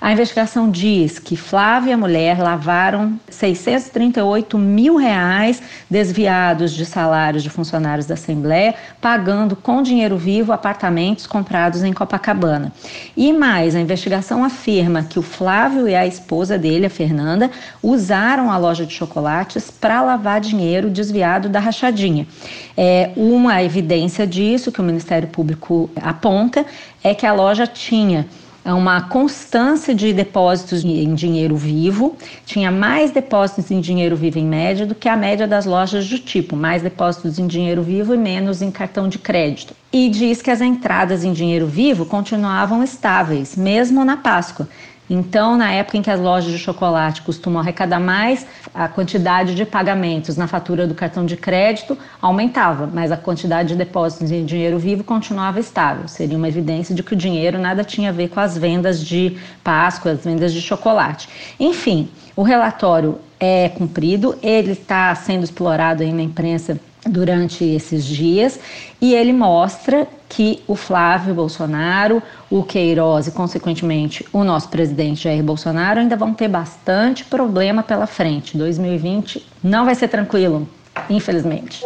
A 0.00 0.12
investigação 0.12 0.70
diz 0.70 1.18
que 1.18 1.36
Flávia 1.36 1.90
e 1.90 1.92
a 1.92 1.96
mulher 1.96 2.38
lavaram 2.38 3.20
638 3.28 4.56
mil 4.56 4.96
reais 4.96 5.62
desviados 5.90 6.72
de 6.72 6.86
salários 6.86 7.42
de 7.42 7.50
funcionários 7.50 8.06
da 8.06 8.14
Assembleia, 8.14 8.74
pagando 8.98 9.54
com 9.54 9.82
dinheiro 9.82 10.16
vivo 10.16 10.52
apartamentos 10.52 11.26
comprados 11.26 11.82
em 11.82 11.92
Copacabana. 11.92 12.72
E 13.14 13.30
mais, 13.30 13.76
a 13.76 13.80
investigação 13.80 14.42
afirma 14.42 15.02
que 15.02 15.18
o 15.18 15.22
Flávio 15.22 15.86
e 15.86 15.94
a 15.94 16.06
esposa 16.06 16.56
dele, 16.56 16.86
a 16.86 16.90
Fernanda, 16.90 17.50
usaram 17.82 18.50
a 18.50 18.56
loja 18.56 18.86
de 18.86 18.94
chocolates 18.94 19.70
para 19.70 20.00
lavar 20.00 20.40
dinheiro 20.40 20.88
desviado 20.88 21.48
da 21.50 21.60
rachadinha. 21.60 22.26
É, 22.74 23.10
uma 23.16 23.62
evidência 23.62 24.26
disso 24.26 24.72
que 24.72 24.80
o 24.80 24.84
Ministério 24.84 25.28
Público 25.28 25.90
aponta 25.96 26.64
é 27.04 27.14
que 27.14 27.26
a 27.26 27.32
loja 27.32 27.66
tinha 27.66 28.26
uma 28.64 29.02
constância 29.02 29.94
de 29.94 30.12
depósitos 30.12 30.84
em 30.84 31.14
dinheiro 31.14 31.56
vivo, 31.56 32.16
tinha 32.44 32.70
mais 32.70 33.10
depósitos 33.10 33.70
em 33.70 33.80
dinheiro 33.80 34.14
vivo 34.14 34.38
em 34.38 34.44
média 34.44 34.86
do 34.86 34.94
que 34.94 35.08
a 35.08 35.16
média 35.16 35.46
das 35.46 35.64
lojas 35.64 36.08
do 36.08 36.18
tipo, 36.18 36.54
mais 36.54 36.82
depósitos 36.82 37.38
em 37.38 37.46
dinheiro 37.46 37.82
vivo 37.82 38.14
e 38.14 38.18
menos 38.18 38.60
em 38.60 38.70
cartão 38.70 39.08
de 39.08 39.18
crédito. 39.18 39.74
E 39.92 40.08
diz 40.08 40.40
que 40.42 40.50
as 40.50 40.60
entradas 40.60 41.24
em 41.24 41.32
dinheiro 41.32 41.66
vivo 41.66 42.04
continuavam 42.04 42.84
estáveis, 42.84 43.56
mesmo 43.56 44.04
na 44.04 44.16
Páscoa. 44.16 44.68
Então, 45.12 45.56
na 45.56 45.72
época 45.72 45.98
em 45.98 46.02
que 46.02 46.10
as 46.10 46.20
lojas 46.20 46.52
de 46.52 46.58
chocolate 46.58 47.22
costumam 47.22 47.60
arrecadar 47.60 47.98
mais, 47.98 48.46
a 48.72 48.86
quantidade 48.86 49.56
de 49.56 49.64
pagamentos 49.64 50.36
na 50.36 50.46
fatura 50.46 50.86
do 50.86 50.94
cartão 50.94 51.26
de 51.26 51.36
crédito 51.36 51.98
aumentava, 52.22 52.86
mas 52.86 53.10
a 53.10 53.16
quantidade 53.16 53.70
de 53.70 53.74
depósitos 53.74 54.30
em 54.30 54.44
dinheiro 54.44 54.78
vivo 54.78 55.02
continuava 55.02 55.58
estável. 55.58 56.06
Seria 56.06 56.38
uma 56.38 56.46
evidência 56.46 56.94
de 56.94 57.02
que 57.02 57.14
o 57.14 57.16
dinheiro 57.16 57.58
nada 57.58 57.82
tinha 57.82 58.10
a 58.10 58.12
ver 58.12 58.28
com 58.28 58.38
as 58.38 58.56
vendas 58.56 59.04
de 59.04 59.36
Páscoa, 59.64 60.12
as 60.12 60.24
vendas 60.24 60.52
de 60.52 60.60
chocolate. 60.60 61.28
Enfim, 61.58 62.08
o 62.36 62.44
relatório 62.44 63.18
é 63.40 63.68
cumprido, 63.68 64.38
ele 64.40 64.72
está 64.72 65.12
sendo 65.16 65.42
explorado 65.42 66.04
aí 66.04 66.12
na 66.12 66.22
imprensa 66.22 66.78
durante 67.08 67.64
esses 67.64 68.04
dias 68.04 68.60
e 69.00 69.14
ele 69.14 69.32
mostra 69.32 70.06
que 70.28 70.62
o 70.66 70.76
Flávio 70.76 71.34
Bolsonaro, 71.34 72.22
o 72.48 72.62
Queiroz 72.62 73.26
e, 73.26 73.32
consequentemente, 73.32 74.24
o 74.32 74.44
nosso 74.44 74.68
presidente 74.68 75.24
Jair 75.24 75.42
Bolsonaro 75.42 76.00
ainda 76.00 76.16
vão 76.16 76.32
ter 76.32 76.48
bastante 76.48 77.24
problema 77.24 77.82
pela 77.82 78.06
frente. 78.06 78.56
2020 78.56 79.44
não 79.62 79.84
vai 79.84 79.94
ser 79.94 80.08
tranquilo, 80.08 80.68
infelizmente. 81.08 81.82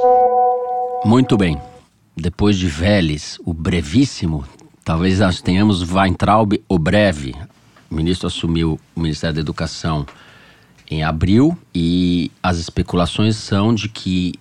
Muito 1.04 1.36
bem. 1.36 1.58
Depois 2.16 2.56
de 2.56 2.66
Vélez, 2.66 3.38
o 3.44 3.52
brevíssimo, 3.52 4.44
talvez 4.84 5.20
nós 5.20 5.40
tenhamos 5.40 5.82
Weintraub, 5.90 6.52
o 6.68 6.78
breve. 6.78 7.34
O 7.90 7.94
ministro 7.94 8.26
assumiu 8.26 8.78
o 8.94 9.00
Ministério 9.00 9.34
da 9.34 9.40
Educação 9.40 10.06
em 10.90 11.02
abril 11.02 11.56
e 11.74 12.30
as 12.42 12.58
especulações 12.58 13.36
são 13.36 13.74
de 13.74 13.88
que 13.88 14.34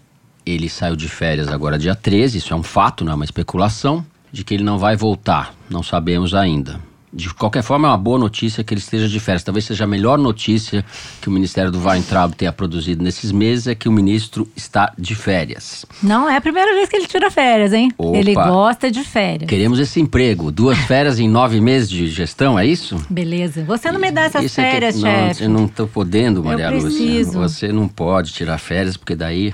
ele 0.45 0.69
saiu 0.69 0.95
de 0.95 1.07
férias 1.07 1.47
agora 1.47 1.77
dia 1.77 1.95
13, 1.95 2.37
isso 2.37 2.53
é 2.53 2.55
um 2.57 2.63
fato, 2.63 3.03
não 3.03 3.11
é 3.11 3.15
uma 3.15 3.25
especulação, 3.25 4.05
de 4.31 4.43
que 4.43 4.53
ele 4.53 4.63
não 4.63 4.77
vai 4.77 4.95
voltar, 4.95 5.53
não 5.69 5.83
sabemos 5.83 6.33
ainda. 6.33 6.79
De 7.15 7.31
qualquer 7.31 7.61
forma, 7.61 7.87
é 7.87 7.91
uma 7.91 7.97
boa 7.97 8.17
notícia 8.17 8.63
que 8.63 8.73
ele 8.73 8.81
esteja 8.81 9.07
de 9.07 9.19
férias. 9.19 9.43
Talvez 9.43 9.65
seja 9.65 9.83
a 9.83 9.87
melhor 9.87 10.17
notícia 10.17 10.83
que 11.21 11.29
o 11.29 11.31
Ministério 11.31 11.69
do 11.71 11.79
Weintraub 11.79 12.33
tenha 12.33 12.51
produzido 12.51 13.03
nesses 13.03 13.31
meses 13.31 13.67
é 13.67 13.75
que 13.75 13.87
o 13.87 13.91
ministro 13.91 14.47
está 14.55 14.91
de 14.97 15.13
férias. 15.13 15.85
Não 16.01 16.27
é 16.27 16.35
a 16.37 16.41
primeira 16.41 16.73
vez 16.73 16.89
que 16.89 16.95
ele 16.95 17.05
tira 17.05 17.29
férias, 17.29 17.71
hein? 17.71 17.91
Opa. 17.99 18.17
Ele 18.17 18.33
gosta 18.33 18.89
de 18.89 19.03
férias. 19.03 19.47
Queremos 19.47 19.77
esse 19.77 19.99
emprego. 19.99 20.51
Duas 20.51 20.79
férias 20.87 21.19
em 21.19 21.29
nove 21.29 21.61
meses 21.61 21.87
de 21.87 22.07
gestão, 22.07 22.57
é 22.57 22.65
isso? 22.65 22.99
Beleza. 23.07 23.63
Você 23.65 23.91
não 23.91 23.99
me 23.99 24.09
dá 24.09 24.21
essas 24.23 24.45
Isso 24.45 24.59
é 24.59 24.63
que- 24.65 24.71
férias, 24.71 24.95
não, 24.95 25.01
chefe. 25.01 25.43
Eu 25.43 25.49
não 25.49 25.65
estou 25.65 25.87
podendo, 25.87 26.43
Maria 26.43 26.71
Lúcia. 26.71 27.25
Você 27.25 27.71
não 27.71 27.87
pode 27.87 28.33
tirar 28.33 28.57
férias, 28.57 28.97
porque 28.97 29.15
daí. 29.15 29.53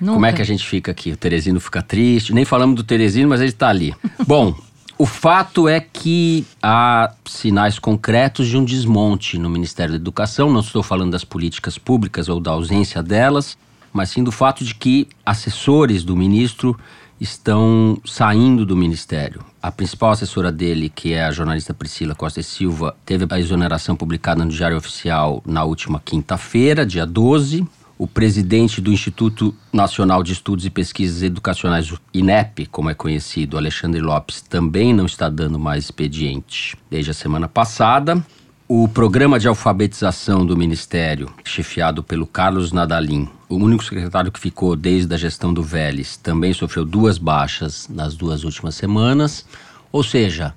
Nunca. 0.00 0.14
Como 0.14 0.26
é 0.26 0.32
que 0.32 0.42
a 0.42 0.44
gente 0.44 0.66
fica 0.66 0.90
aqui? 0.90 1.12
O 1.12 1.16
Teresino 1.16 1.60
fica 1.60 1.82
triste. 1.82 2.32
Nem 2.32 2.44
falamos 2.44 2.76
do 2.76 2.82
Teresino, 2.82 3.28
mas 3.28 3.40
ele 3.40 3.50
está 3.50 3.68
ali. 3.68 3.94
Bom, 4.26 4.54
o 4.96 5.06
fato 5.06 5.68
é 5.68 5.80
que 5.80 6.46
há 6.62 7.12
sinais 7.24 7.78
concretos 7.78 8.48
de 8.48 8.56
um 8.56 8.64
desmonte 8.64 9.38
no 9.38 9.48
Ministério 9.48 9.92
da 9.92 9.96
Educação. 9.96 10.50
Não 10.50 10.60
estou 10.60 10.82
falando 10.82 11.12
das 11.12 11.24
políticas 11.24 11.78
públicas 11.78 12.28
ou 12.28 12.40
da 12.40 12.50
ausência 12.50 13.02
delas, 13.02 13.56
mas 13.92 14.10
sim 14.10 14.22
do 14.22 14.32
fato 14.32 14.64
de 14.64 14.74
que 14.74 15.08
assessores 15.24 16.04
do 16.04 16.16
ministro 16.16 16.78
estão 17.20 18.00
saindo 18.04 18.64
do 18.64 18.76
ministério. 18.76 19.44
A 19.62 19.70
principal 19.70 20.10
assessora 20.10 20.50
dele, 20.50 20.88
que 20.88 21.12
é 21.12 21.24
a 21.24 21.30
jornalista 21.30 21.74
Priscila 21.74 22.14
Costa 22.14 22.40
e 22.40 22.42
Silva, 22.44 22.96
teve 23.04 23.26
a 23.28 23.38
exoneração 23.38 23.94
publicada 23.94 24.42
no 24.42 24.50
Diário 24.50 24.76
Oficial 24.76 25.42
na 25.44 25.64
última 25.64 26.00
quinta-feira, 26.02 26.86
dia 26.86 27.04
12. 27.04 27.66
O 28.00 28.06
presidente 28.06 28.80
do 28.80 28.90
Instituto 28.90 29.54
Nacional 29.70 30.22
de 30.22 30.32
Estudos 30.32 30.64
e 30.64 30.70
Pesquisas 30.70 31.22
Educacionais, 31.22 31.92
INEP, 32.14 32.64
como 32.64 32.88
é 32.88 32.94
conhecido, 32.94 33.58
Alexandre 33.58 34.00
Lopes, 34.00 34.40
também 34.40 34.94
não 34.94 35.04
está 35.04 35.28
dando 35.28 35.58
mais 35.58 35.84
expediente 35.84 36.78
desde 36.90 37.10
a 37.10 37.14
semana 37.14 37.46
passada. 37.46 38.24
O 38.66 38.88
programa 38.88 39.38
de 39.38 39.48
alfabetização 39.48 40.46
do 40.46 40.56
Ministério, 40.56 41.30
chefiado 41.44 42.02
pelo 42.02 42.26
Carlos 42.26 42.72
Nadalim, 42.72 43.28
o 43.50 43.56
único 43.56 43.84
secretário 43.84 44.32
que 44.32 44.40
ficou 44.40 44.74
desde 44.74 45.14
a 45.14 45.18
gestão 45.18 45.52
do 45.52 45.62
Vélez, 45.62 46.16
também 46.16 46.54
sofreu 46.54 46.86
duas 46.86 47.18
baixas 47.18 47.86
nas 47.86 48.14
duas 48.14 48.44
últimas 48.44 48.76
semanas. 48.76 49.44
Ou 49.92 50.02
seja, 50.02 50.54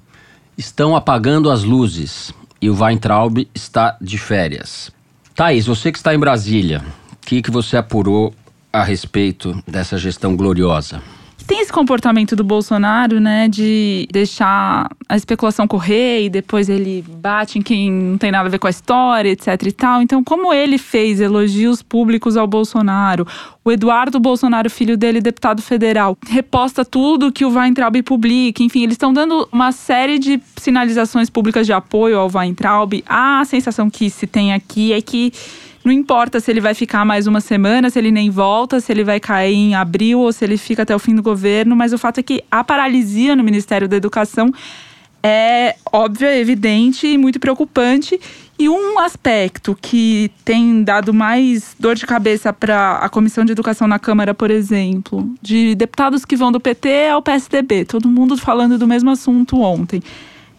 estão 0.58 0.96
apagando 0.96 1.52
as 1.52 1.62
luzes 1.66 2.34
e 2.62 2.70
o 2.70 2.82
Weintraub 2.82 3.46
está 3.54 3.98
de 4.00 4.18
férias. 4.18 4.90
Thaís, 5.36 5.66
você 5.66 5.92
que 5.92 5.98
está 5.98 6.16
em 6.16 6.20
Brasília, 6.20 6.82
que, 7.26 7.42
que 7.42 7.52
você 7.52 7.78
apurou 7.78 8.34
a 8.72 8.84
respeito 8.84 9.62
dessa 9.68 9.98
gestão 9.98 10.36
gloriosa? 10.36 11.02
Tem 11.46 11.60
esse 11.60 11.74
comportamento 11.74 12.38
do 12.38 12.44
Bolsonaro, 12.44 13.20
né, 13.20 13.50
de 13.50 14.08
deixar 14.10 14.90
a 15.10 15.18
especulação 15.18 15.68
correr 15.68 16.24
e 16.24 16.30
depois 16.30 16.70
ele 16.70 17.04
bate 17.18 17.60
em 17.60 17.62
quem 17.62 17.92
não 17.92 18.18
tem 18.18 18.32
nada 18.32 18.48
a 18.48 18.52
ver 18.52 18.60
com 18.60 18.68
a 18.68 18.70
história, 18.70 19.30
etc 19.30 19.48
e 19.68 19.72
tal. 19.74 20.02
Então, 20.02 20.24
como 20.24 20.54
ele 20.54 20.78
fez 20.78 21.20
elogios 21.20 21.82
públicos 21.82 22.38
ao 22.38 22.48
Bolsonaro, 22.48 23.28
o 23.64 23.70
Eduardo 23.70 24.22
Bolsonaro, 24.22 24.70
filho 24.70 24.96
dele, 24.96 25.20
deputado 25.20 25.62
federal, 25.62 26.18
reposta 26.26 26.86
tudo 26.86 27.32
que 27.32 27.44
o 27.44 27.54
Weintraub 27.54 28.02
publica. 28.04 28.64
Enfim, 28.64 28.84
eles 28.84 28.94
estão 28.94 29.12
dando 29.12 29.48
uma 29.52 29.74
série 29.74 30.20
de 30.20 30.42
sinalizações 30.56 31.30
públicas 31.30 31.66
de 31.66 31.74
apoio 31.74 32.18
ao 32.18 32.32
Weintraub. 32.34 33.04
A 33.06 33.44
sensação 33.44 33.90
que 33.90 34.10
se 34.10 34.26
tem 34.26 34.54
aqui 34.54 34.94
é 34.94 35.02
que 35.02 35.34
não 35.84 35.92
importa 35.92 36.40
se 36.40 36.50
ele 36.50 36.62
vai 36.62 36.74
ficar 36.74 37.04
mais 37.04 37.28
uma 37.28 37.42
semana, 37.42 37.90
se 37.90 38.00
ele 38.00 38.12
nem 38.12 38.30
volta, 38.30 38.80
se 38.80 38.92
ele 38.92 39.04
vai 39.04 39.20
cair 39.20 39.54
em 39.54 39.76
abril 39.76 40.20
ou 40.20 40.32
se 40.32 40.46
ele 40.46 40.58
fica 40.58 40.84
até 40.84 40.96
o 40.96 41.00
fim 41.00 41.14
do 41.14 41.22
governo, 41.22 41.76
mas 41.76 41.92
o 41.92 41.98
fato 41.98 42.20
é 42.20 42.24
que 42.24 42.44
a 42.50 42.64
paralisia 42.64 43.36
no 43.36 43.44
Ministério 43.44 43.88
da 43.88 43.98
Educação 43.98 44.52
é 45.22 45.76
óbvia, 45.92 46.38
evidente 46.38 47.08
e 47.08 47.18
muito 47.18 47.40
preocupante. 47.40 48.20
E 48.60 48.70
um 48.70 49.00
aspecto 49.00 49.76
que 49.82 50.30
tem 50.46 50.84
dado 50.84 51.14
mais 51.14 51.76
dor 51.80 51.96
de 51.96 52.06
cabeça 52.06 52.54
para 52.54 52.98
a 52.98 53.10
Comissão 53.10 53.44
de 53.44 53.52
Educação 53.52 53.88
na 53.88 53.98
Câmara, 53.98 54.34
por 54.34 54.52
exemplo, 54.52 55.34
de 55.42 55.76
deputados 55.76 56.24
que 56.24 56.36
vão 56.36 56.52
do 56.52 56.60
PT 56.60 57.08
ao 57.08 57.22
PSDB, 57.22 57.86
todo 57.86 58.08
mundo 58.08 58.38
falando 58.38 58.78
do 58.78 58.88
mesmo 58.88 59.10
assunto 59.10 59.60
ontem, 59.60 60.04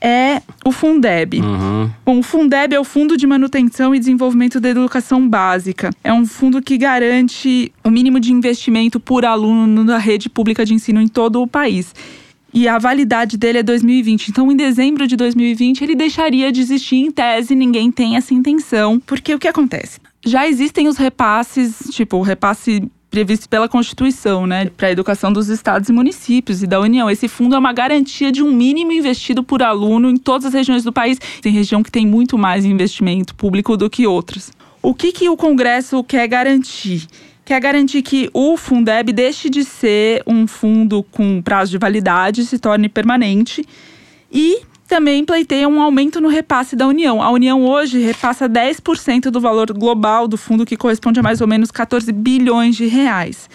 é 0.05 0.43
o 0.67 0.71
Fundeb. 0.71 1.41
Uhum. 1.41 1.91
Bom, 2.05 2.19
o 2.19 2.23
Fundeb 2.23 2.75
é 2.75 2.79
o 2.79 2.85
Fundo 2.85 3.17
de 3.17 3.27
Manutenção 3.27 3.95
e 3.95 3.99
Desenvolvimento 3.99 4.61
da 4.61 4.69
Educação 4.69 5.27
Básica. 5.27 5.89
É 6.05 6.13
um 6.13 6.27
fundo 6.27 6.61
que 6.61 6.77
garante 6.77 7.73
o 7.83 7.91
mínimo 7.91 8.21
de 8.21 8.31
investimento 8.31 9.01
por 9.01 9.25
aluno 9.25 9.83
da 9.83 9.97
rede 9.97 10.29
pública 10.29 10.63
de 10.67 10.75
ensino 10.75 11.01
em 11.01 11.09
todo 11.09 11.41
o 11.41 11.47
país. 11.47 11.95
E 12.53 12.69
a 12.69 12.79
validade 12.79 13.39
dele 13.39 13.59
é 13.59 13.63
2020. 13.63 14.29
Então, 14.29 14.53
em 14.53 14.57
dezembro 14.57 15.07
de 15.07 15.17
2020, 15.17 15.83
ele 15.83 15.95
deixaria 15.95 16.53
de 16.53 16.61
existir 16.61 16.97
em 16.97 17.11
tese, 17.11 17.55
ninguém 17.55 17.91
tem 17.91 18.17
essa 18.17 18.35
intenção. 18.35 19.01
Porque 19.01 19.35
o 19.35 19.39
que 19.39 19.49
acontece? 19.49 19.99
Já 20.25 20.47
existem 20.47 20.87
os 20.87 20.99
repasses, 20.99 21.89
tipo, 21.91 22.19
o 22.19 22.23
repasse 22.23 22.89
previsto 23.15 23.49
pela 23.49 23.69
Constituição, 23.69 24.45
né, 24.45 24.67
para 24.77 24.89
a 24.89 24.91
educação 24.91 25.33
dos 25.33 25.49
estados 25.49 25.89
e 25.89 25.93
municípios 25.93 26.65
e 26.65 26.67
da 26.67 26.81
União. 26.81 27.09
Esse 27.09 27.29
fundo 27.29 27.55
é 27.55 27.59
uma 27.59 27.73
garantia 27.73 28.33
de 28.33 28.43
um 28.43 28.53
mínimo 28.53 28.91
investido 28.91 29.45
por 29.45 29.63
aluno 29.63 30.11
em 30.11 30.17
todas 30.17 30.47
as 30.47 30.53
regiões 30.53 30.83
do 30.83 30.93
país. 30.93 31.21
Tem 31.41 31.53
região 31.53 31.81
que 31.81 31.93
tem 31.93 32.05
muito 32.05 32.37
mais 32.37 32.65
investimento 32.65 33.33
público 33.37 33.77
do 33.77 33.89
que 33.89 34.05
outras. 34.05 34.51
O 34.83 34.93
que, 34.93 35.13
que 35.13 35.29
o 35.29 35.37
Congresso 35.37 36.03
quer 36.03 36.27
garantir? 36.27 37.07
Quer 37.45 37.61
garantir 37.61 38.03
que 38.03 38.29
o 38.35 38.57
Fundeb 38.57 39.13
deixe 39.13 39.49
de 39.49 39.63
ser 39.63 40.21
um 40.27 40.45
fundo 40.49 41.05
com 41.05 41.41
prazo 41.41 41.71
de 41.71 41.79
validade, 41.79 42.45
se 42.45 42.59
torne 42.59 42.89
permanente 42.89 43.65
e 44.33 44.63
também 44.95 45.25
pleiteia 45.25 45.69
um 45.69 45.83
aumento 45.83 46.21
no 46.21 46.29
repasse 46.29 46.77
da 46.77 46.87
União. 46.87 47.21
A 47.21 47.29
União 47.29 47.67
hoje 47.67 47.99
repassa 47.99 48.49
10% 48.49 49.29
do 49.29 49.41
valor 49.41 49.73
global 49.73 50.29
do 50.29 50.37
fundo, 50.37 50.65
que 50.65 50.77
corresponde 50.77 51.19
a 51.19 51.23
mais 51.23 51.41
ou 51.41 51.49
menos 51.49 51.73
14 51.73 52.13
bilhões 52.13 52.77
de 52.77 52.87
reais. 52.87 53.51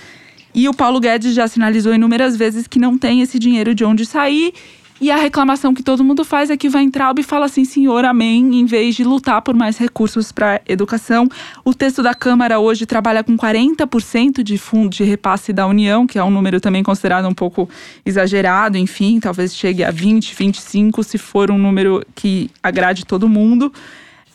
E 0.53 0.67
o 0.67 0.73
Paulo 0.73 0.99
Guedes 0.99 1.33
já 1.33 1.47
sinalizou 1.47 1.93
inúmeras 1.93 2.35
vezes 2.35 2.67
que 2.67 2.77
não 2.77 2.97
tem 2.97 3.21
esse 3.21 3.39
dinheiro 3.39 3.73
de 3.73 3.85
onde 3.85 4.05
sair 4.05 4.53
E 5.01 5.09
a 5.09 5.15
reclamação 5.15 5.73
que 5.73 5.81
todo 5.81 6.03
mundo 6.03 6.25
faz 6.25 6.49
é 6.49 6.57
que 6.57 6.67
o 6.67 6.71
Weintraub 6.73 7.23
fala 7.23 7.45
assim, 7.45 7.63
senhor, 7.63 8.03
amém, 8.03 8.59
em 8.59 8.65
vez 8.65 8.95
de 8.95 9.05
lutar 9.05 9.41
por 9.41 9.55
mais 9.55 9.77
recursos 9.77 10.29
para 10.29 10.61
educação. 10.67 11.29
O 11.63 11.73
texto 11.73 12.03
da 12.03 12.13
Câmara 12.13 12.59
hoje 12.59 12.85
trabalha 12.85 13.23
com 13.23 13.37
40% 13.37 14.43
de 14.43 14.57
fundo 14.57 14.89
de 14.89 15.05
repasse 15.05 15.53
da 15.53 15.65
União, 15.65 16.05
que 16.05 16.19
é 16.19 16.23
um 16.23 16.29
número 16.29 16.59
também 16.59 16.83
considerado 16.83 17.29
um 17.29 17.33
pouco 17.33 17.69
exagerado, 18.05 18.77
enfim, 18.77 19.21
talvez 19.21 19.55
chegue 19.55 19.85
a 19.85 19.91
20, 19.91 20.35
25, 20.35 21.01
se 21.01 21.17
for 21.17 21.49
um 21.49 21.57
número 21.57 22.05
que 22.13 22.51
agrade 22.61 23.05
todo 23.05 23.29
mundo. 23.29 23.71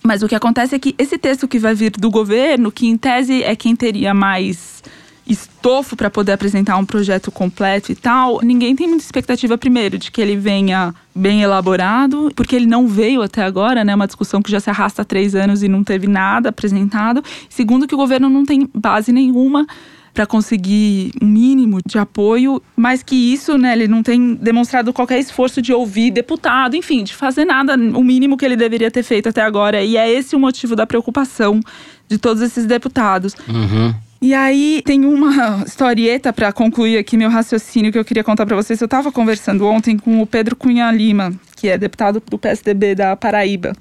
Mas 0.03 0.22
o 0.22 0.29
que 0.29 0.35
acontece 0.35 0.74
é 0.74 0.79
que 0.79 0.94
esse 0.96 1.18
texto 1.18 1.46
que 1.46 1.59
vai 1.59 1.74
vir 1.74 1.90
do 1.90 2.11
governo, 2.11 2.72
que 2.72 2.87
em 2.87 2.96
tese 2.96 3.42
é 3.42 3.55
quem 3.55 3.77
teria 3.77 4.14
mais 4.14 4.83
estofo 5.26 5.96
para 5.96 6.10
poder 6.10 6.32
apresentar 6.32 6.76
um 6.76 6.84
projeto 6.84 7.30
completo 7.30 7.90
e 7.90 7.94
tal, 7.94 8.40
ninguém 8.42 8.76
tem 8.76 8.87
muita 8.87 9.04
expectativa, 9.04 9.56
primeiro, 9.56 9.98
de 9.98 10.10
que 10.10 10.20
ele 10.20 10.37
venha 10.37 10.94
bem 11.14 11.42
elaborado, 11.42 12.30
porque 12.34 12.54
ele 12.54 12.66
não 12.66 12.87
veio 12.87 13.22
até 13.22 13.42
agora, 13.42 13.84
né? 13.84 13.94
Uma 13.94 14.06
discussão 14.06 14.42
que 14.42 14.50
já 14.50 14.60
se 14.60 14.68
arrasta 14.68 15.02
há 15.02 15.04
três 15.04 15.34
anos 15.34 15.62
e 15.62 15.68
não 15.68 15.82
teve 15.82 16.06
nada 16.06 16.50
apresentado. 16.50 17.22
Segundo, 17.48 17.87
que 17.87 17.94
o 17.94 17.98
governo 17.98 18.28
não 18.28 18.44
tem 18.44 18.68
base 18.74 19.12
nenhuma 19.12 19.66
para 20.12 20.26
conseguir 20.26 21.10
um 21.20 21.26
mínimo 21.26 21.80
de 21.84 21.98
apoio, 21.98 22.62
mais 22.76 23.02
que 23.02 23.16
isso, 23.16 23.58
né, 23.58 23.72
ele 23.72 23.88
não 23.88 24.00
tem 24.00 24.34
demonstrado 24.34 24.92
qualquer 24.92 25.18
esforço 25.18 25.60
de 25.60 25.72
ouvir 25.72 26.12
deputado, 26.12 26.76
enfim, 26.76 27.02
de 27.02 27.12
fazer 27.12 27.44
nada, 27.44 27.74
o 27.74 28.04
mínimo 28.04 28.37
que 28.37 28.44
ele 28.44 28.54
deveria 28.54 28.92
ter 28.92 29.02
feito 29.02 29.28
até 29.28 29.42
agora. 29.42 29.82
E 29.82 29.96
é 29.96 30.08
esse 30.08 30.37
o 30.37 30.38
motivo 30.38 30.76
da 30.76 30.87
preocupação 30.87 31.60
de 32.08 32.16
todos 32.16 32.42
esses 32.42 32.64
deputados. 32.64 33.34
Uhum. 33.48 33.92
E 34.24 34.32
aí 34.32 34.80
tem 34.82 35.04
uma 35.04 35.64
historieta 35.68 36.32
para 36.32 36.50
concluir 36.50 36.96
aqui 36.96 37.14
meu 37.14 37.28
raciocínio 37.28 37.92
que 37.92 37.98
eu 37.98 38.04
queria 38.06 38.24
contar 38.24 38.46
para 38.46 38.56
vocês. 38.56 38.80
Eu 38.80 38.87
estava 38.87 39.12
conversando 39.12 39.66
ontem 39.66 39.98
com 39.98 40.22
o 40.22 40.26
Pedro 40.26 40.56
Cunha 40.56 40.90
Lima, 40.90 41.34
que 41.54 41.68
é 41.68 41.76
deputado 41.76 42.22
do 42.26 42.38
PSDB 42.38 42.94
da 42.94 43.14
Paraíba. 43.16 43.74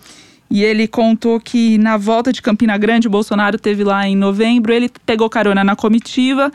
E 0.51 0.61
ele 0.61 0.85
contou 0.85 1.39
que 1.39 1.77
na 1.77 1.95
volta 1.95 2.33
de 2.33 2.41
Campina 2.41 2.77
Grande, 2.77 3.07
o 3.07 3.09
Bolsonaro 3.09 3.57
teve 3.57 3.85
lá 3.85 4.05
em 4.05 4.17
novembro, 4.17 4.73
ele 4.73 4.91
pegou 5.05 5.29
carona 5.29 5.63
na 5.63 5.77
comitiva 5.77 6.51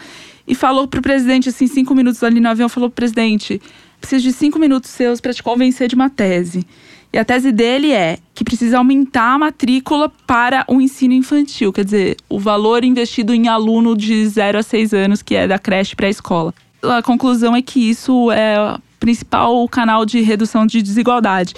e 0.47 0.55
falou 0.55 0.87
pro 0.87 1.01
presidente, 1.01 1.49
assim, 1.49 1.67
cinco 1.67 1.95
minutos 1.95 2.23
ali 2.23 2.41
no 2.41 2.49
avião, 2.51 2.69
falou 2.69 2.91
presidente: 2.91 3.59
preciso 3.99 4.23
de 4.23 4.35
cinco 4.35 4.59
minutos 4.59 4.91
seus 4.91 5.19
para 5.19 5.33
te 5.33 5.43
convencer 5.43 5.89
de 5.89 5.95
uma 5.95 6.11
tese. 6.11 6.67
E 7.13 7.19
a 7.19 7.25
tese 7.25 7.51
dele 7.51 7.91
é 7.93 8.19
que 8.35 8.45
precisa 8.45 8.79
aumentar 8.79 9.35
a 9.35 9.39
matrícula 9.39 10.13
para 10.27 10.65
o 10.69 10.81
ensino 10.81 11.15
infantil, 11.15 11.73
quer 11.73 11.85
dizer, 11.85 12.17
o 12.29 12.39
valor 12.39 12.85
investido 12.85 13.35
em 13.35 13.49
aluno 13.49 13.97
de 13.97 14.27
0 14.27 14.59
a 14.59 14.63
6 14.63 14.93
anos, 14.93 15.23
que 15.23 15.35
é 15.35 15.49
da 15.49 15.59
creche 15.59 15.97
para 15.97 16.07
a 16.07 16.11
escola. 16.11 16.55
A 16.83 17.03
conclusão 17.03 17.57
é 17.57 17.63
que 17.63 17.91
isso 17.91 18.31
é 18.31 18.61
o 18.61 18.79
principal 19.01 19.67
canal 19.69 20.05
de 20.05 20.21
redução 20.21 20.67
de 20.67 20.83
desigualdade. 20.83 21.55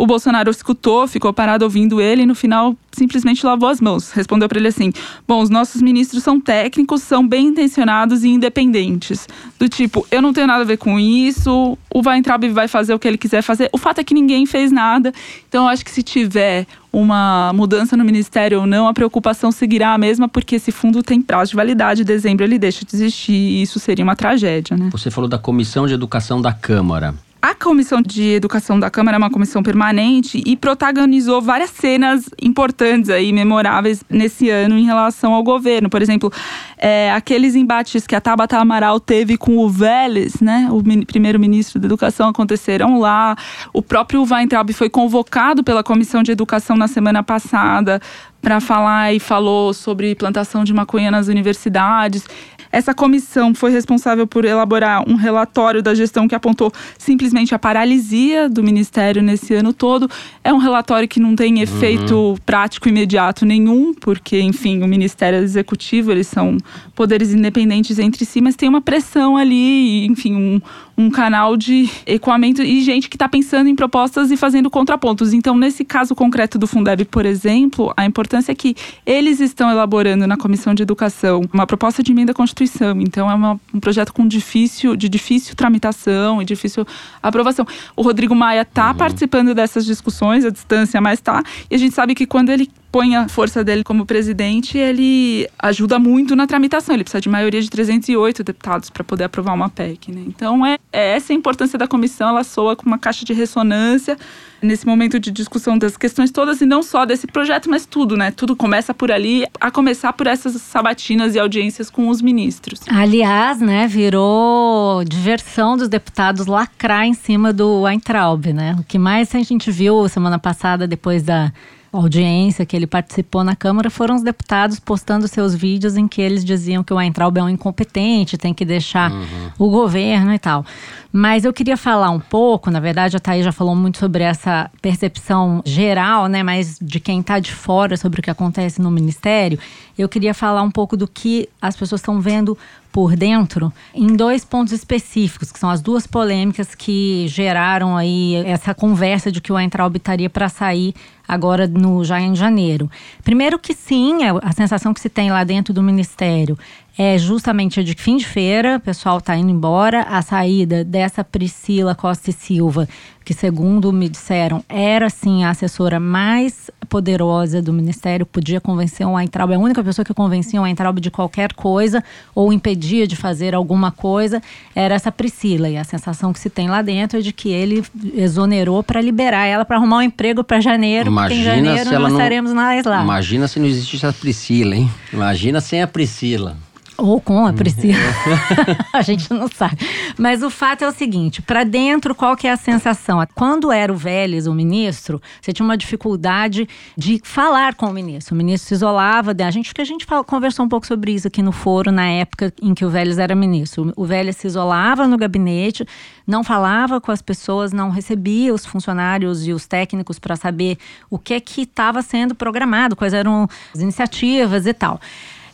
O 0.00 0.06
Bolsonaro 0.06 0.50
escutou, 0.50 1.06
ficou 1.06 1.30
parado 1.30 1.62
ouvindo 1.62 2.00
ele 2.00 2.22
e 2.22 2.26
no 2.26 2.34
final 2.34 2.74
simplesmente 2.90 3.44
lavou 3.44 3.68
as 3.68 3.82
mãos. 3.82 4.10
Respondeu 4.12 4.48
para 4.48 4.58
ele 4.58 4.68
assim: 4.68 4.94
Bom, 5.28 5.42
os 5.42 5.50
nossos 5.50 5.82
ministros 5.82 6.22
são 6.22 6.40
técnicos, 6.40 7.02
são 7.02 7.28
bem 7.28 7.48
intencionados 7.48 8.24
e 8.24 8.30
independentes. 8.30 9.28
Do 9.58 9.68
tipo, 9.68 10.06
eu 10.10 10.22
não 10.22 10.32
tenho 10.32 10.46
nada 10.46 10.62
a 10.62 10.64
ver 10.64 10.78
com 10.78 10.98
isso, 10.98 11.76
o 11.94 12.00
Weintraub 12.02 12.48
vai 12.48 12.66
fazer 12.66 12.94
o 12.94 12.98
que 12.98 13.06
ele 13.06 13.18
quiser 13.18 13.42
fazer. 13.42 13.68
O 13.74 13.76
fato 13.76 13.98
é 13.98 14.04
que 14.04 14.14
ninguém 14.14 14.46
fez 14.46 14.72
nada. 14.72 15.12
Então, 15.46 15.64
eu 15.64 15.68
acho 15.68 15.84
que 15.84 15.90
se 15.90 16.02
tiver 16.02 16.66
uma 16.90 17.52
mudança 17.52 17.94
no 17.94 18.02
ministério 18.02 18.60
ou 18.60 18.66
não, 18.66 18.88
a 18.88 18.94
preocupação 18.94 19.52
seguirá 19.52 19.92
a 19.92 19.98
mesma, 19.98 20.26
porque 20.26 20.56
esse 20.56 20.72
fundo 20.72 21.02
tem 21.02 21.20
prazo 21.20 21.50
de 21.50 21.56
validade. 21.56 22.00
Em 22.00 22.06
dezembro 22.06 22.42
ele 22.42 22.58
deixa 22.58 22.86
de 22.86 22.96
existir 22.96 23.34
e 23.34 23.60
isso 23.60 23.78
seria 23.78 24.02
uma 24.02 24.16
tragédia, 24.16 24.78
né? 24.78 24.88
Você 24.92 25.10
falou 25.10 25.28
da 25.28 25.36
Comissão 25.36 25.86
de 25.86 25.92
Educação 25.92 26.40
da 26.40 26.54
Câmara. 26.54 27.14
A 27.42 27.54
Comissão 27.54 28.02
de 28.02 28.34
Educação 28.34 28.78
da 28.78 28.90
Câmara 28.90 29.16
é 29.16 29.18
uma 29.18 29.30
comissão 29.30 29.62
permanente 29.62 30.42
e 30.44 30.54
protagonizou 30.56 31.40
várias 31.40 31.70
cenas 31.70 32.28
importantes 32.40 33.08
aí, 33.08 33.32
memoráveis 33.32 34.04
nesse 34.10 34.50
ano 34.50 34.76
em 34.76 34.84
relação 34.84 35.32
ao 35.32 35.42
governo. 35.42 35.88
Por 35.88 36.02
exemplo, 36.02 36.30
é, 36.76 37.10
aqueles 37.10 37.54
embates 37.54 38.06
que 38.06 38.14
a 38.14 38.20
Tabata 38.20 38.58
Amaral 38.58 39.00
teve 39.00 39.38
com 39.38 39.56
o 39.56 39.70
Vélez, 39.70 40.38
né, 40.42 40.68
o 40.70 40.82
primeiro-ministro 41.06 41.80
da 41.80 41.86
Educação, 41.86 42.28
aconteceram 42.28 43.00
lá. 43.00 43.34
O 43.72 43.80
próprio 43.80 44.22
Weintraub 44.22 44.70
foi 44.74 44.90
convocado 44.90 45.64
pela 45.64 45.82
Comissão 45.82 46.22
de 46.22 46.32
Educação 46.32 46.76
na 46.76 46.88
semana 46.88 47.22
passada 47.22 48.02
para 48.42 48.60
falar 48.60 49.14
e 49.14 49.20
falou 49.20 49.72
sobre 49.72 50.14
plantação 50.14 50.62
de 50.62 50.74
maconha 50.74 51.10
nas 51.10 51.26
universidades. 51.28 52.24
Essa 52.72 52.94
comissão 52.94 53.54
foi 53.54 53.70
responsável 53.70 54.26
por 54.26 54.44
elaborar 54.44 55.08
um 55.08 55.14
relatório 55.14 55.82
da 55.82 55.94
gestão 55.94 56.28
que 56.28 56.34
apontou 56.34 56.72
simplesmente 56.98 57.54
a 57.54 57.58
paralisia 57.58 58.48
do 58.48 58.62
ministério 58.62 59.22
nesse 59.22 59.54
ano 59.54 59.72
todo. 59.72 60.08
É 60.44 60.52
um 60.52 60.58
relatório 60.58 61.08
que 61.08 61.18
não 61.18 61.34
tem 61.34 61.60
efeito 61.60 62.14
uhum. 62.14 62.36
prático 62.46 62.88
imediato 62.88 63.44
nenhum, 63.44 63.92
porque, 63.94 64.40
enfim, 64.40 64.82
o 64.82 64.86
Ministério 64.86 65.38
Executivo, 65.40 66.12
eles 66.12 66.26
são 66.26 66.58
poderes 66.94 67.32
independentes 67.32 67.98
entre 67.98 68.24
si, 68.24 68.40
mas 68.40 68.56
tem 68.56 68.68
uma 68.68 68.80
pressão 68.80 69.36
ali, 69.36 70.06
enfim, 70.06 70.34
um, 70.34 70.60
um 71.00 71.10
canal 71.10 71.56
de 71.56 71.88
ecoamento 72.04 72.62
e 72.62 72.82
gente 72.82 73.08
que 73.08 73.16
está 73.16 73.26
pensando 73.26 73.68
em 73.68 73.74
propostas 73.74 74.30
e 74.30 74.36
fazendo 74.36 74.68
contrapontos. 74.68 75.32
Então, 75.32 75.56
nesse 75.56 75.82
caso 75.82 76.14
concreto 76.14 76.58
do 76.58 76.66
Fundeb, 76.66 77.06
por 77.06 77.24
exemplo, 77.24 77.92
a 77.96 78.04
importância 78.04 78.52
é 78.52 78.54
que 78.54 78.76
eles 79.06 79.40
estão 79.40 79.70
elaborando 79.70 80.26
na 80.26 80.36
Comissão 80.36 80.74
de 80.74 80.82
Educação 80.82 81.42
uma 81.52 81.66
proposta 81.66 82.02
de 82.02 82.12
emenda 82.12 82.32
à 82.32 82.34
Constituição. 82.34 83.00
Então, 83.00 83.30
é 83.30 83.34
uma, 83.34 83.58
um 83.72 83.80
projeto 83.80 84.12
com 84.12 84.28
difícil, 84.28 84.94
de 84.94 85.08
difícil 85.08 85.56
tramitação 85.56 86.42
e 86.42 86.44
difícil 86.44 86.86
aprovação. 87.22 87.66
O 87.96 88.02
Rodrigo 88.02 88.34
Maia 88.34 88.62
está 88.62 88.90
uhum. 88.90 88.96
participando 88.96 89.54
dessas 89.54 89.86
discussões 89.86 90.44
à 90.44 90.50
distância, 90.50 91.00
mas 91.00 91.18
está. 91.18 91.42
E 91.70 91.74
a 91.74 91.78
gente 91.78 91.94
sabe 91.94 92.14
que 92.14 92.26
quando 92.26 92.50
ele 92.50 92.68
põe 92.90 93.16
a 93.16 93.28
força 93.28 93.62
dele 93.62 93.84
como 93.84 94.04
presidente, 94.04 94.76
ele 94.76 95.48
ajuda 95.58 95.98
muito 95.98 96.34
na 96.34 96.46
tramitação. 96.46 96.94
Ele 96.94 97.04
precisa 97.04 97.20
de 97.20 97.28
maioria 97.28 97.60
de 97.60 97.70
308 97.70 98.42
deputados 98.42 98.90
para 98.90 99.04
poder 99.04 99.24
aprovar 99.24 99.54
uma 99.54 99.68
PEC. 99.68 100.12
Né? 100.12 100.22
Então, 100.26 100.64
é, 100.66 100.78
é, 100.92 101.16
essa 101.16 101.32
a 101.32 101.36
importância 101.36 101.78
da 101.78 101.86
comissão. 101.86 102.28
Ela 102.28 102.44
soa 102.44 102.74
com 102.74 102.86
uma 102.86 102.98
caixa 102.98 103.24
de 103.24 103.32
ressonância 103.32 104.18
nesse 104.62 104.86
momento 104.86 105.18
de 105.18 105.30
discussão 105.30 105.78
das 105.78 105.96
questões 105.96 106.30
todas, 106.30 106.60
e 106.60 106.66
não 106.66 106.82
só 106.82 107.06
desse 107.06 107.26
projeto, 107.26 107.70
mas 107.70 107.86
tudo, 107.86 108.16
né? 108.16 108.30
Tudo 108.30 108.54
começa 108.54 108.92
por 108.92 109.10
ali, 109.10 109.46
a 109.58 109.70
começar 109.70 110.12
por 110.12 110.26
essas 110.26 110.60
sabatinas 110.60 111.34
e 111.34 111.38
audiências 111.38 111.88
com 111.88 112.08
os 112.08 112.20
ministros. 112.20 112.80
Aliás, 112.88 113.58
né, 113.60 113.86
virou 113.86 115.02
diversão 115.04 115.78
dos 115.78 115.88
deputados 115.88 116.46
lacrar 116.46 117.06
em 117.06 117.14
cima 117.14 117.52
do 117.52 117.82
Weintraub, 117.82 118.52
né? 118.52 118.76
O 118.78 118.84
que 118.84 118.98
mais 118.98 119.34
a 119.34 119.42
gente 119.42 119.70
viu 119.70 120.06
semana 120.08 120.38
passada, 120.38 120.86
depois 120.86 121.22
da 121.22 121.52
audiência 121.92 122.64
que 122.64 122.76
ele 122.76 122.86
participou 122.86 123.42
na 123.42 123.56
Câmara 123.56 123.90
foram 123.90 124.14
os 124.14 124.22
deputados 124.22 124.78
postando 124.78 125.26
seus 125.26 125.54
vídeos 125.54 125.96
em 125.96 126.06
que 126.06 126.22
eles 126.22 126.44
diziam 126.44 126.84
que 126.84 126.92
o 126.92 126.96
Weintraub 126.96 127.36
é 127.36 127.42
um 127.42 127.48
incompetente, 127.48 128.38
tem 128.38 128.54
que 128.54 128.64
deixar 128.64 129.10
uhum. 129.10 129.50
o 129.58 129.70
governo 129.70 130.32
e 130.32 130.38
tal. 130.38 130.64
Mas 131.12 131.44
eu 131.44 131.52
queria 131.52 131.76
falar 131.76 132.10
um 132.10 132.20
pouco, 132.20 132.70
na 132.70 132.78
verdade 132.78 133.16
a 133.16 133.20
Thaís 133.20 133.44
já 133.44 133.50
falou 133.50 133.74
muito 133.74 133.98
sobre 133.98 134.22
essa 134.22 134.70
percepção 134.80 135.60
geral, 135.64 136.28
né, 136.28 136.42
mas 136.42 136.78
de 136.80 137.00
quem 137.00 137.18
está 137.20 137.40
de 137.40 137.52
fora 137.52 137.96
sobre 137.96 138.20
o 138.20 138.22
que 138.22 138.30
acontece 138.30 138.80
no 138.80 138.92
Ministério. 138.92 139.58
Eu 139.98 140.08
queria 140.08 140.32
falar 140.32 140.62
um 140.62 140.70
pouco 140.70 140.96
do 140.96 141.08
que 141.08 141.48
as 141.60 141.74
pessoas 141.74 142.00
estão 142.00 142.20
vendo 142.20 142.56
por 142.92 143.16
dentro 143.16 143.72
em 143.94 144.16
dois 144.16 144.44
pontos 144.44 144.72
específicos, 144.72 145.52
que 145.52 145.58
são 145.58 145.70
as 145.70 145.80
duas 145.80 146.06
polêmicas 146.06 146.74
que 146.74 147.26
geraram 147.28 147.96
aí 147.96 148.36
essa 148.46 148.74
conversa 148.74 149.30
de 149.30 149.40
que 149.40 149.52
o 149.52 149.56
Weintraub 149.56 149.96
estaria 149.96 150.30
para 150.30 150.48
sair 150.48 150.94
agora 151.26 151.68
no 151.68 152.04
já 152.04 152.20
em 152.20 152.34
janeiro. 152.34 152.90
Primeiro 153.22 153.58
que 153.58 153.74
sim, 153.74 154.24
é 154.24 154.30
a 154.42 154.52
sensação 154.52 154.92
que 154.92 155.00
se 155.00 155.08
tem 155.08 155.30
lá 155.30 155.44
dentro 155.44 155.72
do 155.72 155.82
ministério 155.82 156.58
é 157.02 157.16
justamente 157.16 157.82
de 157.82 157.94
fim 157.94 158.18
de 158.18 158.26
feira, 158.26 158.76
o 158.76 158.80
pessoal 158.80 159.16
está 159.16 159.34
indo 159.34 159.50
embora. 159.50 160.02
A 160.02 160.20
saída 160.20 160.84
dessa 161.00 161.24
Priscila 161.24 161.94
Costa 161.94 162.28
e 162.28 162.32
Silva, 162.32 162.86
que 163.24 163.32
segundo 163.32 163.90
me 163.90 164.06
disseram, 164.06 164.62
era 164.68 165.08
sim 165.08 165.44
a 165.44 165.50
assessora 165.50 165.98
mais 165.98 166.70
poderosa 166.90 167.62
do 167.62 167.72
ministério, 167.72 168.26
podia 168.26 168.60
convencer 168.60 169.06
o 169.06 169.12
Weintraub, 169.12 169.52
é 169.52 169.54
a 169.54 169.58
única 169.58 169.82
pessoa 169.82 170.04
que 170.04 170.12
convencia 170.12 170.60
o 170.60 170.64
Weintraub 170.64 171.00
de 171.00 171.10
qualquer 171.10 171.54
coisa 171.54 172.04
ou 172.34 172.52
impedia 172.52 173.06
de 173.06 173.16
fazer 173.16 173.54
alguma 173.54 173.90
coisa, 173.90 174.42
era 174.74 174.94
essa 174.94 175.10
Priscila. 175.10 175.70
E 175.70 175.78
a 175.78 175.84
sensação 175.84 176.34
que 176.34 176.38
se 176.38 176.50
tem 176.50 176.68
lá 176.68 176.82
dentro 176.82 177.18
é 177.18 177.22
de 177.22 177.32
que 177.32 177.48
ele 177.48 177.82
exonerou 178.14 178.82
para 178.82 179.00
liberar 179.00 179.46
ela 179.46 179.64
para 179.64 179.76
arrumar 179.76 179.98
um 179.98 180.02
emprego 180.02 180.44
para 180.44 180.60
janeiro, 180.60 181.08
Imagina 181.08 181.28
porque 181.28 181.40
em 181.40 181.64
janeiro 181.64 181.90
nós 181.90 182.02
não 182.02 182.10
estaremos 182.10 182.52
mais 182.52 182.84
lá. 182.84 183.02
Imagina 183.02 183.48
se 183.48 183.58
não 183.58 183.66
existisse 183.66 184.04
a 184.04 184.12
Priscila, 184.12 184.76
hein? 184.76 184.90
Imagina 185.12 185.62
sem 185.62 185.80
a 185.80 185.86
Priscila. 185.86 186.56
Ou 187.00 187.20
com 187.20 187.46
a 187.46 187.52
Priscila. 187.52 187.98
a 188.92 189.02
gente 189.02 189.32
não 189.32 189.48
sabe. 189.48 189.78
Mas 190.18 190.42
o 190.42 190.50
fato 190.50 190.84
é 190.84 190.88
o 190.88 190.92
seguinte: 190.92 191.40
para 191.40 191.64
dentro, 191.64 192.14
qual 192.14 192.36
que 192.36 192.46
é 192.46 192.52
a 192.52 192.56
sensação? 192.56 193.18
Quando 193.34 193.72
era 193.72 193.92
o 193.92 193.96
Vélez, 193.96 194.46
o 194.46 194.54
ministro, 194.54 195.20
você 195.40 195.52
tinha 195.52 195.64
uma 195.64 195.76
dificuldade 195.76 196.68
de 196.96 197.20
falar 197.24 197.74
com 197.74 197.86
o 197.86 197.92
ministro. 197.92 198.34
O 198.34 198.38
ministro 198.38 198.68
se 198.68 198.74
isolava. 198.74 199.34
A 199.44 199.50
gente, 199.50 199.72
que 199.72 199.80
a 199.80 199.84
gente 199.84 200.06
conversou 200.26 200.64
um 200.64 200.68
pouco 200.68 200.86
sobre 200.86 201.12
isso 201.12 201.26
aqui 201.26 201.42
no 201.42 201.52
foro, 201.52 201.90
na 201.90 202.06
época 202.06 202.52
em 202.60 202.74
que 202.74 202.84
o 202.84 202.90
Vélez 202.90 203.18
era 203.18 203.34
ministro. 203.34 203.92
O 203.96 204.04
Vélez 204.04 204.36
se 204.36 204.46
isolava 204.46 205.08
no 205.08 205.16
gabinete, 205.16 205.86
não 206.26 206.44
falava 206.44 207.00
com 207.00 207.10
as 207.10 207.22
pessoas, 207.22 207.72
não 207.72 207.90
recebia 207.90 208.52
os 208.52 208.66
funcionários 208.66 209.46
e 209.46 209.52
os 209.52 209.66
técnicos 209.66 210.18
para 210.18 210.36
saber 210.36 210.76
o 211.08 211.18
que 211.18 211.34
é 211.34 211.40
que 211.40 211.62
estava 211.62 212.02
sendo 212.02 212.34
programado, 212.34 212.94
quais 212.94 213.14
eram 213.14 213.48
as 213.74 213.80
iniciativas 213.80 214.66
e 214.66 214.74
tal. 214.74 215.00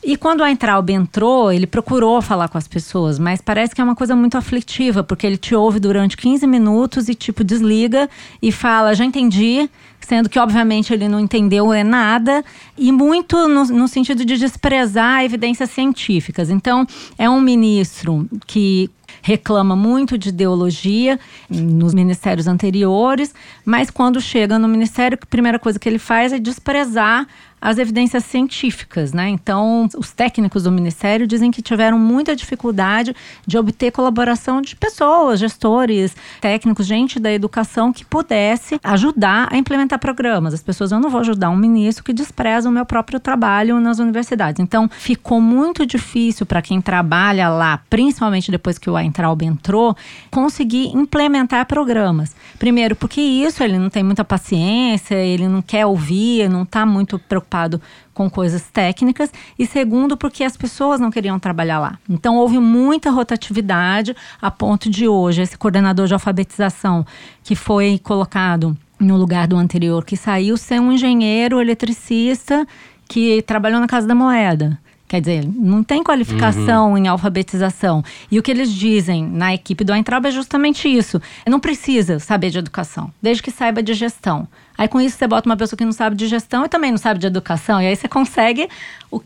E 0.08 0.16
quando 0.16 0.44
a 0.44 0.50
Entraub 0.52 0.88
entrou, 0.88 1.50
ele 1.50 1.66
procurou 1.66 2.22
falar 2.22 2.46
com 2.46 2.56
as 2.56 2.68
pessoas, 2.68 3.18
mas 3.18 3.40
parece 3.40 3.74
que 3.74 3.80
é 3.80 3.84
uma 3.84 3.96
coisa 3.96 4.14
muito 4.14 4.38
aflitiva, 4.38 5.02
porque 5.02 5.26
ele 5.26 5.36
te 5.36 5.52
ouve 5.52 5.80
durante 5.80 6.16
15 6.16 6.46
minutos 6.46 7.08
e, 7.08 7.14
tipo, 7.16 7.42
desliga 7.42 8.08
e 8.40 8.52
fala: 8.52 8.94
já 8.94 9.04
entendi, 9.04 9.68
sendo 9.98 10.28
que, 10.28 10.38
obviamente, 10.38 10.94
ele 10.94 11.08
não 11.08 11.18
entendeu 11.18 11.72
é 11.72 11.82
nada, 11.82 12.44
e 12.78 12.92
muito 12.92 13.48
no, 13.48 13.64
no 13.64 13.88
sentido 13.88 14.24
de 14.24 14.36
desprezar 14.36 15.24
evidências 15.24 15.70
científicas. 15.70 16.50
Então, 16.50 16.86
é 17.18 17.28
um 17.28 17.40
ministro 17.40 18.28
que 18.46 18.88
reclama 19.22 19.74
muito 19.74 20.16
de 20.16 20.28
ideologia 20.28 21.18
nos 21.50 21.92
ministérios 21.92 22.46
anteriores, 22.46 23.34
mas 23.64 23.90
quando 23.90 24.20
chega 24.20 24.56
no 24.56 24.68
ministério, 24.68 25.18
a 25.20 25.26
primeira 25.26 25.58
coisa 25.58 25.80
que 25.80 25.88
ele 25.88 25.98
faz 25.98 26.32
é 26.32 26.38
desprezar 26.38 27.26
as 27.60 27.78
evidências 27.78 28.24
científicas, 28.24 29.12
né? 29.12 29.28
Então, 29.28 29.88
os 29.96 30.12
técnicos 30.12 30.64
do 30.64 30.70
ministério 30.70 31.26
dizem 31.26 31.50
que 31.50 31.62
tiveram 31.62 31.98
muita 31.98 32.36
dificuldade 32.36 33.16
de 33.46 33.56
obter 33.56 33.90
colaboração 33.90 34.60
de 34.60 34.76
pessoas, 34.76 35.40
gestores, 35.40 36.14
técnicos, 36.40 36.86
gente 36.86 37.18
da 37.18 37.32
educação 37.32 37.92
que 37.92 38.04
pudesse 38.04 38.78
ajudar 38.84 39.48
a 39.50 39.56
implementar 39.56 39.98
programas. 39.98 40.52
As 40.52 40.62
pessoas, 40.62 40.92
eu 40.92 41.00
não 41.00 41.08
vou 41.08 41.20
ajudar 41.20 41.50
um 41.50 41.56
ministro 41.56 42.04
que 42.04 42.12
despreza 42.12 42.68
o 42.68 42.72
meu 42.72 42.84
próprio 42.84 43.18
trabalho 43.18 43.80
nas 43.80 43.98
universidades. 43.98 44.60
Então, 44.60 44.88
ficou 44.88 45.40
muito 45.40 45.86
difícil 45.86 46.44
para 46.44 46.60
quem 46.60 46.80
trabalha 46.80 47.48
lá, 47.48 47.80
principalmente 47.88 48.50
depois 48.50 48.78
que 48.78 48.90
o 48.90 48.94
Weintraub 48.94 49.42
entrou, 49.42 49.96
conseguir 50.30 50.88
implementar 50.94 51.66
programas. 51.66 52.36
Primeiro, 52.58 52.94
porque 52.94 53.20
isso 53.20 53.62
ele 53.62 53.78
não 53.78 53.88
tem 53.88 54.02
muita 54.02 54.24
paciência, 54.24 55.14
ele 55.14 55.48
não 55.48 55.62
quer 55.62 55.86
ouvir, 55.86 56.48
não 56.50 56.62
está 56.62 56.84
muito 56.84 57.18
preocupado 57.18 57.45
preocupado 57.46 57.80
com 58.12 58.28
coisas 58.28 58.62
técnicas 58.72 59.30
e 59.59 59.66
segundo 59.66 60.16
porque 60.16 60.44
as 60.44 60.56
pessoas 60.56 61.00
não 61.00 61.11
queriam 61.11 61.38
trabalhar 61.38 61.78
lá. 61.78 61.98
Então 62.09 62.37
houve 62.37 62.59
muita 62.59 63.11
rotatividade 63.11 64.14
a 64.42 64.50
ponto 64.50 64.90
de 64.90 65.09
hoje 65.09 65.42
esse 65.42 65.56
coordenador 65.56 66.06
de 66.06 66.14
alfabetização 66.14 67.06
que 67.42 67.54
foi 67.54 68.00
colocado 68.02 68.76
no 68.98 69.16
lugar 69.16 69.46
do 69.46 69.56
anterior 69.56 70.04
que 70.04 70.16
saiu 70.16 70.56
ser 70.56 70.80
um 70.80 70.92
engenheiro 70.92 71.61
eletricista 71.61 72.66
que 73.09 73.40
trabalhou 73.42 73.80
na 73.80 73.87
Casa 73.87 74.06
da 74.06 74.14
Moeda. 74.14 74.78
Quer 75.09 75.20
dizer, 75.20 75.48
não 75.54 75.85
tem 75.85 76.02
qualificação 76.02 76.90
uhum. 76.90 76.98
em 76.98 77.06
alfabetização. 77.06 78.02
E 78.28 78.40
o 78.40 78.42
que 78.42 78.50
eles 78.50 78.72
dizem 78.72 79.24
na 79.24 79.54
equipe 79.54 79.85
do 79.85 79.94
Entraub 79.94 80.26
é 80.26 80.32
justamente 80.32 80.88
isso. 80.88 81.22
Não 81.48 81.61
precisa 81.61 82.18
saber 82.18 82.50
de 82.50 82.59
educação, 82.59 83.12
desde 83.22 83.40
que 83.40 83.52
saiba 83.52 83.85
de 83.85 83.94
gestão. 83.94 84.48
Aí 84.76 84.88
com 84.88 85.00
isso 85.00 85.16
você 85.16 85.26
bota 85.26 85.48
uma 85.48 85.56
pessoa 85.56 85.76
que 85.76 85.84
não 85.84 85.92
sabe 85.92 86.16
de 86.16 86.26
gestão 86.26 86.64
e 86.64 86.68
também 86.68 86.90
não 86.90 86.98
sabe 86.98 87.18
de 87.20 87.26
educação, 87.26 87.80
e 87.80 87.86
aí 87.86 87.96
você 87.96 88.08
consegue 88.08 88.68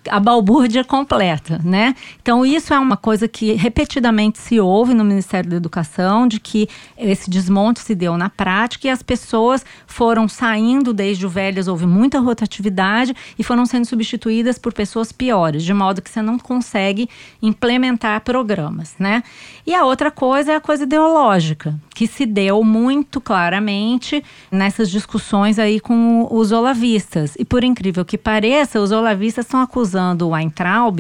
a 0.09 0.21
balbúrdia 0.21 0.85
completa, 0.85 1.61
né? 1.65 1.95
Então 2.21 2.45
isso 2.45 2.73
é 2.73 2.79
uma 2.79 2.97
coisa 2.97 3.27
que 3.27 3.55
repetidamente 3.55 4.39
se 4.39 4.61
ouve 4.61 4.95
no 4.95 5.05
Ministério 5.05 5.51
da 5.51 5.57
Educação, 5.57 6.29
de 6.29 6.39
que 6.39 6.69
esse 6.97 7.31
desmonte 7.31 7.81
se 7.81 7.95
deu 7.95 8.17
na 8.17 8.29
prática 8.29 8.87
e 8.87 8.91
as 8.91 9.03
pessoas 9.03 9.65
foram 9.87 10.29
saindo 10.29 10.93
desde 10.93 11.27
o 11.27 11.29
Velhas, 11.29 11.67
houve 11.67 11.87
muita 11.87 12.21
rotatividade 12.21 13.15
e 13.39 13.43
foram 13.43 13.67
sendo 13.67 13.87
substituídas 13.87 14.59
por 14.59 14.73
pessoas 14.73 15.13
piores, 15.13 15.65
de 15.65 15.73
modo 15.73 16.03
que 16.03 16.11
você 16.11 16.23
não 16.23 16.39
consegue 16.39 17.09
implementar 17.43 18.21
programas, 18.21 18.95
né? 18.99 19.23
E 19.67 19.75
a 19.75 19.85
outra 19.85 20.11
coisa 20.11 20.53
é 20.53 20.57
a 20.57 20.61
coisa 20.61 20.85
ideológica, 20.85 21.75
que 21.95 22.07
se 22.07 22.27
deu 22.27 22.63
muito 22.63 23.21
claramente 23.21 24.23
nessas 24.51 24.91
discussões 24.91 25.40
aí 25.59 25.81
com 25.81 26.27
os 26.31 26.53
olavistas. 26.53 27.35
E 27.39 27.45
por 27.45 27.65
incrível 27.65 28.05
que 28.05 28.19
pareça, 28.19 28.81
os 28.81 28.93
olavistas 28.93 29.45
estão 29.45 29.61
acusando 29.61 30.27
o 30.27 30.31
Weintraub 30.31 30.99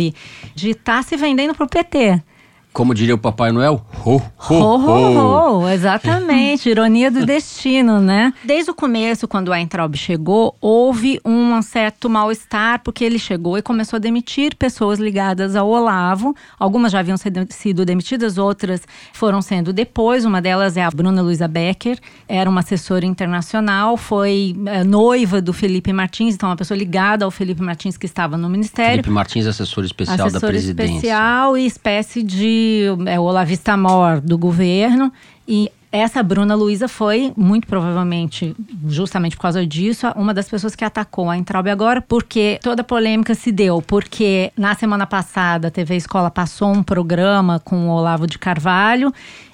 de 0.54 0.70
estar 0.70 0.96
tá 0.96 1.02
se 1.02 1.16
vendendo 1.16 1.54
para 1.54 1.64
o 1.64 1.68
PT. 1.68 2.22
Como 2.72 2.94
diria 2.94 3.16
o 3.16 3.18
Papai 3.18 3.50
Noel, 3.50 3.84
ho, 4.06 4.16
ho, 4.16 4.54
ho. 4.54 4.54
ho, 4.54 5.60
ho 5.62 5.68
exatamente, 5.68 6.68
ironia 6.70 7.10
do 7.10 7.26
destino, 7.26 8.00
né? 8.00 8.32
Desde 8.44 8.70
o 8.70 8.74
começo, 8.74 9.26
quando 9.26 9.48
o 9.48 9.50
Weintraub 9.50 9.96
chegou, 9.96 10.56
houve 10.60 11.20
um 11.24 11.60
certo 11.62 12.08
mal-estar, 12.08 12.80
porque 12.84 13.04
ele 13.04 13.18
chegou 13.18 13.58
e 13.58 13.62
começou 13.62 13.96
a 13.96 14.00
demitir 14.00 14.54
pessoas 14.54 15.00
ligadas 15.00 15.56
ao 15.56 15.68
Olavo. 15.68 16.34
Algumas 16.60 16.92
já 16.92 17.00
haviam 17.00 17.16
sido 17.16 17.84
demitidas, 17.84 18.38
outras 18.38 18.82
foram 19.12 19.42
sendo 19.42 19.72
depois. 19.72 20.24
Uma 20.24 20.40
delas 20.40 20.76
é 20.76 20.84
a 20.84 20.90
Bruna 20.90 21.22
Luiza 21.22 21.48
Becker, 21.48 21.98
era 22.28 22.48
uma 22.48 22.60
assessora 22.60 23.04
internacional, 23.04 23.96
foi 23.96 24.54
é, 24.66 24.84
noiva 24.84 25.42
do 25.42 25.52
Felipe 25.52 25.92
Martins, 25.92 26.34
então 26.36 26.48
uma 26.48 26.56
pessoa 26.56 26.78
ligada 26.78 27.24
ao 27.24 27.32
Felipe 27.32 27.62
Martins 27.62 27.96
que 27.96 28.06
estava 28.06 28.36
no 28.36 28.48
Ministério. 28.48 28.92
Felipe 28.92 29.10
Martins, 29.10 29.46
assessor 29.46 29.84
especial 29.84 30.28
assessor 30.28 30.40
da 30.40 30.46
presidência. 30.46 30.94
especial 30.94 31.58
e 31.58 31.66
espécie 31.66 32.22
de 32.22 32.59
é, 33.06 33.18
o 33.18 33.22
Olavista 33.22 33.76
Mor 33.76 34.20
do 34.20 34.38
governo. 34.38 35.12
E 35.46 35.70
essa 35.92 36.22
Bruna 36.22 36.54
Luiza 36.54 36.86
foi, 36.86 37.32
muito 37.36 37.66
provavelmente, 37.66 38.54
justamente 38.86 39.36
por 39.36 39.42
causa 39.42 39.66
disso, 39.66 40.06
uma 40.14 40.32
das 40.32 40.48
pessoas 40.48 40.76
que 40.76 40.84
atacou 40.84 41.28
a 41.28 41.36
Entraub 41.36 41.68
agora, 41.68 42.00
porque 42.00 42.60
toda 42.62 42.82
a 42.82 42.84
polêmica 42.84 43.34
se 43.34 43.50
deu, 43.50 43.82
porque 43.82 44.52
na 44.56 44.74
semana 44.74 45.06
passada 45.06 45.68
a 45.68 45.70
TV 45.70 45.96
Escola 45.96 46.30
passou 46.30 46.72
um 46.72 46.82
programa 46.82 47.58
com 47.58 47.88
o 47.88 47.92
Olavo 47.92 48.26
de 48.26 48.38
Carvalho 48.38 49.12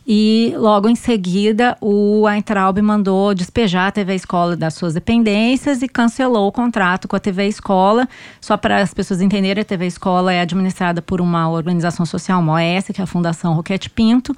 e 0.09 0.55
logo 0.57 0.89
em 0.89 0.95
seguida, 0.95 1.77
o 1.81 2.23
Weintraub 2.23 2.81
mandou 2.81 3.35
despejar 3.35 3.89
a 3.89 3.91
TV 3.91 4.15
Escola 4.15 4.57
das 4.57 4.75
suas 4.75 4.95
dependências 4.95 5.83
e 5.83 5.89
cancelou 5.89 6.47
o 6.47 6.53
contrato 6.53 7.09
com 7.09 7.17
a 7.17 7.19
TV 7.19 7.49
Escola. 7.49 8.09
Só 8.41 8.57
para 8.57 8.81
as 8.81 8.95
pessoas 8.95 9.21
entenderem, 9.21 9.63
a 9.63 9.65
TV 9.65 9.85
Escola 9.85 10.33
é 10.33 10.41
administrada 10.41 11.03
por 11.03 11.21
uma 11.21 11.51
organização 11.51 12.07
social, 12.07 12.41
uma 12.41 12.53
OS, 12.53 12.87
que 12.95 13.01
é 13.01 13.05
a 13.05 13.07
Fundação 13.07 13.53
Roquete 13.55 13.91
Pinto, 13.91 14.33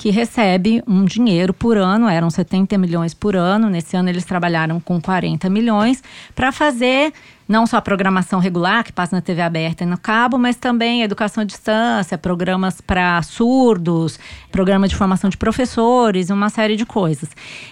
que 0.00 0.08
recebe 0.08 0.82
um 0.88 1.04
dinheiro 1.04 1.52
por 1.52 1.76
ano, 1.76 2.08
eram 2.08 2.30
70 2.30 2.78
milhões 2.78 3.12
por 3.12 3.36
ano. 3.36 3.68
Nesse 3.68 3.94
ano 3.98 4.08
eles 4.08 4.24
trabalharam 4.24 4.80
com 4.80 4.98
40 4.98 5.50
milhões 5.50 6.02
para 6.34 6.50
fazer 6.50 7.12
não 7.46 7.66
só 7.66 7.76
a 7.76 7.82
programação 7.82 8.40
regular 8.40 8.82
que 8.82 8.94
passa 8.94 9.14
na 9.14 9.20
TV 9.20 9.42
aberta 9.42 9.84
e 9.84 9.86
no 9.86 9.98
cabo, 9.98 10.38
mas 10.38 10.56
também 10.56 11.02
educação 11.02 11.42
à 11.42 11.44
distância, 11.44 12.16
programas 12.16 12.80
para 12.80 13.20
surdos, 13.20 14.18
programa 14.50 14.88
de 14.88 14.96
formação 14.96 15.28
de 15.28 15.36
professores, 15.36 16.30
uma 16.30 16.48
série 16.48 16.76
de 16.76 16.86
coisas. 16.86 17.28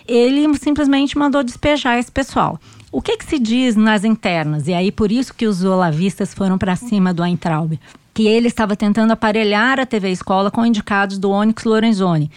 Ele 0.07 0.55
simplesmente 0.59 1.17
mandou 1.17 1.43
despejar 1.43 1.97
esse 1.97 2.13
pessoal. 2.13 2.61
O 2.93 3.01
que, 3.01 3.17
que 3.17 3.25
se 3.25 3.39
diz 3.39 3.75
nas 3.75 4.05
internas? 4.05 4.69
E 4.69 4.75
aí 4.75 4.93
por 4.93 5.11
isso 5.11 5.33
que 5.33 5.47
os 5.47 5.65
olavistas 5.65 6.35
foram 6.35 6.59
para 6.59 6.77
cima 6.77 7.15
do 7.15 7.25
Eintraub. 7.25 7.79
Que 8.19 8.27
ele 8.27 8.49
estava 8.49 8.75
tentando 8.75 9.13
aparelhar 9.13 9.79
a 9.79 9.87
TV 9.87 10.11
Escola 10.11 10.51
com 10.51 10.67
indicados 10.67 11.19
do 11.19 11.31
Onyx 11.31 11.63
Lorenzoni. 11.63 12.29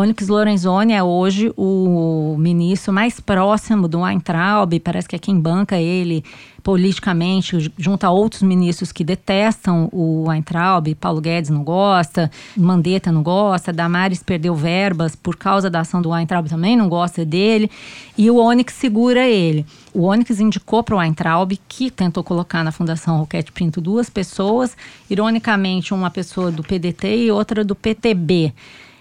Onyx 0.00 0.28
Lorenzoni 0.28 0.94
é 0.94 1.02
hoje 1.02 1.52
o 1.58 2.34
ministro 2.38 2.90
mais 2.90 3.20
próximo 3.20 3.86
do 3.86 4.00
Weintraub, 4.00 4.80
parece 4.80 5.06
que 5.06 5.14
é 5.14 5.18
quem 5.18 5.38
banca 5.38 5.76
ele 5.76 6.24
politicamente, 6.62 7.70
junto 7.76 8.04
a 8.04 8.10
outros 8.10 8.42
ministros 8.42 8.92
que 8.92 9.04
detestam 9.04 9.90
o 9.92 10.24
Weintraub, 10.26 10.94
Paulo 10.94 11.20
Guedes 11.20 11.50
não 11.50 11.62
gosta, 11.62 12.30
Mandetta 12.56 13.12
não 13.12 13.22
gosta, 13.22 13.74
Damares 13.74 14.22
perdeu 14.22 14.54
verbas 14.54 15.14
por 15.14 15.36
causa 15.36 15.68
da 15.68 15.80
ação 15.80 16.00
do 16.00 16.10
Weintraub 16.10 16.48
também 16.48 16.76
não 16.76 16.88
gosta 16.88 17.22
dele, 17.22 17.70
e 18.16 18.30
o 18.30 18.36
Onyx 18.36 18.72
segura 18.72 19.28
ele. 19.28 19.66
O 19.92 20.06
Onyx 20.06 20.40
indicou 20.40 20.82
para 20.82 20.94
o 20.94 20.98
Weintraub, 20.98 21.52
que 21.68 21.90
tentou 21.90 22.24
colocar 22.24 22.64
na 22.64 22.72
Fundação 22.72 23.18
Roquete 23.18 23.52
Pinto 23.52 23.82
duas 23.82 24.08
pessoas, 24.08 24.74
ironicamente 25.10 25.92
uma 25.92 26.10
pessoa 26.10 26.50
do 26.50 26.62
PDT 26.62 27.24
e 27.24 27.30
outra 27.30 27.62
do 27.62 27.74
PTB 27.74 28.54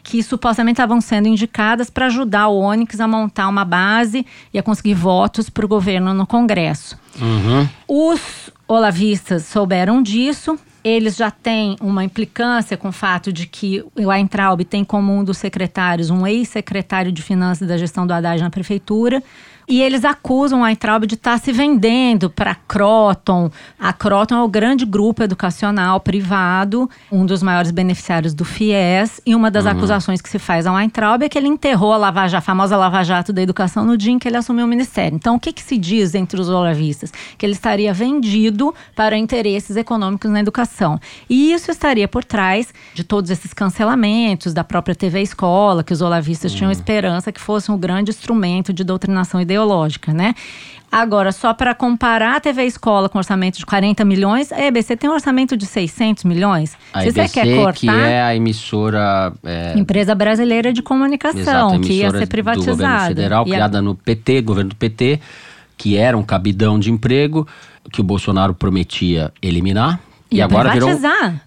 que 0.04 0.22
supostamente 0.24 0.78
estavam 0.78 1.02
sendo 1.02 1.28
indicadas 1.28 1.90
para 1.90 2.08
ajudar 2.08 2.48
o 2.48 2.60
Onyx 2.60 3.00
a 3.00 3.08
montar 3.08 3.48
uma 3.48 3.66
base 3.66 4.26
e 4.54 4.60
a 4.60 4.64
conseguir 4.64 4.94
votos 4.94 5.50
para 5.50 5.66
o 5.66 5.68
governo 5.68 6.14
no 6.14 6.26
Congresso. 6.26 6.98
Uhum. 7.22 7.68
Os 7.88 8.52
olavistas 8.68 9.46
souberam 9.46 10.02
disso. 10.02 10.58
Eles 10.84 11.18
já 11.18 11.30
têm 11.30 11.76
uma 11.82 12.04
implicância 12.04 12.78
com 12.78 12.88
o 12.88 12.92
fato 12.92 13.34
de 13.34 13.46
que 13.46 13.84
o 13.96 14.08
Weintraub 14.08 14.64
tem 14.64 14.84
como 14.84 15.14
um 15.14 15.24
dos 15.24 15.38
secretários 15.38 16.10
um 16.10 16.26
ex-secretário 16.26 17.12
de 17.12 17.22
Finanças 17.22 17.68
da 17.68 17.78
gestão 17.78 18.08
do 18.08 18.14
Haddad 18.14 18.42
na 18.42 18.50
prefeitura. 18.50 19.22
E 19.70 19.84
eles 19.84 20.04
acusam 20.04 20.64
a 20.64 20.66
Weintraub 20.66 21.06
de 21.06 21.14
estar 21.14 21.34
tá 21.34 21.38
se 21.38 21.52
vendendo 21.52 22.28
para 22.28 22.56
Croton. 22.56 23.52
A 23.80 23.94
Croton 23.94 24.34
é 24.34 24.42
o 24.42 24.48
grande 24.48 24.84
grupo 24.84 25.22
educacional 25.22 26.00
privado, 26.00 26.90
um 27.12 27.24
dos 27.24 27.44
maiores 27.44 27.70
beneficiários 27.70 28.34
do 28.34 28.44
FIES. 28.44 29.22
E 29.28 29.36
uma 29.36 29.52
das 29.52 29.66
uhum. 29.66 29.72
acusações 29.72 30.22
que 30.22 30.30
se 30.30 30.40
faz 30.40 30.66
ao 30.66 30.74
Weintraub 30.74 31.22
é 31.22 31.30
que 31.30 31.38
ele 31.38 31.48
enterrou 31.48 31.94
a, 31.94 31.98
Lava 31.98 32.28
Jato, 32.28 32.40
a 32.40 32.42
famosa 32.42 32.76
Lava 32.76 33.04
Jato 33.04 33.32
da 33.32 33.44
Educação 33.44 33.86
no 33.86 33.96
dia 33.96 34.12
em 34.12 34.18
que 34.18 34.28
ele 34.28 34.38
assumiu 34.38 34.66
o 34.66 34.68
ministério. 34.68 35.16
Então, 35.16 35.36
o 35.36 35.40
que, 35.40 35.54
que 35.54 35.62
se 35.62 35.78
diz 35.78 36.16
entre 36.16 36.42
os 36.42 36.50
olavistas? 36.50 37.14
Que 37.38 37.46
ele 37.46 37.54
estaria 37.54 37.94
vendido 37.94 38.74
para 38.96 39.16
interesses 39.20 39.78
econômicos 39.78 40.32
na 40.32 40.40
educação. 40.40 41.00
E 41.30 41.54
isso 41.54 41.70
estaria 41.70 42.08
por 42.08 42.24
trás 42.24 42.74
de 42.96 43.04
todos 43.04 43.30
esses 43.30 43.54
cancelamentos, 43.54 44.52
da 44.52 44.64
própria 44.64 44.96
TV 44.96 45.22
Escola, 45.22 45.84
que 45.84 45.94
os 45.94 46.02
olavistas 46.02 46.52
uhum. 46.54 46.58
tinham 46.58 46.72
esperança 46.72 47.32
que 47.32 47.40
fosse 47.40 47.72
um 47.72 47.78
grande 47.78 48.10
instrumento 48.10 48.74
de 48.74 48.84
doutrinação 48.84 49.40
ideológica, 49.40 49.59
né? 50.14 50.34
Agora, 50.92 51.32
só 51.32 51.54
para 51.54 51.76
comparar 51.76 52.38
a 52.38 52.40
TV 52.40 52.64
Escola 52.64 53.08
com 53.08 53.20
orçamento 53.20 53.60
de 53.60 53.66
40 53.66 54.04
milhões, 54.04 54.52
a 54.52 54.60
EBC 54.60 54.98
tem 54.98 55.10
um 55.10 55.14
orçamento 55.14 55.56
de 55.56 55.68
600 55.68 56.24
milhões. 56.24 56.76
A 56.92 57.02
Se 57.02 57.10
EBC, 57.10 57.28
você 57.28 57.34
quer 57.34 57.56
cortar, 57.56 57.74
que 57.74 57.90
é 57.90 58.22
a 58.24 58.36
emissora... 58.36 59.32
É, 59.44 59.78
Empresa 59.78 60.16
Brasileira 60.16 60.74
de 60.74 60.82
Comunicação, 60.82 61.42
exato, 61.42 61.80
que 61.82 61.94
ia 61.94 62.10
ser 62.10 62.28
privatizada. 62.28 62.76
do 62.76 62.78
governo 62.78 63.08
federal, 63.08 63.48
e 63.48 63.52
criada 63.52 63.78
a... 63.78 63.82
no 63.84 63.94
PT, 63.94 64.42
governo 64.42 64.70
do 64.72 64.76
PT, 64.76 65.20
que 65.78 65.96
era 65.96 66.18
um 66.18 66.24
cabidão 66.24 66.80
de 66.80 66.92
emprego, 66.92 67.48
que 67.92 68.02
o 68.02 68.04
Bolsonaro 68.04 68.56
prometia 68.56 69.32
eliminar. 69.44 70.00
E, 70.32 70.42
agora 70.42 70.72
virou 70.72 70.90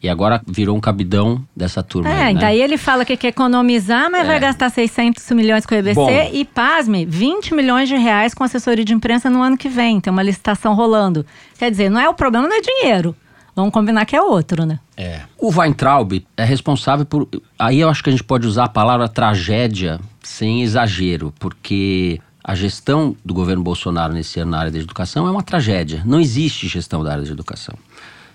e 0.02 0.08
agora 0.08 0.42
virou 0.44 0.76
um 0.76 0.80
cabidão 0.80 1.44
dessa 1.54 1.84
turma. 1.84 2.10
É, 2.10 2.24
aí, 2.24 2.34
né? 2.34 2.40
daí 2.40 2.60
ele 2.60 2.76
fala 2.76 3.04
que 3.04 3.16
quer 3.16 3.28
economizar, 3.28 4.10
mas 4.10 4.24
é. 4.24 4.26
vai 4.26 4.40
gastar 4.40 4.70
600 4.70 5.30
milhões 5.30 5.64
com 5.64 5.74
o 5.74 5.78
EBC 5.78 5.94
Bom, 5.94 6.10
e, 6.32 6.44
pasme, 6.44 7.06
20 7.06 7.54
milhões 7.54 7.88
de 7.88 7.96
reais 7.96 8.34
com 8.34 8.42
assessoria 8.42 8.84
de 8.84 8.92
imprensa 8.92 9.30
no 9.30 9.40
ano 9.40 9.56
que 9.56 9.68
vem. 9.68 10.00
Tem 10.00 10.12
uma 10.12 10.22
licitação 10.22 10.74
rolando. 10.74 11.24
Quer 11.58 11.70
dizer, 11.70 11.90
não 11.90 12.00
é 12.00 12.08
o 12.08 12.14
problema, 12.14 12.48
não 12.48 12.56
é 12.56 12.60
dinheiro. 12.60 13.14
Vamos 13.54 13.72
combinar 13.72 14.04
que 14.04 14.16
é 14.16 14.22
outro, 14.22 14.64
né? 14.64 14.80
É. 14.96 15.20
O 15.38 15.50
Weintraub 15.50 16.24
é 16.36 16.44
responsável 16.44 17.04
por. 17.04 17.28
Aí 17.58 17.80
eu 17.80 17.88
acho 17.88 18.02
que 18.02 18.08
a 18.08 18.12
gente 18.12 18.24
pode 18.24 18.46
usar 18.46 18.64
a 18.64 18.68
palavra 18.68 19.08
tragédia 19.08 20.00
sem 20.22 20.62
exagero, 20.62 21.32
porque 21.38 22.18
a 22.42 22.54
gestão 22.54 23.14
do 23.24 23.32
governo 23.34 23.62
Bolsonaro 23.62 24.12
nesse 24.12 24.40
ano 24.40 24.50
na 24.50 24.58
área 24.58 24.72
da 24.72 24.78
educação 24.78 25.26
é 25.26 25.30
uma 25.30 25.42
tragédia. 25.42 26.02
Não 26.04 26.18
existe 26.18 26.66
gestão 26.66 27.04
da 27.04 27.12
área 27.12 27.24
de 27.24 27.30
educação. 27.30 27.74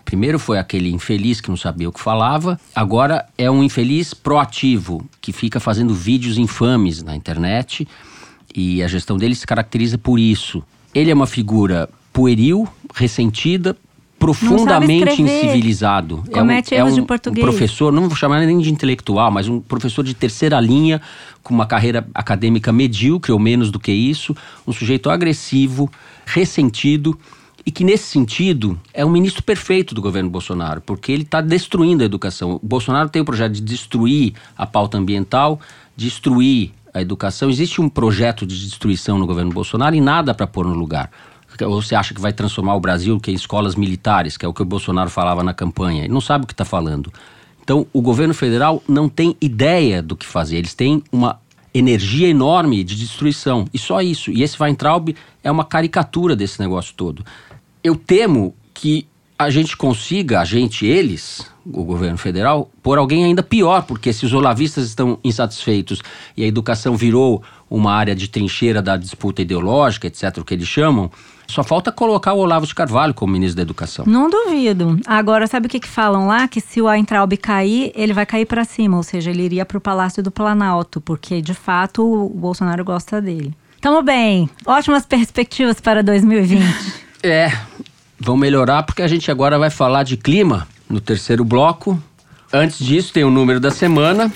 Primeiro 0.08 0.39
foi 0.39 0.58
aquele 0.58 0.89
infeliz 0.89 1.41
que 1.41 1.49
não 1.49 1.58
sabia 1.58 1.89
o 1.89 1.91
que 1.91 1.99
falava, 1.99 2.58
agora 2.74 3.26
é 3.38 3.51
um 3.51 3.62
infeliz 3.62 4.14
proativo, 4.14 5.05
que 5.20 5.34
fica 5.34 5.60
fazendo 5.60 5.93
vídeos 5.93 6.38
infames 6.38 7.03
na 7.03 7.14
internet 7.14 7.86
e 8.55 8.82
a 8.82 8.88
gestão 8.88 9.18
dele 9.18 9.36
se 9.36 9.45
caracteriza 9.45 9.97
por 9.97 10.18
isso. 10.18 10.64
Ele 10.95 11.12
é 11.12 11.14
uma 11.14 11.28
figura 11.28 11.89
pueril, 12.14 12.66
ressentida, 12.95 13.76
profundamente 14.18 15.22
incivilizado. 15.22 16.24
Comete 16.32 16.74
é 16.74 16.78
um, 16.78 16.88
erros 16.88 16.91
é 16.91 16.93
um, 16.93 17.01
de 17.01 17.05
português. 17.05 17.45
um 17.45 17.49
professor, 17.49 17.91
não 17.91 18.08
vou 18.08 18.16
chamar 18.16 18.39
nem 18.45 18.60
de 18.60 18.72
intelectual, 18.72 19.30
mas 19.30 19.49
um 19.49 19.60
professor 19.60 20.05
de 20.05 20.14
terceira 20.14 20.58
linha, 20.62 21.01
com 21.43 21.53
uma 21.53 21.66
carreira 21.66 22.08
acadêmica 22.14 22.72
medíocre 22.72 23.34
ou 23.34 23.39
menos 23.39 23.70
do 23.70 23.78
que 23.78 23.91
isso, 23.91 24.34
um 24.66 24.72
sujeito 24.72 25.10
agressivo, 25.10 25.91
ressentido 26.26 27.20
e 27.68 27.72
que, 27.72 27.84
nesse 27.84 28.05
sentido, 28.05 28.80
é 28.93 29.03
um 29.03 29.09
ministro 29.09 29.43
perfeito 29.43 29.93
do 29.93 30.01
governo 30.01 30.30
Bolsonaro, 30.30 30.80
porque 30.80 31.11
ele 31.11 31.24
está 31.24 31.41
destruindo 31.41 32.01
a 32.01 32.05
educação. 32.05 32.61
O 32.63 32.65
Bolsonaro 32.65 33.09
tem 33.09 33.22
o 33.22 33.26
projeto 33.26 33.51
de 33.51 33.61
destruir 33.61 34.36
a 34.57 34.65
pauta 34.65 34.97
ambiental, 34.97 35.59
destruir 35.93 36.72
a 36.93 37.01
educação. 37.01 37.49
Existe 37.49 37.82
um 37.82 37.89
projeto 37.89 38.45
de 38.45 38.57
destruição 38.57 39.20
no 39.20 39.28
governo 39.28 39.51
Bolsonaro 39.51 39.93
e 39.93 39.99
nada 39.99 40.34
para 40.34 40.47
pôr 40.47 40.65
no 40.65 40.74
lugar. 40.74 41.11
Ou 41.61 41.82
você 41.82 41.93
acha 41.93 42.13
que 42.13 42.22
vai 42.22 42.32
transformar 42.32 42.74
o 42.74 42.80
Brasil 42.80 43.20
que 43.20 43.32
é 43.32 43.34
escolas 43.34 43.76
militares, 43.76 44.38
que 44.38 44.45
é 44.45 44.47
o 44.47 44.53
que 44.53 44.61
o 44.61 44.65
Bolsonaro 44.65 45.09
falava 45.09 45.43
na 45.43 45.53
campanha? 45.53 46.05
Ele 46.05 46.13
não 46.13 46.22
sabe 46.22 46.45
o 46.45 46.47
que 46.47 46.53
está 46.53 46.63
falando. 46.63 47.11
Então, 47.61 47.86
o 47.91 48.01
governo 48.01 48.34
federal 48.34 48.82
não 48.88 49.09
tem 49.09 49.36
ideia 49.41 50.01
do 50.01 50.15
que 50.15 50.26
fazer. 50.26 50.55
Eles 50.55 50.74
têm 50.74 51.03
uma 51.11 51.38
energia 51.74 52.30
enorme 52.30 52.82
de 52.82 52.95
destruição. 52.95 53.68
E 53.74 53.78
só 53.78 54.01
isso. 54.01 54.32
E 54.32 54.41
esse 54.41 54.55
Weintraub 54.57 55.13
é 55.43 55.51
uma 55.51 55.65
caricatura 55.65 56.34
desse 56.34 56.61
negócio 56.61 56.93
todo 56.95 57.26
eu 57.88 57.96
temo 57.96 58.54
que 58.74 59.08
a 59.40 59.50
gente 59.50 59.78
consiga, 59.78 60.40
a 60.40 60.46
gente, 60.46 60.86
eles, 60.86 61.46
o 61.66 61.84
governo 61.84 62.18
federal, 62.18 62.70
por 62.82 62.98
alguém 62.98 63.24
ainda 63.24 63.44
pior, 63.44 63.84
porque 63.84 64.12
se 64.12 64.26
os 64.26 64.34
olavistas 64.34 64.86
estão 64.86 65.20
insatisfeitos 65.24 66.02
e 66.36 66.44
a 66.44 66.48
educação 66.48 66.98
virou 66.98 67.44
uma 67.70 67.94
área 67.94 68.16
de 68.16 68.28
trincheira 68.28 68.82
da 68.82 68.98
disputa 68.98 69.42
ideológica, 69.42 70.08
etc., 70.08 70.40
o 70.40 70.44
que 70.44 70.54
eles 70.54 70.68
chamam, 70.68 71.12
só 71.48 71.64
falta 71.64 71.92
colocar 71.92 72.34
o 72.34 72.40
Olavo 72.40 72.66
de 72.66 72.74
Carvalho 72.74 73.14
como 73.14 73.34
ministro 73.34 73.58
da 73.58 73.62
Educação. 73.62 74.06
Não 74.06 74.30
duvido. 74.30 75.00
Agora, 75.06 75.48
sabe 75.48 75.68
o 75.68 75.70
que, 75.70 75.80
que 75.80 75.88
falam 75.88 76.28
lá? 76.28 76.48
Que 76.48 76.60
se 76.60 76.82
o 76.82 76.86
Weintraub 76.86 77.32
cair, 77.38 77.92
ele 77.96 78.14
vai 78.14 78.26
cair 78.26 78.46
para 78.46 78.66
cima, 78.66 78.98
ou 78.98 79.04
seja, 79.04 79.30
ele 79.30 79.44
iria 79.44 79.66
para 79.66 79.78
o 79.78 79.82
Palácio 79.82 80.22
do 80.22 80.32
Planalto, 80.32 81.00
porque 81.00 81.42
de 81.42 81.54
fato 81.54 82.04
o 82.04 82.30
Bolsonaro 82.30 82.84
gosta 82.84 83.22
dele. 83.22 83.54
Tamo 83.80 84.02
bem. 84.02 84.50
Ótimas 84.66 85.06
perspectivas 85.06 85.80
para 85.80 86.02
2020. 86.02 87.08
É, 87.24 87.52
vão 88.20 88.38
melhorar 88.38 88.84
porque 88.84 89.01
a 89.01 89.07
gente 89.07 89.30
agora 89.30 89.57
vai 89.57 89.70
falar 89.70 90.03
de 90.03 90.18
clima 90.18 90.68
no 90.89 90.99
terceiro 90.99 91.43
bloco. 91.43 92.01
Antes 92.51 92.80
disso, 92.80 93.11
tem 93.13 93.24
o 93.24 93.30
número 93.30 93.59
da 93.59 93.72
semana, 93.72 94.32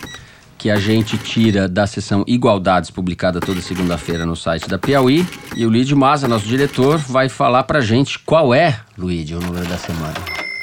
que 0.57 0.69
a 0.69 0.77
gente 0.77 1.17
tira 1.17 1.67
da 1.67 1.87
sessão 1.87 2.23
Igualdades, 2.27 2.91
publicada 2.91 3.39
toda 3.39 3.61
segunda-feira 3.61 4.25
no 4.25 4.35
site 4.35 4.67
da 4.67 4.77
Piauí. 4.77 5.25
E 5.55 5.65
o 5.65 5.69
Luiz 5.69 5.91
Maza, 5.91 6.27
nosso 6.27 6.45
diretor, 6.45 6.97
vai 6.97 7.29
falar 7.29 7.63
pra 7.63 7.81
gente 7.81 8.19
qual 8.19 8.53
é, 8.53 8.79
Luiz, 8.97 9.29
o 9.31 9.39
número 9.39 9.67
da 9.67 9.77
semana. 9.77 10.13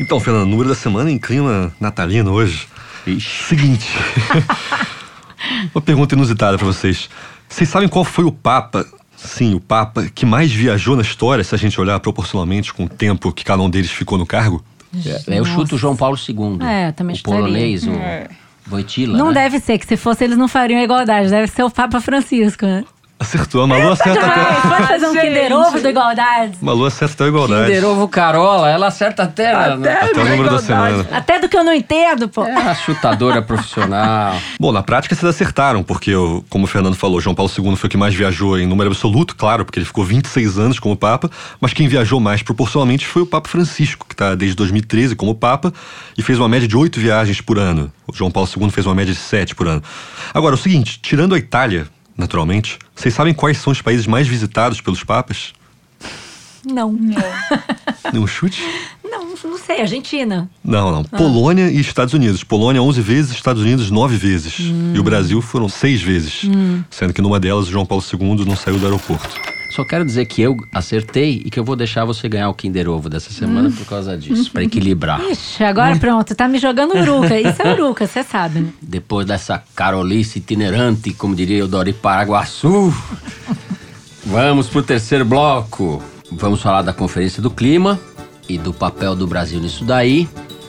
Então, 0.00 0.20
Fernando, 0.20 0.44
o 0.44 0.50
número 0.50 0.68
da 0.68 0.74
semana 0.74 1.10
em 1.10 1.18
clima 1.18 1.72
natalino 1.80 2.32
hoje. 2.32 2.68
Ixi. 3.06 3.48
Seguinte. 3.48 3.88
Uma 5.74 5.80
pergunta 5.80 6.14
inusitada 6.14 6.56
para 6.56 6.66
vocês. 6.66 7.08
Vocês 7.48 7.68
sabem 7.68 7.88
qual 7.88 8.04
foi 8.04 8.24
o 8.24 8.30
Papa 8.30 8.86
Sim, 9.18 9.54
o 9.54 9.60
Papa 9.60 10.08
que 10.14 10.24
mais 10.24 10.50
viajou 10.50 10.94
na 10.94 11.02
história, 11.02 11.42
se 11.42 11.54
a 11.54 11.58
gente 11.58 11.80
olhar 11.80 11.98
proporcionalmente 12.00 12.72
com 12.72 12.84
o 12.84 12.88
tempo 12.88 13.32
que 13.32 13.44
cada 13.44 13.62
um 13.62 13.68
deles 13.68 13.90
ficou 13.90 14.16
no 14.16 14.24
cargo. 14.24 14.64
É, 15.04 15.38
eu 15.38 15.44
chuto 15.44 15.76
João 15.76 15.96
Paulo 15.96 16.16
II. 16.16 16.66
É, 16.66 16.92
também 16.92 17.16
o 17.16 17.22
polonês, 17.22 17.86
o 17.86 17.90
é. 17.90 18.28
Voitila. 18.66 19.18
Não 19.18 19.28
né? 19.28 19.42
deve 19.42 19.58
ser, 19.58 19.78
que 19.78 19.86
se 19.86 19.96
fosse 19.96 20.24
eles 20.24 20.36
não 20.36 20.46
fariam 20.46 20.80
igualdade, 20.80 21.28
deve 21.28 21.48
ser 21.48 21.62
o 21.62 21.70
Papa 21.70 22.00
Francisco, 22.00 22.64
né? 22.64 22.84
Acertou, 23.20 23.62
a 23.62 23.66
Malu 23.66 23.90
acerta 23.90 24.24
até. 24.24 24.68
Pode 24.68 24.86
fazer 24.86 25.06
um 25.06 25.12
Kinder 25.12 25.52
Ovo 25.52 25.80
do 25.80 25.88
Igualdade. 25.88 26.58
Malu 26.60 26.84
acerta 26.84 27.14
até 27.14 27.24
a 27.24 27.28
Igualdade. 27.28 27.66
Kinder 27.66 27.84
Ovo 27.84 28.08
Carola, 28.08 28.70
ela 28.70 28.86
acerta 28.86 29.24
até. 29.24 29.52
Até, 29.52 29.76
né? 29.76 29.98
até 30.02 30.20
o 30.20 30.24
número 30.24 30.50
da 30.50 30.58
semana. 30.60 31.06
Até 31.10 31.40
do 31.40 31.48
que 31.48 31.56
eu 31.56 31.64
não 31.64 31.74
entendo, 31.74 32.28
pô. 32.28 32.44
É 32.44 32.56
uma 32.56 32.74
chutadora 32.76 33.42
profissional. 33.42 34.36
Bom, 34.60 34.70
na 34.70 34.84
prática 34.84 35.16
vocês 35.16 35.28
acertaram, 35.28 35.82
porque, 35.82 36.12
como 36.48 36.64
o 36.64 36.66
Fernando 36.68 36.94
falou, 36.94 37.20
João 37.20 37.34
Paulo 37.34 37.50
II 37.50 37.74
foi 37.74 37.88
o 37.88 37.90
que 37.90 37.96
mais 37.96 38.14
viajou 38.14 38.56
em 38.56 38.66
número 38.66 38.88
absoluto, 38.88 39.34
claro, 39.34 39.64
porque 39.64 39.80
ele 39.80 39.86
ficou 39.86 40.04
26 40.04 40.58
anos 40.58 40.78
como 40.78 40.96
Papa, 40.96 41.28
mas 41.60 41.72
quem 41.72 41.88
viajou 41.88 42.20
mais 42.20 42.42
proporcionalmente 42.42 43.04
foi 43.04 43.22
o 43.22 43.26
Papa 43.26 43.48
Francisco, 43.48 44.06
que 44.06 44.14
está 44.14 44.36
desde 44.36 44.56
2013 44.56 45.16
como 45.16 45.34
Papa 45.34 45.72
e 46.16 46.22
fez 46.22 46.38
uma 46.38 46.48
média 46.48 46.68
de 46.68 46.76
oito 46.76 47.00
viagens 47.00 47.40
por 47.40 47.58
ano. 47.58 47.92
O 48.06 48.14
João 48.14 48.30
Paulo 48.30 48.48
II 48.48 48.70
fez 48.70 48.86
uma 48.86 48.94
média 48.94 49.12
de 49.12 49.18
sete 49.18 49.56
por 49.56 49.66
ano. 49.66 49.82
Agora, 50.32 50.54
o 50.54 50.58
seguinte, 50.58 51.00
tirando 51.02 51.34
a 51.34 51.38
Itália, 51.38 51.88
naturalmente. 52.18 52.78
Vocês 52.94 53.14
sabem 53.14 53.32
quais 53.32 53.58
são 53.58 53.72
os 53.72 53.80
países 53.80 54.06
mais 54.06 54.26
visitados 54.26 54.80
pelos 54.80 55.04
papas? 55.04 55.52
Não. 56.66 56.92
Não. 56.92 57.22
Nenhum 58.12 58.26
chute? 58.26 58.62
Não, 59.04 59.28
não 59.44 59.58
sei. 59.58 59.80
Argentina. 59.80 60.50
Não, 60.62 60.90
não. 60.90 61.04
Ah. 61.12 61.16
Polônia 61.16 61.70
e 61.70 61.80
Estados 61.80 62.12
Unidos. 62.12 62.42
Polônia 62.42 62.82
11 62.82 63.00
vezes, 63.00 63.30
Estados 63.30 63.62
Unidos 63.62 63.90
9 63.90 64.16
vezes. 64.16 64.58
Hum. 64.60 64.92
E 64.94 64.98
o 64.98 65.02
Brasil 65.02 65.40
foram 65.40 65.68
6 65.68 66.02
vezes. 66.02 66.44
Hum. 66.44 66.82
Sendo 66.90 67.14
que 67.14 67.22
numa 67.22 67.38
delas, 67.38 67.66
João 67.66 67.86
Paulo 67.86 68.04
II 68.12 68.44
não 68.44 68.56
saiu 68.56 68.78
do 68.78 68.84
aeroporto. 68.84 69.57
Só 69.68 69.84
quero 69.84 70.04
dizer 70.04 70.24
que 70.26 70.40
eu 70.40 70.56
acertei 70.72 71.42
e 71.44 71.50
que 71.50 71.60
eu 71.60 71.64
vou 71.64 71.76
deixar 71.76 72.04
você 72.04 72.28
ganhar 72.28 72.48
o 72.48 72.54
Kinder 72.54 72.88
Ovo 72.88 73.08
dessa 73.08 73.30
semana 73.30 73.68
hum. 73.68 73.72
por 73.72 73.86
causa 73.86 74.16
disso, 74.16 74.50
para 74.50 74.64
equilibrar. 74.64 75.20
Ixi, 75.20 75.62
agora 75.62 75.94
hum. 75.94 75.98
pronto, 75.98 76.34
tá 76.34 76.48
me 76.48 76.58
jogando 76.58 76.96
uruca. 76.96 77.38
Isso 77.38 77.62
é 77.62 77.72
uruca, 77.74 78.06
você 78.06 78.22
sabe, 78.22 78.60
né? 78.60 78.70
Depois 78.80 79.26
dessa 79.26 79.62
carolice 79.74 80.38
itinerante, 80.38 81.12
como 81.12 81.34
diria 81.34 81.64
o 81.64 81.68
Dori 81.68 81.92
Paraguaçu, 81.92 82.92
vamos 84.24 84.68
pro 84.68 84.82
terceiro 84.82 85.24
bloco. 85.24 86.02
Vamos 86.32 86.60
falar 86.60 86.82
da 86.82 86.92
Conferência 86.92 87.42
do 87.42 87.50
Clima 87.50 87.98
e 88.48 88.58
do 88.58 88.72
papel 88.72 89.14
do 89.14 89.26
Brasil 89.26 89.60
nisso 89.60 89.84
daí. 89.84 90.28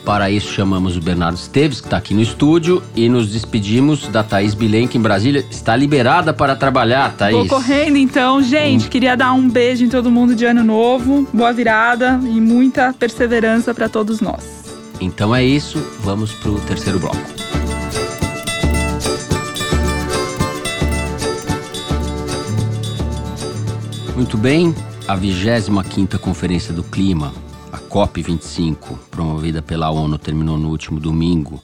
Para 0.10 0.32
isso, 0.32 0.51
chamamos 0.51 0.97
o 0.97 0.99
Bernardo 0.99 1.36
Esteves, 1.36 1.80
que 1.80 1.86
está 1.86 1.97
aqui 1.97 2.16
no 2.16 2.22
estúdio, 2.22 2.82
e 2.95 3.07
nos 3.07 3.32
despedimos 3.32 4.07
da 4.07 4.24
Thaís 4.24 4.55
Bilen, 4.55 4.88
que 4.88 4.97
em 4.97 5.01
Brasília 5.01 5.45
está 5.51 5.76
liberada 5.76 6.34
para 6.34 6.55
trabalhar, 6.55 7.16
Thaís. 7.16 7.36
Vou 7.36 7.45
correndo 7.45 7.95
então. 7.95 8.41
Gente, 8.41 8.88
hum. 8.88 8.89
queria 8.89 9.16
dar 9.16 9.34
um 9.34 9.47
beijo 9.47 9.86
em 9.86 9.88
todo 9.88 10.10
mundo 10.10 10.34
de 10.34 10.45
ano 10.45 10.64
novo, 10.64 11.28
boa 11.32 11.53
virada 11.53 12.20
e 12.24 12.41
muita 12.41 12.91
perseverança 12.91 13.72
para 13.72 13.88
todos 13.88 14.20
nós. 14.20 14.74
Então 14.99 15.36
é 15.36 15.45
isso, 15.45 15.78
vamos 15.99 16.32
para 16.32 16.49
o 16.49 16.60
terceiro 16.62 16.97
bloco. 16.97 17.16
Muito 24.16 24.39
bem, 24.39 24.74
a 25.07 25.16
25ª 25.16 26.18
Conferência 26.18 26.74
do 26.74 26.82
Clima, 26.82 27.32
COP25, 27.89 28.97
promovida 29.09 29.61
pela 29.61 29.89
ONU, 29.89 30.17
terminou 30.17 30.57
no 30.57 30.69
último 30.69 30.99
domingo 30.99 31.61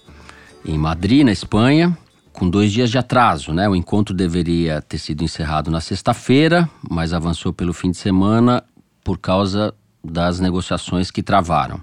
em 0.65 0.77
Madrid, 0.77 1.23
na 1.23 1.31
Espanha, 1.31 1.95
com 2.33 2.49
dois 2.49 2.71
dias 2.71 2.89
de 2.89 2.97
atraso, 2.97 3.53
né? 3.53 3.69
O 3.69 3.75
encontro 3.75 4.13
deveria 4.13 4.81
ter 4.81 4.97
sido 4.97 5.23
encerrado 5.23 5.69
na 5.69 5.79
sexta-feira, 5.79 6.67
mas 6.89 7.13
avançou 7.13 7.53
pelo 7.53 7.71
fim 7.73 7.91
de 7.91 7.97
semana 7.97 8.63
por 9.03 9.19
causa 9.19 9.73
das 10.03 10.39
negociações 10.39 11.11
que 11.11 11.21
travaram. 11.21 11.79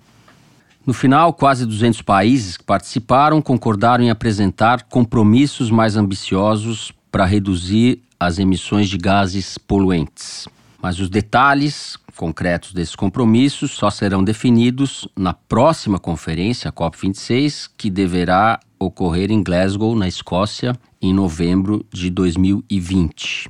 No 0.84 0.92
final, 0.92 1.32
quase 1.32 1.64
200 1.64 2.02
países 2.02 2.56
que 2.56 2.64
participaram 2.64 3.40
concordaram 3.40 4.02
em 4.02 4.10
apresentar 4.10 4.82
compromissos 4.82 5.70
mais 5.70 5.96
ambiciosos 5.96 6.92
para 7.10 7.24
reduzir 7.24 8.02
as 8.18 8.40
emissões 8.40 8.88
de 8.88 8.98
gases 8.98 9.56
poluentes. 9.56 10.48
Mas 10.82 10.98
os 10.98 11.08
detalhes 11.08 11.96
concretos 12.16 12.72
desses 12.72 12.96
compromissos 12.96 13.70
só 13.70 13.88
serão 13.88 14.24
definidos 14.24 15.06
na 15.16 15.32
próxima 15.32 15.96
conferência, 15.96 16.68
a 16.68 16.72
COP26, 16.72 17.70
que 17.78 17.88
deverá 17.88 18.58
ocorrer 18.80 19.30
em 19.30 19.44
Glasgow, 19.44 19.94
na 19.94 20.08
Escócia, 20.08 20.74
em 21.00 21.14
novembro 21.14 21.86
de 21.92 22.10
2020. 22.10 23.48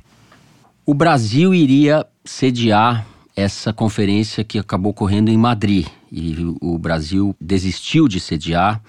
O 0.85 0.93
Brasil 0.93 1.55
iria 1.55 2.05
sediar 2.23 3.05
essa 3.35 3.73
conferência 3.73 4.43
que 4.43 4.59
acabou 4.59 4.91
ocorrendo 4.91 5.31
em 5.31 5.37
Madrid 5.37 5.87
e 6.11 6.35
o 6.61 6.77
Brasil 6.77 7.35
desistiu 7.41 8.07
de 8.07 8.19
sediar 8.19 8.79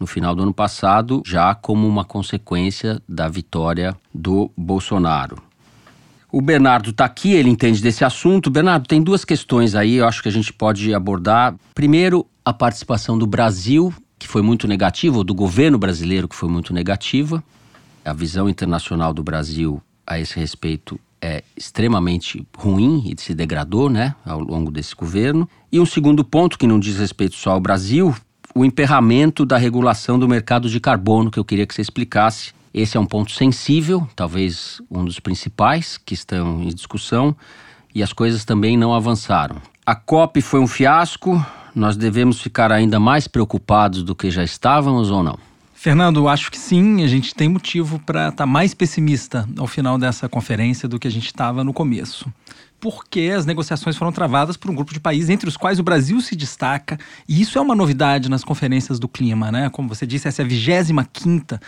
no 0.00 0.06
final 0.06 0.34
do 0.34 0.42
ano 0.42 0.54
passado, 0.54 1.22
já 1.26 1.54
como 1.54 1.86
uma 1.86 2.04
consequência 2.04 3.02
da 3.06 3.28
vitória 3.28 3.94
do 4.12 4.50
Bolsonaro. 4.56 5.51
O 6.32 6.40
Bernardo 6.40 6.88
está 6.88 7.04
aqui, 7.04 7.34
ele 7.34 7.50
entende 7.50 7.82
desse 7.82 8.06
assunto. 8.06 8.50
Bernardo, 8.50 8.88
tem 8.88 9.02
duas 9.02 9.22
questões 9.22 9.74
aí, 9.74 9.96
eu 9.96 10.08
acho 10.08 10.22
que 10.22 10.30
a 10.30 10.32
gente 10.32 10.50
pode 10.50 10.94
abordar. 10.94 11.54
Primeiro, 11.74 12.26
a 12.42 12.54
participação 12.54 13.18
do 13.18 13.26
Brasil, 13.26 13.92
que 14.18 14.26
foi 14.26 14.40
muito 14.40 14.66
negativa, 14.66 15.18
ou 15.18 15.24
do 15.24 15.34
governo 15.34 15.76
brasileiro, 15.76 16.26
que 16.26 16.34
foi 16.34 16.48
muito 16.48 16.72
negativa. 16.72 17.44
A 18.02 18.14
visão 18.14 18.48
internacional 18.48 19.12
do 19.12 19.22
Brasil 19.22 19.82
a 20.06 20.18
esse 20.18 20.40
respeito 20.40 20.98
é 21.20 21.44
extremamente 21.54 22.46
ruim 22.56 23.12
e 23.14 23.20
se 23.20 23.34
degradou 23.34 23.90
né, 23.90 24.14
ao 24.24 24.40
longo 24.40 24.70
desse 24.70 24.94
governo. 24.96 25.46
E 25.70 25.78
um 25.78 25.84
segundo 25.84 26.24
ponto, 26.24 26.56
que 26.56 26.66
não 26.66 26.80
diz 26.80 26.96
respeito 26.96 27.34
só 27.34 27.50
ao 27.50 27.60
Brasil, 27.60 28.14
o 28.54 28.64
emperramento 28.64 29.44
da 29.44 29.58
regulação 29.58 30.18
do 30.18 30.26
mercado 30.26 30.70
de 30.70 30.80
carbono, 30.80 31.30
que 31.30 31.38
eu 31.38 31.44
queria 31.44 31.66
que 31.66 31.74
você 31.74 31.82
explicasse. 31.82 32.54
Esse 32.74 32.96
é 32.96 33.00
um 33.00 33.04
ponto 33.04 33.32
sensível, 33.32 34.08
talvez 34.16 34.80
um 34.90 35.04
dos 35.04 35.20
principais 35.20 35.98
que 35.98 36.14
estão 36.14 36.62
em 36.62 36.68
discussão, 36.68 37.36
e 37.94 38.02
as 38.02 38.12
coisas 38.12 38.44
também 38.44 38.78
não 38.78 38.94
avançaram. 38.94 39.56
A 39.84 39.94
COP 39.94 40.40
foi 40.40 40.60
um 40.60 40.66
fiasco, 40.66 41.44
nós 41.74 41.96
devemos 41.96 42.40
ficar 42.40 42.72
ainda 42.72 42.98
mais 42.98 43.28
preocupados 43.28 44.02
do 44.02 44.14
que 44.14 44.30
já 44.30 44.42
estávamos 44.42 45.10
ou 45.10 45.22
não? 45.22 45.38
Fernando, 45.74 46.28
acho 46.28 46.50
que 46.50 46.58
sim, 46.58 47.02
a 47.02 47.08
gente 47.08 47.34
tem 47.34 47.48
motivo 47.48 47.98
para 47.98 48.28
estar 48.28 48.44
tá 48.44 48.46
mais 48.46 48.72
pessimista 48.72 49.48
ao 49.58 49.66
final 49.66 49.98
dessa 49.98 50.28
conferência 50.28 50.88
do 50.88 50.98
que 50.98 51.08
a 51.08 51.10
gente 51.10 51.26
estava 51.26 51.64
no 51.64 51.72
começo. 51.72 52.32
Porque 52.80 53.32
as 53.36 53.44
negociações 53.44 53.96
foram 53.96 54.12
travadas 54.12 54.56
por 54.56 54.70
um 54.70 54.74
grupo 54.74 54.92
de 54.92 55.00
países, 55.00 55.28
entre 55.28 55.48
os 55.48 55.56
quais 55.56 55.78
o 55.78 55.82
Brasil 55.82 56.20
se 56.20 56.36
destaca, 56.36 56.98
e 57.28 57.40
isso 57.40 57.58
é 57.58 57.60
uma 57.60 57.74
novidade 57.74 58.28
nas 58.28 58.44
conferências 58.44 58.98
do 58.98 59.08
clima, 59.08 59.50
né? 59.50 59.68
Como 59.70 59.88
você 59.88 60.06
disse, 60.06 60.28
essa 60.28 60.42
é 60.42 60.44
a 60.44 60.48
25 60.48 61.04
quinta 61.12 61.60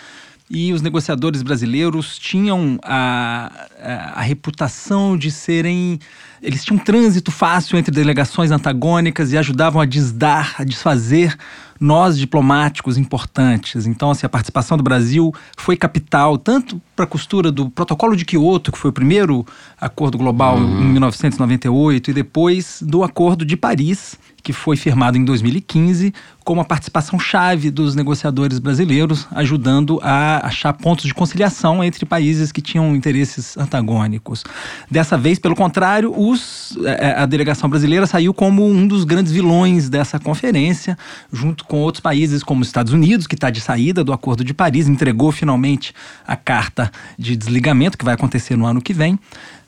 e 0.55 0.73
os 0.73 0.81
negociadores 0.81 1.43
brasileiros 1.43 2.17
tinham 2.17 2.79
a, 2.83 3.67
a, 3.83 4.21
a, 4.21 4.23
reputação 4.23 5.17
de 5.17 5.31
serem. 5.31 5.99
Eles 6.41 6.65
tinham 6.65 6.81
um 6.81 6.85
trânsito 6.85 7.33
fácil 7.33 7.77
entre 7.77 7.93
delegações 7.93 8.53
antagônicas 8.53 9.33
e 9.33 9.37
ajudavam 9.37 9.83
a 9.83 9.85
desdar, 9.85 10.55
a 10.57 10.65
desfazer 10.65 11.37
nós 11.81 12.17
diplomáticos 12.17 12.97
importantes. 12.97 13.87
Então, 13.87 14.11
assim, 14.11 14.25
a 14.25 14.29
participação 14.29 14.77
do 14.77 14.83
Brasil 14.83 15.35
foi 15.57 15.77
capital, 15.77 16.39
tanto 16.39 16.81
para 16.95 17.05
a 17.05 17.09
costura 17.09 17.51
do 17.51 17.69
Protocolo 17.69 18.17
de 18.17 18.25
Quioto, 18.25 18.71
que 18.71 18.79
foi 18.79 18.91
o 18.91 18.93
primeiro 18.93 19.45
acordo 19.81 20.17
global 20.17 20.57
uhum. 20.57 20.83
em 20.83 20.87
1998, 20.93 22.11
e 22.11 22.15
depois 22.15 22.79
do 22.81 23.03
Acordo 23.03 23.45
de 23.45 23.57
Paris, 23.57 24.17
que 24.45 24.53
foi 24.53 24.77
firmado 24.77 25.17
em 25.17 25.25
2015, 25.25 26.13
com 26.45 26.53
uma 26.53 26.65
participação 26.67 27.19
chave 27.19 27.71
dos 27.71 27.95
negociadores 27.95 28.59
brasileiros, 28.59 29.27
ajudando 29.31 29.99
a 30.03 30.47
achar 30.47 30.75
pontos 30.75 31.07
de 31.07 31.15
conciliação 31.15 31.83
entre 31.83 32.05
países 32.05 32.53
que 32.53 32.61
tinham 32.61 32.95
interesses 32.95 33.57
antagônicos. 33.57 34.45
Dessa 34.91 35.17
vez, 35.17 35.39
pelo 35.39 35.57
contrário, 35.57 36.13
os, 36.15 36.77
é, 36.85 37.15
a 37.17 37.25
delegação 37.25 37.71
brasileira 37.71 38.07
saiu 38.07 38.35
como 38.35 38.69
um 38.69 38.87
dos 38.87 39.05
grandes 39.05 39.33
vilões 39.33 39.89
dessa 39.89 40.21
conferência, 40.21 40.99
junto 41.33 41.65
com 41.65 41.81
outros 41.81 42.03
países 42.03 42.43
como 42.43 42.61
os 42.61 42.69
Estados 42.69 42.93
Unidos, 42.93 43.27
que 43.27 43.35
está 43.35 43.49
de 43.49 43.63
saída 43.63 44.05
do 44.05 44.13
Acordo 44.13 44.45
de 44.45 44.53
Paris, 44.53 44.87
entregou 44.89 45.33
finalmente 45.33 45.95
a 46.27 46.37
carta 46.37 46.93
de 47.19 47.35
desligamento 47.35 47.97
que 47.97 48.05
vai 48.05 48.13
acontecer 48.13 48.57
no 48.57 48.67
ano 48.67 48.83
que 48.83 48.93
vem. 48.93 49.19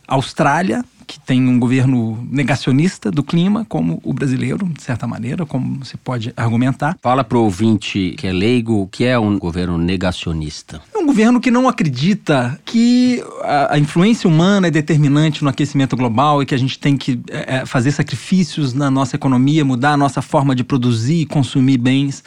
Austrália, 0.07 0.85
que 1.07 1.21
tem 1.21 1.47
um 1.49 1.59
governo 1.59 2.27
negacionista 2.31 3.11
do 3.11 3.23
clima, 3.23 3.65
como 3.69 4.01
o 4.03 4.13
brasileiro, 4.13 4.67
de 4.67 4.83
certa 4.83 5.07
maneira, 5.07 5.47
como 5.47 5.85
se 5.85 5.97
pode 5.97 6.33
argumentar. 6.37 6.99
Fala 7.01 7.23
para 7.23 7.39
o 7.39 7.43
ouvinte 7.43 8.15
que 8.19 8.27
é 8.27 8.33
leigo 8.33 8.83
o 8.83 8.89
que 8.89 9.05
é 9.05 9.19
um 9.19 9.39
governo 9.39 9.79
negacionista. 9.79 10.83
É 10.95 10.99
um 10.99 11.07
governo 11.07 11.41
que 11.41 11.51
não 11.51 11.69
acredita 11.69 12.59
que 12.65 13.23
a, 13.43 13.75
a 13.75 13.79
influência 13.79 14.29
humana 14.29 14.67
é 14.67 14.71
determinante 14.71 15.45
no 15.45 15.51
aquecimento 15.51 15.97
global 15.97 16.43
e 16.43 16.47
que 16.47 16.55
a 16.55 16.59
gente 16.59 16.79
tem 16.79 16.97
que 16.97 17.21
é, 17.31 17.59
é 17.59 17.67
fazer 17.67 17.93
sacrifícios 17.93 18.75
na 18.75 18.91
nossa 18.91 19.15
economia, 19.15 19.65
mudar 19.65 19.93
a 19.93 19.97
nossa 19.97 20.21
forma 20.21 20.55
de 20.55 20.65
produzir 20.65 21.23
e 21.23 21.27
consumir 21.27 21.79
bens 21.79 22.25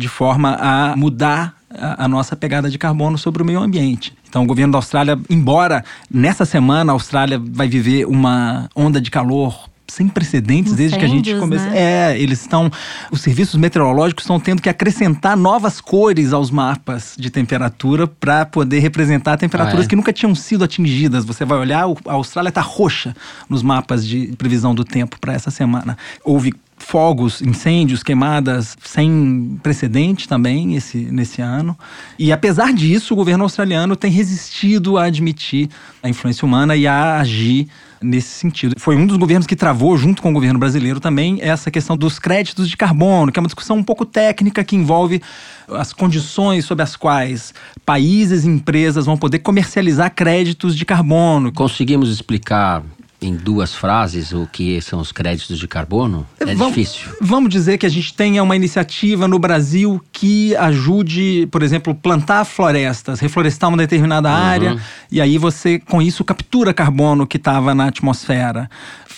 de 0.00 0.08
forma 0.08 0.56
a 0.60 0.96
mudar 0.96 1.54
a, 1.70 2.04
a 2.04 2.08
nossa 2.08 2.34
pegada 2.34 2.68
de 2.68 2.78
carbono 2.78 3.16
sobre 3.16 3.42
o 3.42 3.46
meio 3.46 3.60
ambiente. 3.60 4.12
Então, 4.28 4.42
o 4.42 4.46
governo 4.46 4.72
da 4.72 4.78
Austrália, 4.78 5.18
embora 5.28 5.84
nessa 6.10 6.44
semana 6.44 6.92
a 6.92 6.94
Austrália 6.94 7.40
vai 7.40 7.68
viver 7.68 8.06
uma 8.06 8.68
onda 8.74 9.00
de 9.00 9.10
calor 9.10 9.70
sem 9.90 10.06
precedentes 10.06 10.72
Incêndios, 10.72 10.76
desde 10.76 10.98
que 10.98 11.04
a 11.04 11.08
gente 11.08 11.34
começou. 11.34 11.68
Né? 11.70 12.12
É, 12.12 12.18
eles 12.18 12.40
estão. 12.40 12.70
Os 13.10 13.20
serviços 13.20 13.56
meteorológicos 13.56 14.24
estão 14.24 14.38
tendo 14.38 14.62
que 14.62 14.68
acrescentar 14.68 15.36
novas 15.36 15.80
cores 15.80 16.32
aos 16.32 16.50
mapas 16.50 17.14
de 17.18 17.28
temperatura 17.28 18.06
para 18.06 18.46
poder 18.46 18.78
representar 18.78 19.36
temperaturas 19.36 19.80
ah, 19.80 19.86
é? 19.86 19.88
que 19.88 19.96
nunca 19.96 20.12
tinham 20.12 20.34
sido 20.34 20.62
atingidas. 20.62 21.24
Você 21.24 21.44
vai 21.44 21.58
olhar, 21.58 21.84
a 22.06 22.12
Austrália 22.12 22.50
está 22.50 22.60
roxa 22.60 23.14
nos 23.48 23.62
mapas 23.62 24.06
de 24.06 24.28
previsão 24.38 24.74
do 24.74 24.84
tempo 24.84 25.18
para 25.20 25.32
essa 25.32 25.50
semana. 25.50 25.98
Houve 26.24 26.54
fogos, 26.80 27.40
incêndios, 27.40 28.02
queimadas 28.02 28.76
sem 28.82 29.58
precedente 29.62 30.26
também 30.26 30.74
esse, 30.74 30.98
nesse 30.98 31.40
ano. 31.40 31.78
E 32.18 32.32
apesar 32.32 32.72
disso, 32.72 33.14
o 33.14 33.16
governo 33.16 33.44
australiano 33.44 33.94
tem 33.94 34.10
resistido 34.10 34.98
a 34.98 35.04
admitir 35.04 35.68
a 36.02 36.08
influência 36.08 36.44
humana 36.44 36.74
e 36.74 36.86
a 36.86 37.20
agir 37.20 37.68
nesse 38.02 38.28
sentido. 38.28 38.74
Foi 38.78 38.96
um 38.96 39.06
dos 39.06 39.16
governos 39.18 39.46
que 39.46 39.54
travou, 39.54 39.96
junto 39.96 40.22
com 40.22 40.30
o 40.30 40.32
governo 40.32 40.58
brasileiro 40.58 40.98
também, 40.98 41.38
essa 41.42 41.70
questão 41.70 41.96
dos 41.96 42.18
créditos 42.18 42.68
de 42.68 42.76
carbono, 42.76 43.30
que 43.30 43.38
é 43.38 43.40
uma 43.42 43.46
discussão 43.46 43.76
um 43.76 43.82
pouco 43.82 44.06
técnica 44.06 44.64
que 44.64 44.74
envolve 44.74 45.22
as 45.68 45.92
condições 45.92 46.64
sob 46.64 46.82
as 46.82 46.96
quais 46.96 47.52
países 47.84 48.44
e 48.44 48.48
empresas 48.48 49.06
vão 49.06 49.16
poder 49.16 49.40
comercializar 49.40 50.12
créditos 50.14 50.74
de 50.74 50.84
carbono. 50.84 51.52
Conseguimos 51.52 52.10
explicar 52.10 52.82
em 53.20 53.34
duas 53.34 53.74
frases 53.74 54.32
o 54.32 54.46
que 54.50 54.80
são 54.80 55.00
os 55.00 55.12
créditos 55.12 55.58
de 55.58 55.68
carbono? 55.68 56.26
É 56.38 56.54
vamos, 56.54 56.74
difícil. 56.74 57.08
Vamos 57.20 57.50
dizer 57.50 57.78
que 57.78 57.86
a 57.86 57.88
gente 57.88 58.14
tenha 58.14 58.42
uma 58.42 58.56
iniciativa 58.56 59.28
no 59.28 59.38
Brasil 59.38 60.02
que 60.10 60.56
ajude, 60.56 61.46
por 61.50 61.62
exemplo, 61.62 61.94
plantar 61.94 62.44
florestas, 62.44 63.20
reflorestar 63.20 63.68
uma 63.68 63.78
determinada 63.78 64.28
uhum. 64.28 64.34
área, 64.34 64.78
e 65.10 65.20
aí 65.20 65.38
você, 65.38 65.78
com 65.78 66.00
isso, 66.00 66.24
captura 66.24 66.72
carbono 66.72 67.26
que 67.26 67.36
estava 67.36 67.74
na 67.74 67.86
atmosfera 67.88 68.68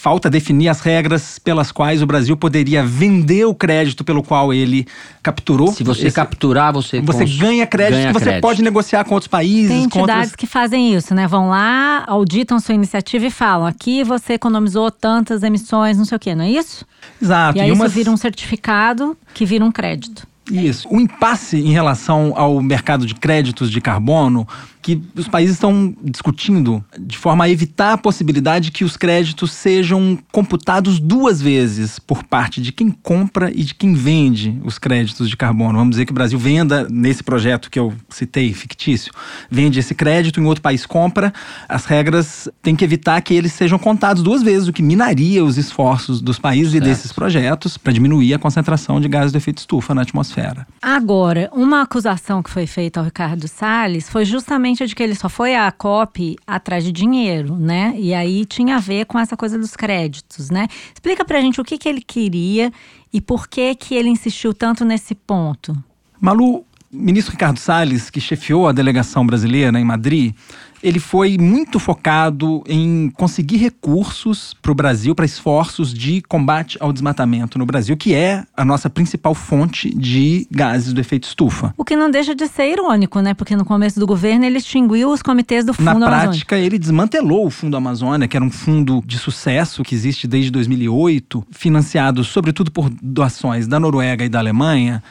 falta 0.02 0.28
definir 0.28 0.66
as 0.66 0.80
regras 0.80 1.38
pelas 1.38 1.70
quais 1.70 2.02
o 2.02 2.06
Brasil 2.06 2.36
poderia 2.36 2.84
vender 2.84 3.44
o 3.44 3.54
crédito 3.54 4.02
pelo 4.02 4.20
qual 4.20 4.52
ele 4.52 4.84
capturou. 5.22 5.72
Se 5.72 5.84
você 5.84 6.08
esse, 6.08 6.16
capturar, 6.16 6.72
você 6.72 7.00
você 7.00 7.24
ganha 7.24 7.64
crédito 7.68 7.98
ganha 7.98 8.08
que 8.08 8.12
você 8.14 8.24
crédito. 8.24 8.42
pode 8.42 8.62
negociar 8.64 9.04
com 9.04 9.14
outros 9.14 9.28
países. 9.28 9.68
Tem 9.68 9.84
entidades 9.84 10.30
outras... 10.30 10.34
que 10.34 10.44
fazem 10.44 10.92
isso, 10.92 11.14
né? 11.14 11.28
Vão 11.28 11.50
lá, 11.50 12.02
auditam 12.08 12.58
sua 12.58 12.74
iniciativa 12.74 13.26
e 13.26 13.30
falam: 13.30 13.64
aqui 13.64 14.02
você 14.02 14.32
economizou 14.32 14.90
tantas 14.90 15.44
emissões, 15.44 15.96
não 15.96 16.04
sei 16.04 16.16
o 16.16 16.18
quê, 16.18 16.34
não 16.34 16.44
é 16.44 16.50
isso? 16.50 16.84
Exato. 17.22 17.58
E 17.58 17.60
aí 17.60 17.68
e 17.68 17.72
umas... 17.72 17.92
isso 17.92 17.94
vira 17.94 18.10
um 18.10 18.16
certificado 18.16 19.16
que 19.32 19.46
vira 19.46 19.64
um 19.64 19.70
crédito. 19.70 20.26
Isso. 20.50 20.88
O 20.90 21.00
impasse 21.00 21.58
em 21.58 21.70
relação 21.70 22.32
ao 22.34 22.60
mercado 22.60 23.06
de 23.06 23.14
créditos 23.14 23.70
de 23.70 23.80
carbono 23.80 24.48
que 24.82 25.00
os 25.14 25.28
países 25.28 25.54
estão 25.54 25.94
discutindo 26.02 26.84
de 26.98 27.16
forma 27.16 27.44
a 27.44 27.48
evitar 27.48 27.92
a 27.92 27.98
possibilidade 27.98 28.72
que 28.72 28.84
os 28.84 28.96
créditos 28.96 29.52
sejam 29.52 30.18
computados 30.32 30.98
duas 30.98 31.40
vezes 31.40 31.98
por 32.00 32.24
parte 32.24 32.60
de 32.60 32.72
quem 32.72 32.90
compra 32.90 33.50
e 33.50 33.62
de 33.62 33.74
quem 33.74 33.94
vende 33.94 34.60
os 34.64 34.78
créditos 34.78 35.30
de 35.30 35.36
carbono. 35.36 35.78
Vamos 35.78 35.92
dizer 35.92 36.04
que 36.04 36.12
o 36.12 36.14
Brasil 36.14 36.38
venda 36.38 36.86
nesse 36.90 37.22
projeto 37.22 37.70
que 37.70 37.78
eu 37.78 37.94
citei, 38.10 38.52
fictício, 38.52 39.12
vende 39.50 39.78
esse 39.78 39.94
crédito, 39.94 40.40
em 40.40 40.44
outro 40.44 40.62
país 40.62 40.84
compra. 40.84 41.32
As 41.68 41.84
regras 41.84 42.48
têm 42.60 42.74
que 42.74 42.84
evitar 42.84 43.20
que 43.20 43.34
eles 43.34 43.52
sejam 43.52 43.78
contados 43.78 44.22
duas 44.22 44.42
vezes, 44.42 44.66
o 44.66 44.72
que 44.72 44.82
minaria 44.82 45.44
os 45.44 45.56
esforços 45.56 46.20
dos 46.20 46.38
países 46.38 46.72
certo. 46.72 46.84
e 46.84 46.88
desses 46.88 47.12
projetos 47.12 47.78
para 47.78 47.92
diminuir 47.92 48.34
a 48.34 48.38
concentração 48.38 49.00
de 49.00 49.08
gases 49.08 49.30
de 49.30 49.38
efeito 49.38 49.58
estufa 49.58 49.94
na 49.94 50.02
atmosfera. 50.02 50.66
Agora, 50.80 51.48
uma 51.52 51.82
acusação 51.82 52.42
que 52.42 52.50
foi 52.50 52.66
feita 52.66 52.98
ao 52.98 53.04
Ricardo 53.04 53.46
Salles 53.46 54.08
foi 54.08 54.24
justamente 54.24 54.71
de 54.78 54.94
que 54.94 55.02
ele 55.02 55.14
só 55.14 55.28
foi 55.28 55.54
à 55.54 55.70
COP 55.70 56.36
atrás 56.46 56.84
de 56.84 56.92
dinheiro, 56.92 57.56
né? 57.56 57.94
E 57.96 58.14
aí 58.14 58.44
tinha 58.44 58.76
a 58.76 58.80
ver 58.80 59.06
com 59.06 59.18
essa 59.18 59.36
coisa 59.36 59.58
dos 59.58 59.76
créditos, 59.76 60.50
né? 60.50 60.66
Explica 60.92 61.24
pra 61.24 61.40
gente 61.40 61.60
o 61.60 61.64
que, 61.64 61.78
que 61.78 61.88
ele 61.88 62.00
queria 62.00 62.72
e 63.12 63.20
por 63.20 63.48
que, 63.48 63.74
que 63.74 63.94
ele 63.94 64.08
insistiu 64.08 64.54
tanto 64.54 64.84
nesse 64.84 65.14
ponto. 65.14 65.76
Malu, 66.20 66.64
ministro 66.90 67.32
Ricardo 67.32 67.58
Salles, 67.58 68.10
que 68.10 68.20
chefiou 68.20 68.68
a 68.68 68.72
delegação 68.72 69.26
brasileira 69.26 69.78
em 69.78 69.84
Madrid, 69.84 70.34
ele 70.82 70.98
foi 70.98 71.38
muito 71.38 71.78
focado 71.78 72.62
em 72.66 73.10
conseguir 73.10 73.56
recursos 73.56 74.54
para 74.60 74.72
o 74.72 74.74
Brasil, 74.74 75.14
para 75.14 75.24
esforços 75.24 75.94
de 75.94 76.22
combate 76.22 76.76
ao 76.80 76.92
desmatamento 76.92 77.58
no 77.58 77.64
Brasil, 77.64 77.96
que 77.96 78.14
é 78.14 78.44
a 78.56 78.64
nossa 78.64 78.90
principal 78.90 79.34
fonte 79.34 79.94
de 79.94 80.46
gases 80.50 80.92
do 80.92 81.00
efeito 81.00 81.24
estufa. 81.24 81.72
O 81.76 81.84
que 81.84 81.94
não 81.94 82.10
deixa 82.10 82.34
de 82.34 82.46
ser 82.48 82.72
irônico, 82.72 83.20
né? 83.20 83.34
Porque 83.34 83.54
no 83.54 83.64
começo 83.64 84.00
do 84.00 84.06
governo 84.06 84.44
ele 84.44 84.58
extinguiu 84.58 85.10
os 85.10 85.22
comitês 85.22 85.64
do 85.64 85.72
Fundo 85.72 85.84
Na 85.84 85.92
Amazônia. 85.92 86.20
prática, 86.28 86.58
ele 86.58 86.78
desmantelou 86.78 87.46
o 87.46 87.50
Fundo 87.50 87.76
Amazônia, 87.76 88.26
que 88.26 88.36
era 88.36 88.44
um 88.44 88.50
fundo 88.50 89.02
de 89.06 89.18
sucesso 89.18 89.82
que 89.82 89.94
existe 89.94 90.26
desde 90.26 90.50
2008, 90.50 91.44
financiado 91.50 92.24
sobretudo 92.24 92.70
por 92.70 92.90
doações 93.02 93.66
da 93.66 93.78
Noruega 93.78 94.24
e 94.24 94.28
da 94.28 94.38
Alemanha 94.38 95.02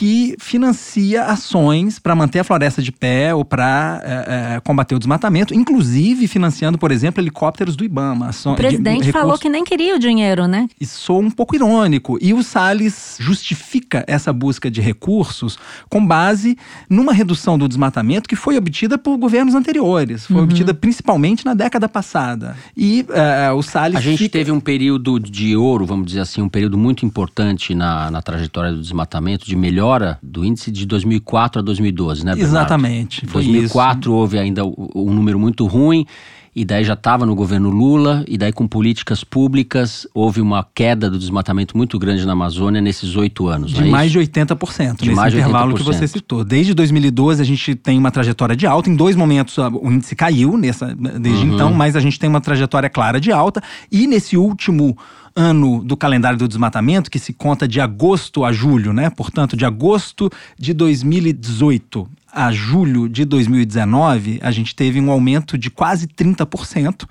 que 0.00 0.34
financia 0.38 1.24
ações 1.26 1.98
para 1.98 2.14
manter 2.14 2.38
a 2.38 2.44
floresta 2.44 2.80
de 2.80 2.90
pé 2.90 3.34
ou 3.34 3.44
para 3.44 4.00
é, 4.02 4.54
é, 4.54 4.60
combater 4.60 4.94
o 4.94 4.98
desmatamento, 4.98 5.52
inclusive 5.52 6.26
financiando, 6.26 6.78
por 6.78 6.90
exemplo, 6.90 7.20
helicópteros 7.20 7.76
do 7.76 7.84
IBAMA. 7.84 8.30
O 8.46 8.54
presidente 8.54 9.04
de, 9.04 9.12
falou 9.12 9.36
que 9.36 9.50
nem 9.50 9.62
queria 9.62 9.96
o 9.96 9.98
dinheiro, 9.98 10.46
né? 10.46 10.66
Isso 10.80 10.98
sou 11.00 11.20
um 11.20 11.30
pouco 11.30 11.54
irônico. 11.54 12.16
E 12.18 12.32
o 12.32 12.42
Salles 12.42 13.18
justifica 13.20 14.02
essa 14.06 14.32
busca 14.32 14.70
de 14.70 14.80
recursos 14.80 15.58
com 15.90 16.06
base 16.06 16.56
numa 16.88 17.12
redução 17.12 17.58
do 17.58 17.68
desmatamento 17.68 18.26
que 18.26 18.36
foi 18.36 18.56
obtida 18.56 18.96
por 18.96 19.18
governos 19.18 19.54
anteriores, 19.54 20.24
foi 20.24 20.36
uhum. 20.36 20.44
obtida 20.44 20.72
principalmente 20.72 21.44
na 21.44 21.52
década 21.52 21.90
passada. 21.90 22.56
E 22.74 23.04
uh, 23.50 23.54
o 23.54 23.62
Salles. 23.62 23.98
A 23.98 24.00
gente 24.00 24.16
fica... 24.16 24.38
teve 24.38 24.50
um 24.50 24.60
período 24.60 25.20
de 25.20 25.54
ouro, 25.54 25.84
vamos 25.84 26.06
dizer 26.06 26.20
assim, 26.20 26.40
um 26.40 26.48
período 26.48 26.78
muito 26.78 27.04
importante 27.04 27.74
na, 27.74 28.10
na 28.10 28.22
trajetória 28.22 28.72
do 28.72 28.80
desmatamento, 28.80 29.44
de 29.44 29.54
melhor 29.54 29.89
melhora 29.90 30.18
do 30.22 30.44
índice 30.44 30.70
de 30.70 30.86
2004 30.86 31.60
a 31.60 31.62
2012, 31.62 32.24
né, 32.24 32.32
Bernardo? 32.32 32.48
Exatamente. 32.48 33.24
Em 33.24 33.28
2004 33.28 34.00
isso. 34.00 34.12
houve 34.12 34.38
ainda 34.38 34.64
um 34.64 35.12
número 35.12 35.38
muito 35.38 35.66
ruim 35.66 36.06
e 36.54 36.64
daí 36.64 36.82
já 36.82 36.94
estava 36.94 37.24
no 37.24 37.34
governo 37.34 37.70
Lula, 37.70 38.24
e 38.26 38.36
daí 38.36 38.52
com 38.52 38.66
políticas 38.66 39.22
públicas 39.22 40.06
houve 40.12 40.40
uma 40.40 40.66
queda 40.74 41.08
do 41.08 41.18
desmatamento 41.18 41.76
muito 41.76 41.98
grande 41.98 42.26
na 42.26 42.32
Amazônia 42.32 42.80
nesses 42.80 43.16
oito 43.16 43.46
anos. 43.46 43.70
De 43.70 43.82
é 43.82 43.86
mais 43.86 44.10
de 44.10 44.18
80%, 44.18 44.96
de 44.96 45.08
nesse 45.08 45.14
mais 45.14 45.32
intervalo 45.32 45.74
80%. 45.74 45.76
que 45.76 45.82
você 45.82 46.08
citou. 46.08 46.44
Desde 46.44 46.74
2012 46.74 47.40
a 47.40 47.44
gente 47.44 47.74
tem 47.74 47.98
uma 47.98 48.10
trajetória 48.10 48.56
de 48.56 48.66
alta, 48.66 48.90
em 48.90 48.96
dois 48.96 49.14
momentos 49.14 49.56
o 49.58 49.90
índice 49.90 50.16
caiu 50.16 50.56
nessa, 50.56 50.94
desde 50.94 51.46
uhum. 51.46 51.54
então, 51.54 51.72
mas 51.72 51.94
a 51.94 52.00
gente 52.00 52.18
tem 52.18 52.28
uma 52.28 52.40
trajetória 52.40 52.90
clara 52.90 53.20
de 53.20 53.30
alta, 53.30 53.62
e 53.90 54.06
nesse 54.06 54.36
último 54.36 54.96
ano 55.34 55.82
do 55.84 55.96
calendário 55.96 56.38
do 56.38 56.48
desmatamento, 56.48 57.10
que 57.10 57.18
se 57.18 57.32
conta 57.32 57.66
de 57.68 57.80
agosto 57.80 58.44
a 58.44 58.52
julho, 58.52 58.92
né? 58.92 59.10
Portanto, 59.10 59.56
de 59.56 59.64
agosto 59.64 60.30
de 60.58 60.74
2018 60.74 62.08
a 62.32 62.52
julho 62.52 63.08
de 63.08 63.24
2019, 63.24 64.40
a 64.42 64.50
gente 64.50 64.74
teve 64.74 65.00
um 65.00 65.10
aumento 65.10 65.58
de 65.58 65.70
quase 65.70 66.06
30% 66.06 67.06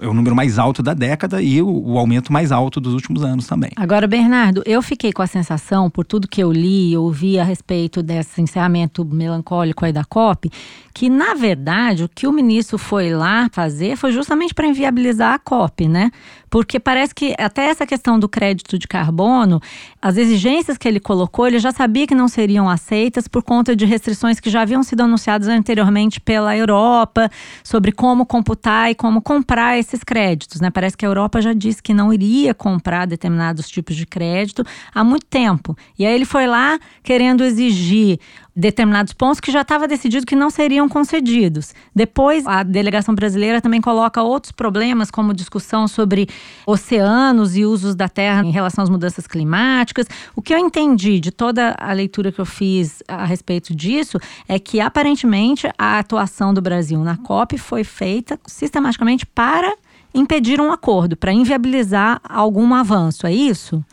é 0.00 0.06
o 0.06 0.12
número 0.12 0.36
mais 0.36 0.58
alto 0.58 0.82
da 0.82 0.92
década 0.92 1.40
e 1.40 1.62
o, 1.62 1.68
o, 1.68 1.98
aumento 1.98 2.32
mais 2.32 2.52
alto 2.52 2.80
dos 2.80 2.92
últimos 2.92 3.24
anos 3.24 3.46
também. 3.46 3.70
Agora, 3.76 4.06
Bernardo, 4.06 4.62
eu 4.66 4.82
fiquei 4.82 5.12
com 5.12 5.22
a 5.22 5.26
sensação, 5.26 5.88
por 5.88 6.04
tudo 6.04 6.28
que 6.28 6.42
eu 6.42 6.52
li 6.52 6.92
e 6.92 6.96
ouvi 6.96 7.38
a 7.38 7.44
respeito 7.44 8.02
desse 8.02 8.42
encerramento 8.42 9.04
melancólico 9.04 9.84
aí 9.84 9.92
da 9.92 10.04
COP, 10.04 10.50
que 10.92 11.08
na 11.08 11.34
verdade 11.34 12.04
o 12.04 12.08
que 12.08 12.26
o 12.26 12.32
ministro 12.32 12.76
foi 12.76 13.14
lá 13.14 13.48
fazer 13.52 13.96
foi 13.96 14.12
justamente 14.12 14.54
para 14.54 14.66
inviabilizar 14.66 15.34
a 15.34 15.38
COP, 15.38 15.88
né? 15.88 16.10
Porque 16.48 16.78
parece 16.78 17.14
que 17.14 17.34
até 17.38 17.66
essa 17.66 17.86
questão 17.86 18.18
do 18.18 18.28
crédito 18.28 18.78
de 18.78 18.86
carbono, 18.86 19.60
as 20.00 20.16
exigências 20.16 20.78
que 20.78 20.86
ele 20.86 21.00
colocou, 21.00 21.46
ele 21.46 21.58
já 21.58 21.72
sabia 21.72 22.06
que 22.06 22.14
não 22.14 22.28
seriam 22.28 22.68
aceitas 22.68 23.26
por 23.28 23.42
conta 23.42 23.74
de 23.74 23.84
restrições 23.84 24.40
que 24.40 24.50
já 24.50 24.62
haviam 24.62 24.82
sido 24.82 25.02
anunciadas 25.02 25.48
anteriormente 25.48 26.20
pela 26.20 26.56
Europa 26.56 27.30
sobre 27.62 27.92
como 27.92 28.24
computar 28.24 28.90
e 28.90 28.94
como 28.94 29.20
comprar 29.20 29.78
esses 29.78 30.02
créditos, 30.02 30.60
né? 30.60 30.70
Parece 30.70 30.96
que 30.96 31.04
a 31.04 31.08
Europa 31.08 31.40
já 31.40 31.52
disse 31.52 31.82
que 31.82 31.92
não 31.92 32.12
iria 32.12 32.54
comprar 32.54 33.06
determinados 33.06 33.68
tipos 33.68 33.96
de 33.96 34.06
crédito 34.06 34.64
há 34.94 35.02
muito 35.02 35.26
tempo. 35.26 35.76
E 35.98 36.06
aí 36.06 36.14
ele 36.14 36.24
foi 36.24 36.46
lá 36.46 36.78
querendo 37.02 37.44
exigir 37.44 38.18
determinados 38.56 39.12
pontos 39.12 39.38
que 39.38 39.52
já 39.52 39.60
estava 39.60 39.86
decidido 39.86 40.24
que 40.24 40.34
não 40.34 40.48
seriam 40.48 40.88
concedidos. 40.88 41.74
Depois, 41.94 42.46
a 42.46 42.62
delegação 42.62 43.14
brasileira 43.14 43.60
também 43.60 43.82
coloca 43.82 44.22
outros 44.22 44.50
problemas, 44.50 45.10
como 45.10 45.34
discussão 45.34 45.86
sobre 45.86 46.26
oceanos 46.66 47.54
e 47.54 47.66
usos 47.66 47.94
da 47.94 48.08
terra 48.08 48.42
em 48.42 48.50
relação 48.50 48.82
às 48.82 48.88
mudanças 48.88 49.26
climáticas. 49.26 50.06
O 50.34 50.40
que 50.40 50.54
eu 50.54 50.58
entendi 50.58 51.20
de 51.20 51.30
toda 51.30 51.76
a 51.78 51.92
leitura 51.92 52.32
que 52.32 52.40
eu 52.40 52.46
fiz 52.46 53.02
a 53.06 53.26
respeito 53.26 53.74
disso 53.74 54.18
é 54.48 54.58
que, 54.58 54.80
aparentemente, 54.80 55.68
a 55.76 55.98
atuação 55.98 56.54
do 56.54 56.62
Brasil 56.62 56.98
na 57.04 57.18
COP 57.18 57.58
foi 57.58 57.84
feita 57.84 58.40
sistematicamente 58.46 59.26
para 59.26 59.76
impedir 60.14 60.62
um 60.62 60.72
acordo, 60.72 61.14
para 61.14 61.30
inviabilizar 61.30 62.20
algum 62.26 62.72
avanço. 62.72 63.26
É 63.26 63.32
isso? 63.32 63.84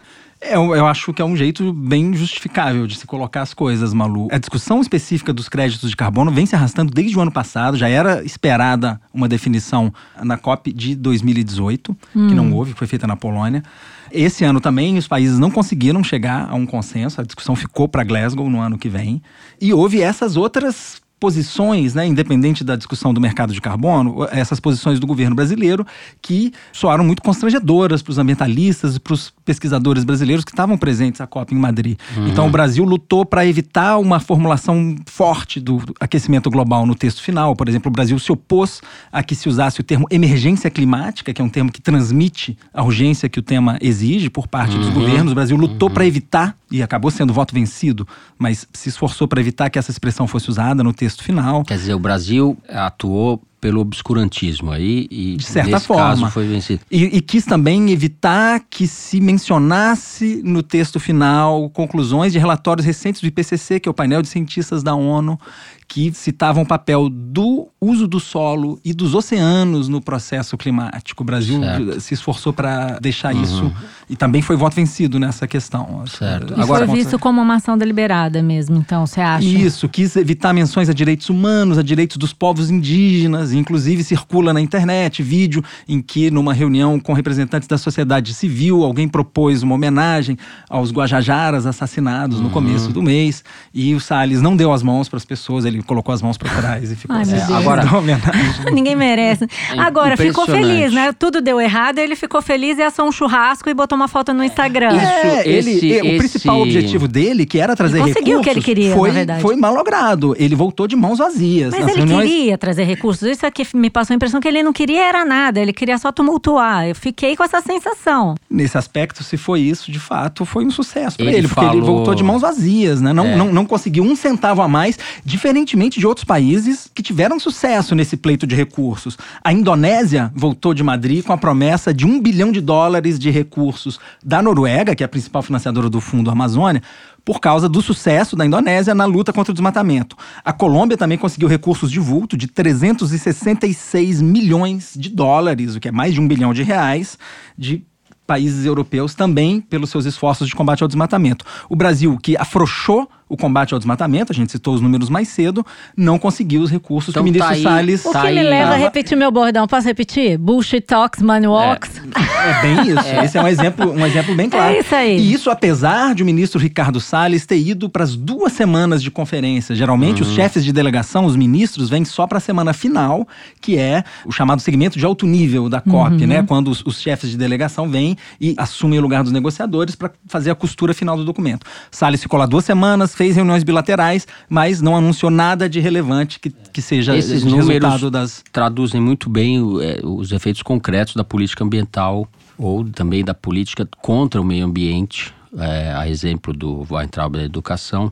É, 0.45 0.55
eu 0.55 0.85
acho 0.85 1.13
que 1.13 1.21
é 1.21 1.25
um 1.25 1.37
jeito 1.37 1.71
bem 1.71 2.13
justificável 2.13 2.85
de 2.85 2.97
se 2.97 3.07
colocar 3.07 3.41
as 3.41 3.53
coisas, 3.53 3.93
Malu. 3.93 4.27
A 4.29 4.37
discussão 4.37 4.81
específica 4.81 5.31
dos 5.31 5.47
créditos 5.47 5.89
de 5.89 5.95
carbono 5.95 6.31
vem 6.31 6.45
se 6.45 6.53
arrastando 6.53 6.91
desde 6.91 7.17
o 7.17 7.21
ano 7.21 7.31
passado. 7.31 7.77
Já 7.77 7.87
era 7.87 8.23
esperada 8.23 8.99
uma 9.13 9.29
definição 9.29 9.93
na 10.21 10.37
COP 10.37 10.73
de 10.73 10.95
2018, 10.95 11.95
hum. 12.13 12.27
que 12.27 12.35
não 12.35 12.47
hum. 12.47 12.55
houve, 12.55 12.73
foi 12.73 12.87
feita 12.87 13.07
na 13.07 13.15
Polônia. 13.15 13.63
Esse 14.11 14.43
ano 14.43 14.59
também 14.59 14.97
os 14.97 15.07
países 15.07 15.39
não 15.39 15.49
conseguiram 15.49 16.03
chegar 16.03 16.49
a 16.49 16.55
um 16.55 16.65
consenso, 16.65 17.21
a 17.21 17.23
discussão 17.23 17.55
ficou 17.55 17.87
para 17.87 18.03
Glasgow 18.03 18.49
no 18.49 18.59
ano 18.59 18.77
que 18.77 18.89
vem. 18.89 19.21
E 19.59 19.73
houve 19.73 20.01
essas 20.01 20.35
outras 20.35 21.01
posições, 21.23 21.93
né, 21.93 22.05
independente 22.05 22.65
da 22.65 22.75
discussão 22.75 23.13
do 23.13 23.21
mercado 23.21 23.53
de 23.53 23.61
carbono, 23.61 24.27
essas 24.29 24.59
posições 24.59 24.99
do 24.99 25.07
governo 25.07 25.33
brasileiro 25.33 25.87
que 26.21 26.51
soaram 26.73 27.01
muito 27.01 27.21
constrangedoras 27.21 28.01
para 28.01 28.11
os 28.11 28.17
ambientalistas 28.17 28.97
e 28.97 28.99
para 28.99 29.13
os 29.13 29.33
pesquisadores 29.45 30.03
brasileiros 30.03 30.43
que 30.43 30.51
estavam 30.51 30.77
presentes 30.77 31.21
à 31.21 31.27
COP 31.27 31.55
em 31.55 31.57
Madrid. 31.57 31.97
Uhum. 32.17 32.27
Então 32.27 32.47
o 32.47 32.49
Brasil 32.49 32.83
lutou 32.83 33.25
para 33.25 33.45
evitar 33.45 33.99
uma 33.99 34.19
formulação 34.19 34.97
forte 35.05 35.61
do 35.61 35.81
aquecimento 35.97 36.49
global 36.49 36.85
no 36.85 36.93
texto 36.93 37.21
final. 37.23 37.55
Por 37.55 37.69
exemplo, 37.69 37.87
o 37.87 37.93
Brasil 37.93 38.19
se 38.19 38.29
opôs 38.29 38.81
a 39.09 39.23
que 39.23 39.33
se 39.33 39.47
usasse 39.47 39.79
o 39.79 39.83
termo 39.83 40.05
emergência 40.11 40.69
climática, 40.69 41.33
que 41.33 41.41
é 41.41 41.45
um 41.45 41.47
termo 41.47 41.71
que 41.71 41.81
transmite 41.81 42.57
a 42.73 42.83
urgência 42.83 43.29
que 43.29 43.39
o 43.39 43.41
tema 43.41 43.77
exige 43.79 44.29
por 44.29 44.45
parte 44.45 44.75
uhum. 44.75 44.81
dos 44.81 44.89
governos. 44.89 45.31
O 45.31 45.35
Brasil 45.35 45.55
lutou 45.55 45.87
uhum. 45.87 45.93
para 45.93 46.05
evitar 46.05 46.57
e 46.73 46.81
acabou 46.81 47.11
sendo 47.11 47.31
voto 47.31 47.53
vencido, 47.53 48.07
mas 48.37 48.67
se 48.73 48.89
esforçou 48.89 49.27
para 49.27 49.39
evitar 49.39 49.69
que 49.69 49.77
essa 49.77 49.91
expressão 49.91 50.27
fosse 50.27 50.49
usada 50.49 50.83
no 50.83 50.91
texto 50.91 51.12
final. 51.21 51.63
Quer 51.65 51.75
dizer, 51.75 51.93
o 51.93 51.99
Brasil 51.99 52.57
atuou 52.69 53.41
pelo 53.63 53.79
obscurantismo 53.79 54.71
aí 54.71 55.07
e 55.09 55.37
de 55.37 55.45
certa 55.45 55.79
forma 55.79 56.29
foi 56.29 56.45
vencido. 56.45 56.81
E, 56.91 57.05
e, 57.05 57.21
quis 57.21 57.45
também 57.45 57.91
evitar 57.91 58.59
que 58.69 58.85
se 58.85 59.21
mencionasse 59.21 60.41
no 60.43 60.61
texto 60.61 60.99
final 60.99 61.69
conclusões 61.69 62.33
de 62.33 62.39
relatórios 62.39 62.85
recentes 62.85 63.21
do 63.21 63.27
IPCC, 63.27 63.79
que 63.79 63.87
é 63.87 63.89
o 63.89 63.93
painel 63.93 64.21
de 64.21 64.27
cientistas 64.27 64.83
da 64.83 64.93
ONU, 64.93 65.39
que 65.87 66.11
citavam 66.11 66.63
o 66.63 66.65
papel 66.65 67.07
do 67.07 67.67
uso 67.79 68.07
do 68.07 68.19
solo 68.19 68.79
e 68.83 68.93
dos 68.93 69.13
oceanos 69.13 69.87
no 69.87 70.01
processo 70.01 70.57
climático. 70.57 71.21
O 71.21 71.25
Brasil 71.25 71.61
certo. 71.61 72.01
se 72.01 72.15
esforçou 72.15 72.51
para 72.51 72.97
deixar 72.99 73.33
uhum. 73.33 73.43
isso 73.43 73.71
e 74.09 74.15
também 74.15 74.41
foi 74.41 74.55
voto 74.55 74.75
vencido 74.75 75.19
nessa 75.19 75.47
questão. 75.47 76.03
Certo. 76.07 76.55
E 76.57 76.61
Agora, 76.61 76.87
foi 76.87 76.95
visto 76.95 77.19
como 77.19 77.39
uma 77.39 77.55
ação 77.55 77.77
deliberada 77.77 78.41
mesmo, 78.41 78.75
então, 78.75 79.05
você 79.05 79.21
acha? 79.21 79.45
Isso, 79.45 79.87
quis 79.87 80.15
evitar 80.15 80.51
menções 80.51 80.89
a 80.89 80.93
direitos 80.93 81.29
humanos, 81.29 81.77
a 81.77 81.83
direitos 81.83 82.17
dos 82.17 82.33
povos 82.33 82.71
indígenas 82.71 83.52
e 83.53 83.57
inclusive 83.57 84.03
circula 84.03 84.53
na 84.53 84.59
internet 84.61 85.21
vídeo 85.23 85.63
em 85.87 86.01
que, 86.01 86.29
numa 86.31 86.53
reunião 86.53 86.99
com 86.99 87.13
representantes 87.13 87.67
da 87.67 87.77
sociedade 87.77 88.33
civil, 88.33 88.83
alguém 88.83 89.07
propôs 89.07 89.63
uma 89.63 89.75
homenagem 89.75 90.37
aos 90.69 90.91
Guajajaras 90.91 91.65
assassinados 91.65 92.39
no 92.39 92.49
começo 92.49 92.89
do 92.89 93.01
mês 93.01 93.43
e 93.73 93.93
o 93.93 93.99
Salles 93.99 94.41
não 94.41 94.55
deu 94.55 94.71
as 94.73 94.81
mãos 94.83 95.07
para 95.07 95.17
as 95.17 95.25
pessoas, 95.25 95.65
ele 95.65 95.81
colocou 95.83 96.13
as 96.13 96.21
mãos 96.21 96.37
para 96.37 96.49
trás 96.49 96.91
e 96.91 96.95
ficou 96.95 97.15
Ai, 97.15 97.21
assim, 97.23 97.53
agora 97.53 97.83
homenagem. 97.95 98.33
Ninguém 98.73 98.95
merece. 98.95 99.45
É 99.71 99.79
Agora, 99.79 100.17
ficou 100.17 100.45
feliz, 100.45 100.91
né? 100.93 101.11
Tudo 101.13 101.41
deu 101.41 101.59
errado, 101.61 101.97
ele 101.99 102.15
ficou 102.15 102.41
feliz 102.41 102.77
e 102.77 102.81
assou 102.81 103.07
um 103.07 103.11
churrasco 103.11 103.69
e 103.69 103.73
botou 103.73 103.95
uma 103.95 104.07
foto 104.07 104.33
no 104.33 104.43
Instagram. 104.43 104.95
Isso, 104.95 105.05
É, 105.05 105.47
ele, 105.47 105.71
esse- 105.71 105.93
é, 105.97 106.01
o 106.15 106.17
principal 106.17 106.55
esse- 106.57 106.63
objetivo 106.77 107.07
dele, 107.07 107.45
que 107.45 107.59
era 107.59 107.75
trazer 107.75 107.97
Ele 107.99 108.07
conseguiu 108.07 108.39
o 108.39 108.41
recursos, 108.41 108.63
que 108.65 108.71
ele 108.71 108.79
queria, 108.81 108.95
foi, 108.95 109.09
na 109.09 109.15
verdade. 109.15 109.41
foi 109.41 109.55
malogrado. 109.55 110.35
Ele 110.37 110.55
voltou 110.55 110.87
de 110.87 110.95
mãos 110.95 111.19
vazias. 111.19 111.71
Mas 111.71 111.87
ele 111.87 111.97
reuniões- 111.97 112.29
queria 112.29 112.57
trazer 112.57 112.83
recursos. 112.83 113.27
Isso 113.27 113.42
aqui 113.45 113.65
me 113.75 113.89
passou 113.89 114.13
a 114.13 114.15
impressão 114.15 114.39
que 114.39 114.47
ele 114.47 114.63
não 114.63 114.73
queria 114.73 115.03
era 115.07 115.25
nada. 115.25 115.59
Ele 115.59 115.73
queria 115.73 115.97
só 115.97 116.11
tumultuar. 116.11 116.87
Eu 116.87 116.95
fiquei 116.95 117.35
com 117.35 117.43
essa 117.43 117.61
sensação. 117.61 118.35
Nesse 118.49 118.77
aspecto, 118.77 119.23
se 119.23 119.37
foi 119.37 119.61
isso, 119.61 119.91
de 119.91 119.99
fato, 119.99 120.45
foi 120.45 120.65
um 120.65 120.71
sucesso 120.71 121.17
para 121.17 121.25
Ele 121.27 121.37
ele, 121.37 121.47
porque 121.47 121.65
ele 121.65 121.81
voltou 121.81 122.15
de 122.15 122.23
mãos 122.23 122.41
vazias, 122.41 123.01
né? 123.01 123.13
Não, 123.13 123.25
É. 123.25 123.35
não, 123.35 123.51
não 123.53 123.65
conseguiu 123.65 124.03
um 124.03 124.15
centavo 124.15 124.61
a 124.61 124.67
mais, 124.67 124.97
diferentemente 125.25 125.99
de 125.99 126.05
outros 126.07 126.25
países 126.25 126.89
que 126.93 127.01
tiveram 127.01 127.39
sucesso 127.39 127.95
nesse 127.95 128.15
pleito 128.17 128.45
de 128.45 128.55
recursos. 128.55 129.17
A 129.43 129.51
Indonésia 129.51 130.31
voltou 130.35 130.73
de 130.73 130.83
Madrid 130.83 131.23
com 131.23 131.33
a 131.33 131.37
promessa 131.37 131.93
de 131.93 132.05
um 132.05 132.19
bilhão 132.21 132.51
de 132.51 132.61
dólares 132.61 133.17
de 133.17 133.29
recursos 133.29 133.99
da 134.23 134.41
Noruega, 134.41 134.95
que 134.95 135.03
é 135.03 135.05
a 135.05 135.09
principal 135.09 135.41
financiadora 135.41 135.89
do 135.89 135.99
Fundo 136.01 136.29
Amazônia, 136.29 136.81
por 137.25 137.39
causa 137.39 137.69
do 137.69 137.81
sucesso 137.81 138.35
da 138.35 138.45
Indonésia 138.45 138.93
na 138.93 139.05
luta 139.05 139.31
contra 139.31 139.51
o 139.51 139.53
desmatamento. 139.53 140.15
A 140.43 140.51
Colômbia 140.51 140.97
também 140.97 141.17
conseguiu 141.17 141.47
recursos 141.47 141.89
de 141.89 141.99
vulto 141.99 142.35
de 142.35 142.47
366 142.47 144.21
milhões 144.21 144.93
de 144.95 145.09
dólares, 145.09 145.75
o 145.75 145.79
que 145.79 145.87
é 145.87 145.91
mais 145.91 146.13
de 146.13 146.19
um 146.19 146.27
bilhão 146.27 146.53
de 146.53 146.63
reais, 146.63 147.17
de 147.57 147.85
países 148.25 148.65
europeus 148.65 149.13
também 149.13 149.59
pelos 149.59 149.89
seus 149.89 150.05
esforços 150.05 150.47
de 150.47 150.55
combate 150.55 150.81
ao 150.81 150.87
desmatamento. 150.87 151.45
O 151.69 151.75
Brasil, 151.75 152.17
que 152.21 152.37
afrouxou 152.37 153.09
o 153.29 153.35
combate 153.37 153.73
ao 153.73 153.79
desmatamento, 153.79 154.31
a 154.31 154.35
gente 154.35 154.51
citou 154.51 154.73
os 154.75 154.81
números 154.81 155.09
mais 155.09 155.27
cedo, 155.27 155.65
não 155.97 156.19
conseguiu 156.19 156.61
os 156.61 156.69
recursos 156.69 157.09
Então 157.09 157.23
que 157.23 157.29
o 157.31 157.33
tá 157.33 157.49
ministro 157.49 157.69
aí- 157.69 157.75
Salles... 157.75 158.05
O 158.05 158.11
Tá 158.11 158.21
que 158.21 158.31
me 158.31 158.39
aí, 158.39 158.45
leva 158.45 158.63
a 158.63 158.71
tava- 158.73 158.77
repetir 158.83 159.17
meu 159.17 159.31
bordão. 159.31 159.67
Posso 159.67 159.87
repetir? 159.87 160.37
Bullshit 160.37 160.81
talks, 160.81 161.21
money 161.21 161.47
walks. 161.47 162.01
É 162.15 162.61
bem 162.61 162.89
isso. 162.91 163.07
Esse 163.23 163.37
é 163.37 163.41
um 163.41 163.47
exemplo, 163.47 163.91
um 163.91 164.05
exemplo 164.05 164.35
bem 164.35 164.49
claro. 164.49 164.75
É 164.75 164.79
isso 164.79 164.93
aí. 164.95 165.17
E 165.17 165.33
isso 165.33 165.49
apesar 165.49 166.13
de 166.13 166.21
o 166.23 166.25
ministro 166.25 166.59
Ricardo 166.59 166.99
Salles 166.99 167.45
ter 167.45 167.57
ido 167.57 167.89
para 167.89 168.03
as 168.03 168.15
duas 168.15 168.53
semanas 168.53 169.01
de 169.01 169.09
conferência. 169.09 169.73
Geralmente 169.75 170.21
Uhum. 170.21 170.27
os 170.29 170.33
chefes 170.35 170.63
de 170.63 170.71
delegação, 170.73 171.25
os 171.25 171.35
ministros, 171.35 171.89
vêm 171.89 172.03
só 172.05 172.27
para 172.27 172.37
a 172.37 172.41
semana 172.41 172.73
final, 172.73 173.27
que 173.61 173.77
é 173.77 174.03
o 174.25 174.31
chamado 174.31 174.61
segmento 174.61 174.99
de 174.99 175.05
alto 175.05 175.25
nível 175.25 175.69
da 175.69 175.79
COP, 175.81 176.21
Uhum. 176.21 176.27
né? 176.27 176.43
Quando 176.43 176.69
os, 176.69 176.83
os 176.85 176.99
chefes 177.01 177.29
de 177.29 177.37
delegação 177.37 177.89
vêm 177.89 178.15
e 178.39 178.53
assumem 178.57 178.99
o 178.99 179.01
lugar 179.01 179.23
dos 179.23 179.31
negociadores 179.31 179.95
para 179.95 180.11
fazer 180.27 180.51
a 180.51 180.55
costura 180.55 180.93
final 180.93 181.15
do 181.17 181.23
documento. 181.23 181.65
Salles 181.89 182.21
ficou 182.21 182.37
lá 182.39 182.45
duas 182.45 182.65
semanas, 182.65 183.15
fez 183.23 183.37
reuniões 183.37 183.63
bilaterais, 183.63 184.27
mas 184.49 184.81
não 184.81 184.97
anunciou 184.97 185.31
nada 185.31 185.69
de 185.69 185.79
relevante 185.79 186.41
que, 186.41 186.49
que 186.49 186.81
seja 186.81 187.15
Esses 187.15 187.43
números 187.45 188.11
das 188.11 188.43
traduzem 188.51 188.99
muito 188.99 189.29
bem 189.29 189.61
é, 189.81 190.01
os 190.03 190.33
efeitos 190.33 190.61
concretos 190.61 191.15
da 191.15 191.23
política 191.23 191.63
ambiental 191.63 192.27
ou 192.57 192.83
também 192.83 193.23
da 193.23 193.33
política 193.33 193.87
contra 194.01 194.41
o 194.41 194.43
meio 194.43 194.65
ambiente, 194.65 195.33
é, 195.57 195.93
a 195.95 196.09
exemplo 196.09 196.53
do 196.53 196.85
Weintraub 196.91 197.37
da 197.37 197.43
Educação, 197.43 198.11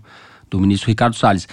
do 0.49 0.59
ministro 0.59 0.87
Ricardo 0.87 1.15
Salles. 1.15 1.45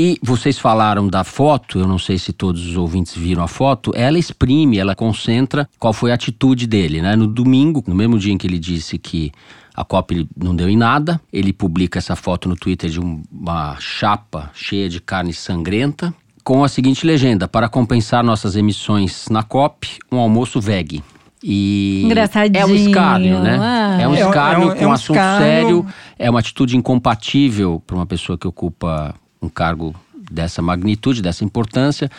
E 0.00 0.16
vocês 0.22 0.56
falaram 0.60 1.08
da 1.08 1.24
foto, 1.24 1.80
eu 1.80 1.88
não 1.88 1.98
sei 1.98 2.18
se 2.18 2.32
todos 2.32 2.64
os 2.64 2.76
ouvintes 2.76 3.16
viram 3.16 3.42
a 3.42 3.48
foto, 3.48 3.90
ela 3.96 4.16
exprime, 4.16 4.78
ela 4.78 4.94
concentra 4.94 5.68
qual 5.76 5.92
foi 5.92 6.12
a 6.12 6.14
atitude 6.14 6.68
dele, 6.68 7.02
né? 7.02 7.16
No 7.16 7.26
domingo, 7.26 7.82
no 7.84 7.96
mesmo 7.96 8.16
dia 8.16 8.32
em 8.32 8.38
que 8.38 8.46
ele 8.46 8.60
disse 8.60 8.96
que 8.96 9.32
a 9.74 9.84
COP 9.84 10.28
não 10.36 10.54
deu 10.54 10.68
em 10.68 10.76
nada, 10.76 11.20
ele 11.32 11.52
publica 11.52 11.98
essa 11.98 12.14
foto 12.14 12.48
no 12.48 12.54
Twitter 12.54 12.88
de 12.88 13.00
um- 13.00 13.22
uma 13.32 13.76
chapa 13.80 14.52
cheia 14.54 14.88
de 14.88 15.00
carne 15.00 15.32
sangrenta, 15.32 16.14
com 16.44 16.62
a 16.62 16.68
seguinte 16.68 17.04
legenda: 17.04 17.48
para 17.48 17.68
compensar 17.68 18.22
nossas 18.22 18.54
emissões 18.54 19.26
na 19.28 19.42
COP, 19.42 19.98
um 20.12 20.18
almoço 20.18 20.60
veg. 20.60 21.02
E 21.42 22.02
Engraçadinho, 22.04 22.60
é 22.62 22.66
um 22.66 22.74
escárnio, 22.74 23.40
né? 23.40 23.58
ah. 23.60 23.98
É 24.00 24.06
um 24.08 24.14
É 24.14 24.24
um- 24.24 24.28
escárnio 24.28 24.68
é 24.70 24.72
um- 24.72 24.76
com 24.76 24.82
é 24.84 24.86
um 24.86 24.90
um 24.90 24.92
assunto 24.92 25.16
escárnio. 25.16 25.44
sério, 25.48 25.86
é 26.16 26.30
uma 26.30 26.38
atitude 26.38 26.76
incompatível 26.76 27.82
para 27.84 27.96
uma 27.96 28.06
pessoa 28.06 28.38
que 28.38 28.46
ocupa 28.46 29.14
um 29.40 29.48
cargo 29.48 29.94
dessa 30.30 30.60
magnitude, 30.62 31.22
dessa 31.22 31.44
importância. 31.44 32.10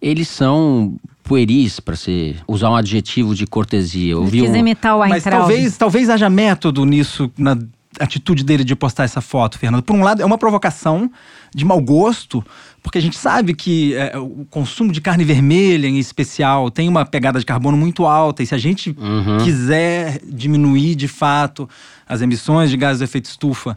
Eles 0.00 0.28
são 0.28 0.94
pueris, 1.24 1.80
para 1.80 1.96
se 1.96 2.36
usar 2.46 2.70
um 2.70 2.76
adjetivo 2.76 3.34
de 3.34 3.46
cortesia. 3.46 4.12
Eu 4.12 4.24
vi 4.24 4.42
um- 4.42 4.54
imitar 4.56 4.96
o 4.96 5.00
Mas 5.00 5.24
talvez, 5.24 5.76
talvez 5.76 6.08
haja 6.08 6.30
método 6.30 6.84
nisso, 6.84 7.30
na 7.36 7.56
atitude 7.98 8.44
dele 8.44 8.62
de 8.62 8.76
postar 8.76 9.04
essa 9.04 9.20
foto, 9.20 9.58
Fernando. 9.58 9.82
Por 9.82 9.96
um 9.96 10.02
lado, 10.02 10.20
é 10.22 10.24
uma 10.24 10.36
provocação 10.38 11.10
de 11.54 11.64
mau 11.64 11.80
gosto, 11.80 12.44
porque 12.82 12.98
a 12.98 13.00
gente 13.00 13.16
sabe 13.16 13.54
que 13.54 13.94
é, 13.94 14.16
o 14.18 14.46
consumo 14.50 14.92
de 14.92 15.00
carne 15.00 15.24
vermelha, 15.24 15.88
em 15.88 15.98
especial, 15.98 16.70
tem 16.70 16.88
uma 16.88 17.06
pegada 17.06 17.40
de 17.40 17.46
carbono 17.46 17.76
muito 17.76 18.04
alta. 18.06 18.42
E 18.42 18.46
se 18.46 18.54
a 18.54 18.58
gente 18.58 18.94
quiser 19.42 20.20
diminuir 20.28 20.94
de 20.94 21.08
fato 21.08 21.68
as 22.08 22.20
emissões 22.20 22.70
de 22.70 22.76
gases 22.76 22.98
de 22.98 23.04
efeito 23.04 23.24
estufa 23.24 23.76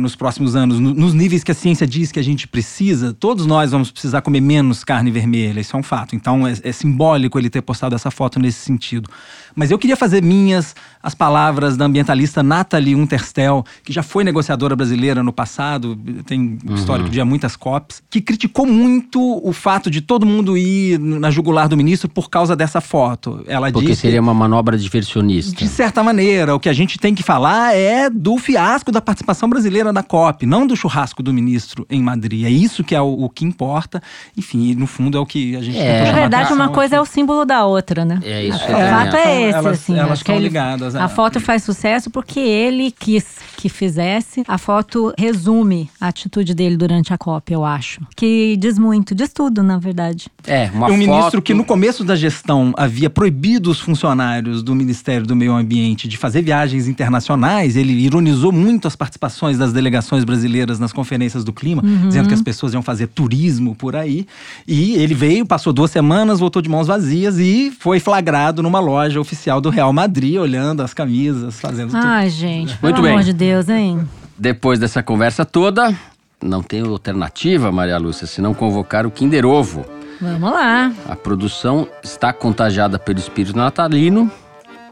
nos 0.00 0.16
próximos 0.16 0.56
anos, 0.56 0.80
no- 0.80 0.94
nos 0.94 1.14
níveis 1.14 1.44
que 1.44 1.52
a 1.52 1.54
ciência 1.54 1.86
diz 1.86 2.10
que 2.10 2.18
a 2.18 2.24
gente 2.24 2.48
precisa, 2.48 3.12
todos 3.12 3.46
nós 3.46 3.70
vamos 3.70 3.90
precisar 3.90 4.20
comer 4.22 4.40
menos 4.40 4.82
carne 4.82 5.10
vermelha, 5.10 5.60
isso 5.60 5.76
é 5.76 5.78
um 5.78 5.82
fato. 5.82 6.16
Então 6.16 6.46
é, 6.46 6.54
é 6.64 6.72
simbólico 6.72 7.38
ele 7.38 7.48
ter 7.50 7.60
postado 7.62 7.94
essa 7.94 8.10
foto 8.10 8.40
nesse 8.40 8.58
sentido. 8.64 9.08
Mas 9.54 9.70
eu 9.70 9.78
queria 9.78 9.96
fazer 9.96 10.22
minhas 10.22 10.74
as 11.02 11.14
palavras 11.14 11.76
da 11.76 11.86
ambientalista 11.86 12.42
Nathalie 12.42 12.94
Unterstel, 12.94 13.64
que 13.84 13.92
já 13.92 14.02
foi 14.02 14.22
negociadora 14.22 14.76
brasileira 14.76 15.22
no 15.22 15.32
passado, 15.32 15.98
tem 16.26 16.58
um 16.68 16.74
histórico 16.74 17.08
de 17.08 17.22
muitas 17.24 17.56
COPs, 17.56 18.02
que 18.10 18.20
criticou 18.20 18.66
muito 18.66 19.20
o 19.42 19.52
fato 19.52 19.90
de 19.90 20.00
todo 20.00 20.26
mundo 20.26 20.56
ir 20.58 20.98
na 20.98 21.30
jugular 21.30 21.68
do 21.68 21.76
ministro 21.76 22.08
por 22.08 22.28
causa 22.30 22.54
dessa 22.54 22.80
foto. 22.80 23.42
Ela 23.46 23.70
Porque 23.72 23.88
disse 23.88 24.02
seria 24.02 24.20
uma 24.20 24.34
manobra 24.34 24.76
diversionista. 24.76 25.56
de 25.64 25.68
certa 25.68 26.02
maneira, 26.02 26.54
o 26.54 26.60
que 26.60 26.68
a 26.68 26.72
gente 26.72 26.98
tem 26.98 27.14
que 27.14 27.22
falar 27.22 27.74
é 27.74 28.08
do 28.10 28.36
fiasco 28.38 28.92
da 28.92 29.00
participação 29.00 29.48
brasileira 29.48 29.89
na 29.92 30.02
COP, 30.02 30.46
não 30.46 30.66
do 30.66 30.76
churrasco 30.76 31.22
do 31.22 31.32
ministro 31.32 31.86
em 31.90 32.02
Madrid. 32.02 32.44
É 32.44 32.50
isso 32.50 32.82
que 32.84 32.94
é 32.94 33.00
o, 33.00 33.24
o 33.24 33.28
que 33.28 33.44
importa. 33.44 34.02
Enfim, 34.36 34.74
no 34.74 34.86
fundo 34.86 35.16
é 35.16 35.20
o 35.20 35.26
que 35.26 35.56
a 35.56 35.62
gente 35.62 35.78
É. 35.78 36.04
Na 36.06 36.12
verdade, 36.12 36.52
uma 36.52 36.68
coisa 36.68 36.96
é 36.96 36.98
o 37.00 37.02
aqui. 37.02 37.12
símbolo 37.12 37.44
da 37.44 37.64
outra, 37.64 38.04
né? 38.04 38.20
É 38.22 38.44
isso 38.44 38.58
que 38.58 38.72
O 38.72 38.76
fato 38.76 39.10
também 39.10 39.26
é 39.26 39.48
esse, 39.48 39.58
Elas- 39.58 39.66
assim. 39.80 39.98
elas 39.98 40.18
estão 40.18 40.34
ele- 40.34 40.44
ligadas, 40.44 40.94
é. 40.94 41.00
A 41.00 41.08
foto 41.08 41.40
faz 41.40 41.62
sucesso 41.62 42.10
porque 42.10 42.40
ele 42.40 42.90
quis 42.90 43.36
que 43.60 43.68
fizesse. 43.68 44.42
A 44.48 44.56
foto 44.56 45.12
resume 45.18 45.90
a 46.00 46.08
atitude 46.08 46.54
dele 46.54 46.78
durante 46.78 47.12
a 47.12 47.18
COP, 47.18 47.52
eu 47.52 47.62
acho. 47.62 48.00
Que 48.16 48.56
diz 48.56 48.78
muito, 48.78 49.14
diz 49.14 49.30
tudo, 49.32 49.62
na 49.62 49.78
verdade. 49.78 50.28
É, 50.46 50.70
uma 50.72 50.86
um 50.86 50.90
foto... 50.90 50.98
ministro 50.98 51.42
que 51.42 51.52
no 51.52 51.62
começo 51.62 52.02
da 52.02 52.16
gestão 52.16 52.72
havia 52.76 53.10
proibido 53.10 53.70
os 53.70 53.78
funcionários 53.78 54.62
do 54.62 54.74
Ministério 54.74 55.26
do 55.26 55.36
Meio 55.36 55.52
Ambiente 55.52 56.08
de 56.08 56.16
fazer 56.16 56.40
viagens 56.40 56.88
internacionais, 56.88 57.76
ele 57.76 57.92
ironizou 57.92 58.50
muito 58.50 58.88
as 58.88 58.96
participações 58.96 59.58
das 59.58 59.74
delegações 59.74 60.24
brasileiras 60.24 60.78
nas 60.78 60.92
conferências 60.92 61.44
do 61.44 61.52
clima, 61.52 61.82
dizendo 62.06 62.28
que 62.28 62.34
as 62.34 62.42
pessoas 62.42 62.72
iam 62.72 62.82
fazer 62.82 63.08
turismo 63.08 63.74
por 63.74 63.94
aí. 63.94 64.26
E 64.66 64.94
ele 64.94 65.12
veio, 65.12 65.44
passou 65.44 65.72
duas 65.72 65.90
semanas, 65.90 66.40
voltou 66.40 66.62
de 66.62 66.68
mãos 66.68 66.86
vazias 66.86 67.38
e 67.38 67.70
foi 67.78 68.00
flagrado 68.00 68.62
numa 68.62 68.80
loja 68.80 69.20
oficial 69.20 69.60
do 69.60 69.68
Real 69.68 69.92
Madrid, 69.92 70.36
olhando 70.36 70.82
as 70.82 70.94
camisas, 70.94 71.60
fazendo 71.60 71.90
tudo. 71.90 72.06
Ai, 72.06 72.30
gente, 72.30 72.78
Muito 72.80 72.94
pelo 72.94 73.02
bem. 73.02 73.12
amor 73.12 73.24
de 73.24 73.32
Deus, 73.34 73.49
hein? 73.68 74.08
Depois 74.36 74.78
dessa 74.78 75.02
conversa 75.02 75.44
toda, 75.44 75.94
não 76.42 76.62
tem 76.62 76.80
alternativa, 76.80 77.70
Maria 77.70 77.98
Lúcia, 77.98 78.26
se 78.26 78.40
não 78.40 78.54
convocar 78.54 79.06
o 79.06 79.10
Kinder 79.10 79.44
Ovo. 79.44 79.84
Vamos 80.20 80.50
lá. 80.50 80.92
A 81.08 81.16
produção 81.16 81.88
está 82.02 82.32
contagiada 82.32 82.98
pelo 82.98 83.18
espírito 83.18 83.56
natalino 83.56 84.30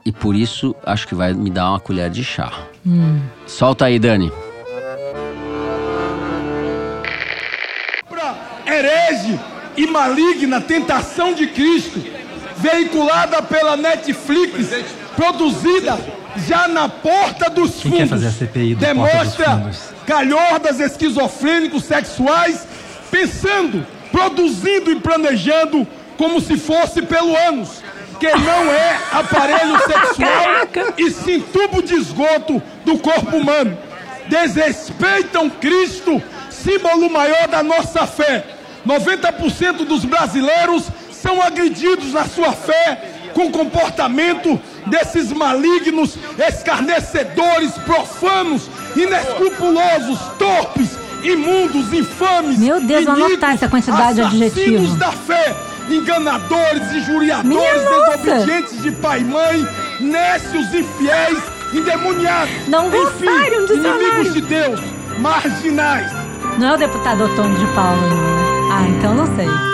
e 0.05 0.13
por 0.13 0.35
isso 0.35 0.75
acho 0.85 1.07
que 1.07 1.15
vai 1.15 1.33
me 1.35 1.51
dar 1.51 1.71
uma 1.71 1.81
colher 1.81 2.11
de 2.11 2.25
chá. 2.25 2.53
Solta 3.47 3.87
aí, 3.87 3.99
Dani. 3.99 4.33
herege 8.67 9.39
e 9.77 9.87
maligna 9.87 10.61
tentação 10.61 11.33
de 11.33 11.47
Cristo, 11.47 12.03
veiculada 12.57 13.43
pela 13.43 13.77
Netflix, 13.77 14.69
produzida 15.17 15.99
já 16.37 16.69
na 16.69 16.89
porta 16.89 17.51
dos 17.51 17.81
Quem 17.81 18.07
fundos, 18.07 18.23
do 18.23 18.77
demonstra 18.77 19.51
Fundos? 19.51 19.79
calhordas 20.07 20.81
esquizofrênicos 20.81 21.85
sexuais, 21.85 22.67
pensando, 23.11 23.87
produzindo 24.11 24.91
e 24.91 24.97
planejando 25.01 25.87
como 26.17 26.41
se 26.41 26.57
fosse 26.57 27.03
pelo 27.03 27.37
ânus, 27.37 27.83
que 28.19 28.29
não 28.29 28.73
é 28.73 28.99
aparelho 29.13 29.79
sexual 29.87 30.95
e 30.97 31.11
sim 31.11 31.41
tubo 31.41 31.83
de 31.83 31.95
esgoto 31.95 32.63
do 32.85 32.99
corpo 32.99 33.37
humano. 33.37 33.77
Desrespeitam 34.29 35.49
Cristo, 35.49 36.23
símbolo 36.51 37.11
maior 37.11 37.49
da 37.49 37.63
nossa 37.63 38.07
fé. 38.07 38.45
90% 38.87 39.85
dos 39.85 40.05
brasileiros 40.05 40.85
são 41.11 41.43
agredidos 41.43 42.13
na 42.13 42.27
sua 42.27 42.53
fé 42.53 43.15
com 43.35 43.51
comportamento 43.51 44.61
desses 44.89 45.33
malignos, 45.33 46.17
escarnecedores, 46.39 47.73
profanos, 47.85 48.69
inescrupulosos, 48.97 50.19
torpes, 50.39 50.91
imundos, 51.23 51.93
infames. 51.93 52.59
Meu 52.59 52.81
Deus, 52.81 53.05
vou 53.05 53.15
iníquos, 53.15 53.33
anotar 53.33 53.55
essa 53.55 53.69
quantidade 53.69 54.15
de 54.15 54.23
adjetivos. 54.23 54.97
da 54.97 55.13
fé, 55.13 55.55
enganadores, 55.91 56.93
injuriadores, 56.93 57.83
desobedientes 58.17 58.83
de 58.83 58.93
pai 58.93 59.21
e 59.21 59.25
mãe, 59.25 59.69
nécios, 60.01 60.75
infiéis, 60.75 61.39
endemoniados. 61.73 62.51
Não 62.69 62.91
vou 62.91 63.03
Enfim, 63.03 63.27
inimigos 63.75 64.35
de 64.35 64.41
Deus, 64.43 64.81
marginais. 65.19 66.11
Não 66.59 66.69
é 66.69 66.75
o 66.75 66.77
deputado 66.77 67.25
Otônio 67.25 67.57
de 67.59 67.67
Paula 67.75 68.03
ainda, 68.03 68.17
né? 68.17 68.69
Ah, 68.71 68.89
então 68.89 69.15
não 69.15 69.27
sei. 69.37 69.68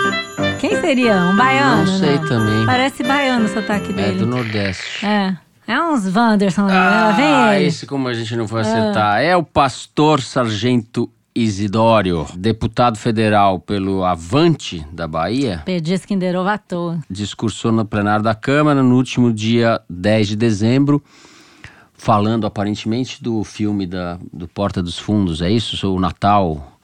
Quem 0.69 0.81
seria? 0.81 1.15
Um 1.23 1.35
baiano? 1.35 1.85
Não 1.85 1.99
sei 1.99 2.17
né? 2.19 2.25
também. 2.27 2.65
Parece 2.65 3.03
baiano 3.03 3.45
o 3.45 3.47
sotaque 3.49 3.91
É 3.91 3.93
dele. 3.93 4.19
do 4.19 4.25
Nordeste. 4.27 5.05
É. 5.05 5.35
É 5.67 5.81
uns 5.81 6.15
Wanderson, 6.15 6.63
né? 6.67 7.13
Vem 7.17 7.25
Ah, 7.25 7.59
esse 7.61 7.87
como 7.87 8.07
a 8.07 8.13
gente 8.13 8.35
não 8.35 8.47
foi 8.47 8.61
acertar. 8.61 9.19
É 9.21 9.35
o 9.35 9.43
pastor 9.43 10.21
Sargento 10.21 11.09
Isidório, 11.33 12.25
deputado 12.37 12.97
federal 12.97 13.59
pelo 13.59 14.05
Avante 14.05 14.85
da 14.93 15.05
Bahia, 15.07 15.61
Perdi 15.65 15.97
Kinder 15.99 16.35
Ovo 16.39 16.47
à 16.47 16.57
toa. 16.57 16.99
discursou 17.09 17.71
no 17.73 17.83
plenário 17.83 18.23
da 18.23 18.33
Câmara 18.33 18.81
no 18.81 18.95
último 18.95 19.33
dia 19.33 19.81
10 19.89 20.29
de 20.29 20.35
dezembro, 20.37 21.03
falando 21.93 22.45
aparentemente 22.47 23.21
do 23.21 23.43
filme 23.43 23.85
da, 23.85 24.17
do 24.31 24.47
Porta 24.47 24.81
dos 24.81 24.97
Fundos. 24.97 25.41
É 25.41 25.49
isso? 25.49 25.93
O 25.93 25.99
Natal 25.99 26.74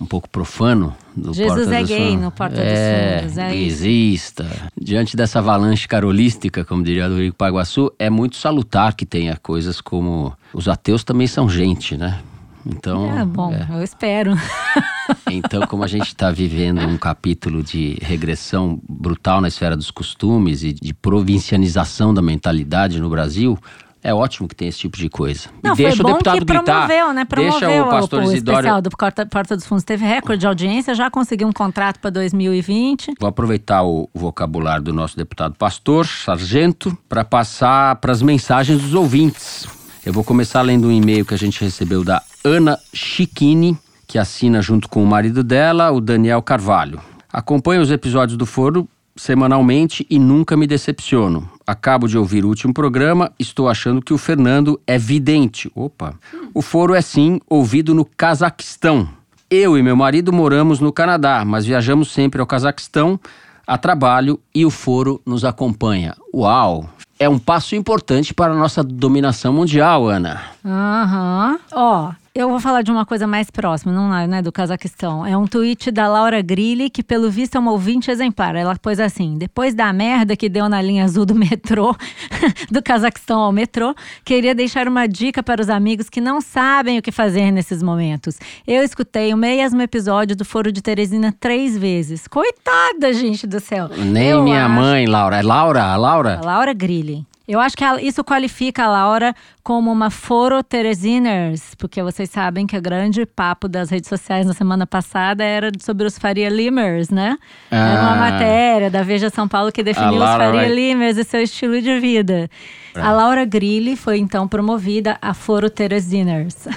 um 0.00 0.06
pouco 0.06 0.28
profano 0.28 0.96
do 1.14 1.34
Jesus 1.34 1.66
Porta 1.66 1.74
é 1.74 1.80
dos 1.80 1.88
gay 1.88 2.06
Fundos. 2.08 2.22
no 2.22 2.30
Porta 2.30 2.56
dos 2.56 2.64
é, 2.64 3.18
Fundos, 3.20 3.38
é 3.38 3.50
gaysista. 3.50 4.46
Diante 4.80 5.16
dessa 5.16 5.40
avalanche 5.40 5.86
carolística, 5.86 6.64
como 6.64 6.82
diria 6.82 7.08
do 7.08 7.18
Rico 7.18 7.36
Paguaçu, 7.36 7.92
é 7.98 8.08
muito 8.08 8.36
salutar 8.36 8.94
que 8.94 9.04
tenha 9.04 9.36
coisas 9.36 9.80
como... 9.80 10.32
Os 10.54 10.68
ateus 10.68 11.04
também 11.04 11.26
são 11.26 11.48
gente, 11.48 11.96
né? 11.96 12.20
Então, 12.64 13.18
É 13.18 13.24
bom, 13.24 13.52
eu 13.70 13.82
espero. 13.82 14.34
então, 15.30 15.66
como 15.66 15.82
a 15.82 15.86
gente 15.86 16.08
está 16.08 16.30
vivendo 16.30 16.80
um 16.80 16.98
capítulo 16.98 17.62
de 17.62 17.96
regressão 18.02 18.80
brutal 18.88 19.40
na 19.40 19.48
esfera 19.48 19.76
dos 19.76 19.90
costumes 19.90 20.62
e 20.62 20.72
de 20.72 20.92
provincianização 20.92 22.12
da 22.12 22.20
mentalidade 22.20 23.00
no 23.00 23.08
Brasil, 23.08 23.58
é 24.02 24.14
ótimo 24.14 24.48
que 24.48 24.54
tem 24.54 24.68
esse 24.68 24.78
tipo 24.78 24.96
de 24.96 25.08
coisa. 25.08 25.48
Não, 25.62 25.74
deixa 25.74 25.96
foi 25.96 26.04
o 26.04 26.08
bom 26.08 26.12
deputado 26.14 26.38
que 26.38 26.44
gritar. 26.44 26.86
promoveu, 26.86 27.12
né? 27.12 27.24
Promoveu 27.24 27.60
deixa 27.60 27.82
o 27.82 27.88
pastor 27.88 28.20
o, 28.20 28.24
Isidório. 28.24 28.58
especial 28.58 28.82
do 28.82 28.90
Porta, 28.90 29.26
Porta 29.26 29.56
dos 29.56 29.66
Fundos. 29.66 29.84
Teve 29.84 30.06
recorde 30.06 30.40
de 30.40 30.46
audiência, 30.46 30.94
já 30.94 31.10
conseguiu 31.10 31.48
um 31.48 31.52
contrato 31.52 32.00
para 32.00 32.10
2020. 32.10 33.14
Vou 33.20 33.28
aproveitar 33.28 33.82
o 33.82 34.08
vocabulário 34.14 34.82
do 34.82 34.92
nosso 34.92 35.16
deputado 35.16 35.54
pastor, 35.54 36.06
sargento, 36.06 36.96
para 37.08 37.24
passar 37.24 37.96
para 37.96 38.12
as 38.12 38.22
mensagens 38.22 38.80
dos 38.80 38.94
ouvintes. 38.94 39.66
Eu 40.04 40.14
vou 40.14 40.24
começar 40.24 40.62
lendo 40.62 40.88
um 40.88 40.92
e-mail 40.92 41.26
que 41.26 41.34
a 41.34 41.38
gente 41.38 41.62
recebeu 41.62 42.02
da 42.02 42.22
Ana 42.42 42.78
Chiquini, 42.94 43.76
que 44.06 44.18
assina 44.18 44.62
junto 44.62 44.88
com 44.88 45.02
o 45.02 45.06
marido 45.06 45.44
dela, 45.44 45.90
o 45.90 46.00
Daniel 46.00 46.40
Carvalho. 46.40 47.00
Acompanho 47.30 47.82
os 47.82 47.90
episódios 47.90 48.38
do 48.38 48.46
Foro 48.46 48.88
semanalmente 49.20 50.06
e 50.08 50.18
nunca 50.18 50.56
me 50.56 50.66
decepciono. 50.66 51.46
Acabo 51.66 52.08
de 52.08 52.16
ouvir 52.16 52.42
o 52.42 52.48
último 52.48 52.72
programa, 52.72 53.30
estou 53.38 53.68
achando 53.68 54.00
que 54.00 54.14
o 54.14 54.18
Fernando 54.18 54.80
é 54.86 54.96
vidente. 54.96 55.70
Opa! 55.74 56.14
O 56.54 56.62
Foro 56.62 56.94
é 56.94 57.02
sim 57.02 57.38
ouvido 57.48 57.94
no 57.94 58.04
Cazaquistão. 58.04 59.08
Eu 59.50 59.76
e 59.76 59.82
meu 59.82 59.94
marido 59.94 60.32
moramos 60.32 60.80
no 60.80 60.90
Canadá, 60.90 61.44
mas 61.44 61.66
viajamos 61.66 62.10
sempre 62.10 62.40
ao 62.40 62.46
Cazaquistão 62.46 63.20
a 63.66 63.76
trabalho 63.76 64.40
e 64.54 64.64
o 64.64 64.70
Foro 64.70 65.20
nos 65.26 65.44
acompanha. 65.44 66.16
Uau! 66.34 66.88
É 67.18 67.28
um 67.28 67.38
passo 67.38 67.76
importante 67.76 68.32
para 68.32 68.54
a 68.54 68.56
nossa 68.56 68.82
dominação 68.82 69.52
mundial, 69.52 70.08
Ana. 70.08 70.40
Aham. 70.64 71.58
Ó, 71.72 72.12
eu 72.34 72.48
vou 72.48 72.60
falar 72.60 72.82
de 72.82 72.90
uma 72.92 73.04
coisa 73.04 73.26
mais 73.26 73.50
próxima, 73.50 73.92
não 73.92 74.14
é 74.16 74.26
né, 74.26 74.40
do 74.42 74.52
Cazaquistão. 74.52 75.26
É 75.26 75.36
um 75.36 75.46
tweet 75.46 75.90
da 75.90 76.06
Laura 76.06 76.40
Grilli, 76.40 76.88
que 76.88 77.02
pelo 77.02 77.30
visto 77.30 77.56
é 77.56 77.58
uma 77.58 77.72
ouvinte 77.72 78.10
exemplar. 78.10 78.54
Ela 78.54 78.76
pôs 78.80 79.00
assim: 79.00 79.36
depois 79.36 79.74
da 79.74 79.92
merda 79.92 80.36
que 80.36 80.48
deu 80.48 80.68
na 80.68 80.80
linha 80.80 81.04
azul 81.04 81.26
do 81.26 81.34
metrô, 81.34 81.94
do 82.70 82.82
Cazaquistão 82.82 83.40
ao 83.40 83.52
metrô, 83.52 83.94
queria 84.24 84.54
deixar 84.54 84.86
uma 84.86 85.06
dica 85.08 85.42
para 85.42 85.60
os 85.60 85.68
amigos 85.68 86.08
que 86.08 86.20
não 86.20 86.40
sabem 86.40 86.98
o 86.98 87.02
que 87.02 87.10
fazer 87.12 87.50
nesses 87.50 87.82
momentos. 87.82 88.38
Eu 88.66 88.82
escutei 88.82 89.34
o 89.34 89.36
mesmo 89.36 89.82
episódio 89.82 90.36
do 90.36 90.44
Foro 90.44 90.70
de 90.70 90.80
Teresina 90.80 91.34
três 91.38 91.76
vezes. 91.76 92.28
Coitada, 92.28 93.12
gente 93.12 93.46
do 93.46 93.58
céu. 93.60 93.88
Nem 93.96 94.28
Eu 94.28 94.42
minha 94.44 94.66
acho- 94.66 94.74
mãe, 94.74 95.06
Laura. 95.06 95.36
É 95.38 95.42
Laura? 95.42 95.96
Laura? 95.96 96.38
a 96.42 96.46
Laura 96.46 96.72
Grilli. 96.72 97.26
Eu 97.52 97.58
acho 97.60 97.76
que 97.76 97.82
ela- 97.84 98.00
isso 98.00 98.22
qualifica 98.22 98.84
a 98.84 98.88
Laura 98.88 99.34
como 99.62 99.90
uma 99.90 100.08
foro 100.08 100.62
Teresiners, 100.62 101.74
porque 101.76 102.00
vocês 102.02 102.30
sabem 102.30 102.66
que 102.66 102.76
o 102.76 102.80
grande 102.80 103.26
papo 103.26 103.66
das 103.68 103.90
redes 103.90 104.08
sociais 104.08 104.46
na 104.46 104.52
semana 104.52 104.86
passada 104.86 105.42
era 105.42 105.70
sobre 105.80 106.06
os 106.06 106.16
Faria 106.16 106.48
Limers, 106.48 107.10
né? 107.10 107.36
Era 107.70 108.00
uma 108.02 108.12
Ah. 108.12 108.30
matéria 108.30 108.90
da 108.90 109.02
Veja 109.02 109.30
São 109.30 109.48
Paulo 109.48 109.72
que 109.72 109.82
definiu 109.82 110.14
os 110.14 110.18
Faria 110.24 110.52
vai- 110.52 110.68
Limers 110.72 111.16
e 111.16 111.24
seu 111.24 111.42
estilo 111.42 111.82
de 111.82 111.98
vida. 111.98 112.48
A 112.94 113.10
Laura 113.12 113.44
Grilli 113.44 113.96
foi 113.96 114.18
então 114.18 114.46
promovida 114.46 115.18
a 115.20 115.34
foro 115.34 115.68
Teresiners. 115.68 116.68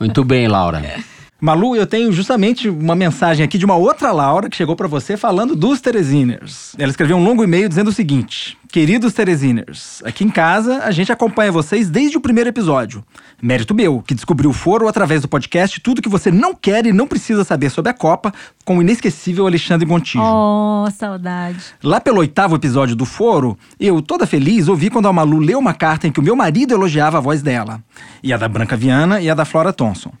Muito 0.00 0.24
bem, 0.24 0.48
Laura. 0.48 0.80
Malu, 1.44 1.74
eu 1.74 1.88
tenho 1.88 2.12
justamente 2.12 2.68
uma 2.68 2.94
mensagem 2.94 3.42
aqui 3.42 3.58
de 3.58 3.64
uma 3.64 3.74
outra 3.74 4.12
Laura 4.12 4.48
que 4.48 4.56
chegou 4.56 4.76
pra 4.76 4.86
você 4.86 5.16
falando 5.16 5.56
dos 5.56 5.80
Teresiners. 5.80 6.72
Ela 6.78 6.92
escreveu 6.92 7.16
um 7.16 7.24
longo 7.24 7.42
e-mail 7.42 7.68
dizendo 7.68 7.88
o 7.88 7.92
seguinte: 7.92 8.56
Queridos 8.70 9.12
Teresiners, 9.12 10.00
aqui 10.04 10.22
em 10.22 10.28
casa 10.28 10.84
a 10.84 10.92
gente 10.92 11.10
acompanha 11.10 11.50
vocês 11.50 11.90
desde 11.90 12.16
o 12.16 12.20
primeiro 12.20 12.48
episódio. 12.48 13.04
Mérito 13.42 13.74
meu, 13.74 14.00
que 14.06 14.14
descobriu 14.14 14.50
o 14.50 14.52
foro 14.52 14.86
através 14.86 15.20
do 15.22 15.26
podcast 15.26 15.80
tudo 15.80 16.00
que 16.00 16.08
você 16.08 16.30
não 16.30 16.54
quer 16.54 16.86
e 16.86 16.92
não 16.92 17.08
precisa 17.08 17.42
saber 17.42 17.70
sobre 17.70 17.90
a 17.90 17.94
Copa, 17.94 18.32
com 18.64 18.78
o 18.78 18.80
inesquecível 18.80 19.44
Alexandre 19.44 19.84
Gontijo. 19.84 20.22
Oh, 20.22 20.88
saudade. 20.92 21.58
Lá 21.82 22.00
pelo 22.00 22.20
oitavo 22.20 22.54
episódio 22.54 22.94
do 22.94 23.04
Foro, 23.04 23.58
eu, 23.80 24.00
toda 24.00 24.28
feliz, 24.28 24.68
ouvi 24.68 24.90
quando 24.90 25.08
a 25.08 25.12
Malu 25.12 25.40
leu 25.40 25.58
uma 25.58 25.74
carta 25.74 26.06
em 26.06 26.12
que 26.12 26.20
o 26.20 26.22
meu 26.22 26.36
marido 26.36 26.72
elogiava 26.72 27.18
a 27.18 27.20
voz 27.20 27.42
dela. 27.42 27.82
E 28.22 28.32
a 28.32 28.36
da 28.36 28.46
Branca 28.46 28.76
Viana 28.76 29.20
e 29.20 29.28
a 29.28 29.34
da 29.34 29.44
Flora 29.44 29.72
Thompson. 29.72 30.12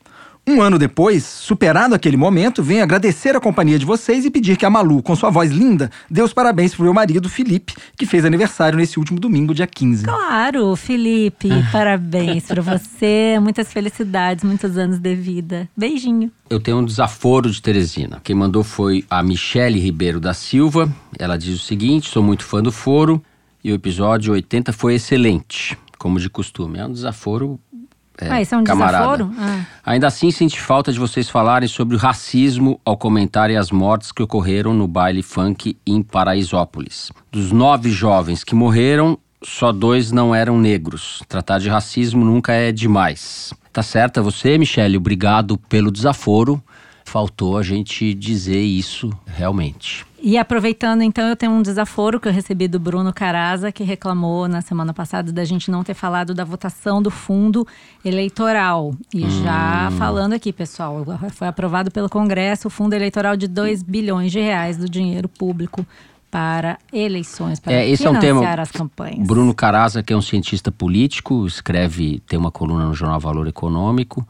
Um 0.44 0.60
ano 0.60 0.76
depois, 0.76 1.22
superado 1.22 1.94
aquele 1.94 2.16
momento, 2.16 2.64
venho 2.64 2.82
agradecer 2.82 3.36
a 3.36 3.40
companhia 3.40 3.78
de 3.78 3.86
vocês 3.86 4.24
e 4.24 4.30
pedir 4.30 4.56
que 4.56 4.66
a 4.66 4.70
Malu, 4.70 5.00
com 5.00 5.14
sua 5.14 5.30
voz 5.30 5.52
linda, 5.52 5.88
dê 6.10 6.20
os 6.20 6.32
parabéns 6.32 6.74
pro 6.74 6.82
meu 6.82 6.92
marido, 6.92 7.28
Felipe, 7.28 7.74
que 7.96 8.04
fez 8.04 8.24
aniversário 8.24 8.76
nesse 8.76 8.98
último 8.98 9.20
domingo, 9.20 9.54
dia 9.54 9.68
15. 9.68 10.04
Claro, 10.04 10.74
Felipe, 10.74 11.48
parabéns 11.70 12.46
pra 12.46 12.60
você. 12.60 13.38
Muitas 13.40 13.72
felicidades, 13.72 14.42
muitos 14.42 14.76
anos 14.76 14.98
de 14.98 15.14
vida. 15.14 15.68
Beijinho. 15.76 16.28
Eu 16.50 16.58
tenho 16.58 16.78
um 16.78 16.84
desaforo 16.84 17.48
de 17.48 17.62
Teresina. 17.62 18.20
Quem 18.24 18.34
mandou 18.34 18.64
foi 18.64 19.04
a 19.08 19.22
Michele 19.22 19.78
Ribeiro 19.78 20.18
da 20.18 20.34
Silva. 20.34 20.92
Ela 21.16 21.38
diz 21.38 21.54
o 21.54 21.64
seguinte: 21.64 22.10
sou 22.10 22.22
muito 22.22 22.44
fã 22.44 22.60
do 22.60 22.72
foro 22.72 23.22
e 23.62 23.70
o 23.70 23.74
episódio 23.76 24.32
80 24.32 24.72
foi 24.72 24.94
excelente, 24.94 25.78
como 25.98 26.18
de 26.18 26.28
costume. 26.28 26.80
É 26.80 26.84
um 26.84 26.92
desaforo. 26.92 27.60
É, 28.24 28.30
ah, 28.30 28.40
isso 28.40 28.54
é 28.54 28.58
um 28.58 28.64
camarada. 28.64 29.24
desaforo? 29.24 29.34
Ah. 29.38 29.64
Ainda 29.84 30.06
assim, 30.06 30.30
senti 30.30 30.60
falta 30.60 30.92
de 30.92 30.98
vocês 30.98 31.28
falarem 31.28 31.68
sobre 31.68 31.96
o 31.96 31.98
racismo 31.98 32.80
ao 32.84 32.96
comentarem 32.96 33.56
as 33.56 33.70
mortes 33.70 34.12
que 34.12 34.22
ocorreram 34.22 34.72
no 34.72 34.86
baile 34.86 35.22
funk 35.22 35.76
em 35.86 36.02
Paraisópolis. 36.02 37.10
Dos 37.30 37.52
nove 37.52 37.90
jovens 37.90 38.44
que 38.44 38.54
morreram, 38.54 39.18
só 39.42 39.72
dois 39.72 40.12
não 40.12 40.34
eram 40.34 40.58
negros. 40.58 41.22
Tratar 41.28 41.58
de 41.58 41.68
racismo 41.68 42.24
nunca 42.24 42.52
é 42.52 42.70
demais. 42.70 43.52
Tá 43.72 43.82
certa 43.82 44.22
você, 44.22 44.58
Michele? 44.58 44.96
Obrigado 44.96 45.56
pelo 45.56 45.90
desaforo. 45.90 46.62
Faltou 47.04 47.58
a 47.58 47.62
gente 47.62 48.14
dizer 48.14 48.60
isso 48.60 49.10
realmente. 49.26 50.06
E 50.24 50.38
aproveitando, 50.38 51.02
então, 51.02 51.26
eu 51.28 51.34
tenho 51.34 51.50
um 51.50 51.60
desaforo 51.62 52.20
que 52.20 52.28
eu 52.28 52.32
recebi 52.32 52.68
do 52.68 52.78
Bruno 52.78 53.12
Caraza, 53.12 53.72
que 53.72 53.82
reclamou 53.82 54.46
na 54.46 54.60
semana 54.60 54.94
passada 54.94 55.32
da 55.32 55.44
gente 55.44 55.68
não 55.68 55.82
ter 55.82 55.94
falado 55.94 56.32
da 56.32 56.44
votação 56.44 57.02
do 57.02 57.10
fundo 57.10 57.66
eleitoral. 58.04 58.94
E 59.12 59.28
já 59.42 59.90
falando 59.98 60.34
aqui, 60.34 60.52
pessoal, 60.52 61.04
foi 61.32 61.48
aprovado 61.48 61.90
pelo 61.90 62.08
Congresso 62.08 62.68
o 62.68 62.70
fundo 62.70 62.94
eleitoral 62.94 63.36
de 63.36 63.48
2 63.48 63.82
bilhões 63.82 64.30
de 64.30 64.38
reais 64.38 64.76
do 64.76 64.88
dinheiro 64.88 65.28
público 65.28 65.84
para 66.30 66.78
eleições, 66.92 67.58
para 67.58 67.72
É, 67.72 67.90
esse 67.90 68.06
é 68.06 68.10
um 68.10 68.14
financiar 68.14 68.52
tema. 68.52 68.62
as 68.62 68.70
campanhas. 68.70 69.26
Bruno 69.26 69.52
Caraza, 69.52 70.04
que 70.04 70.12
é 70.12 70.16
um 70.16 70.22
cientista 70.22 70.70
político, 70.70 71.44
escreve, 71.48 72.22
tem 72.28 72.38
uma 72.38 72.50
coluna 72.52 72.86
no 72.86 72.94
jornal 72.94 73.18
Valor 73.18 73.48
Econômico 73.48 74.26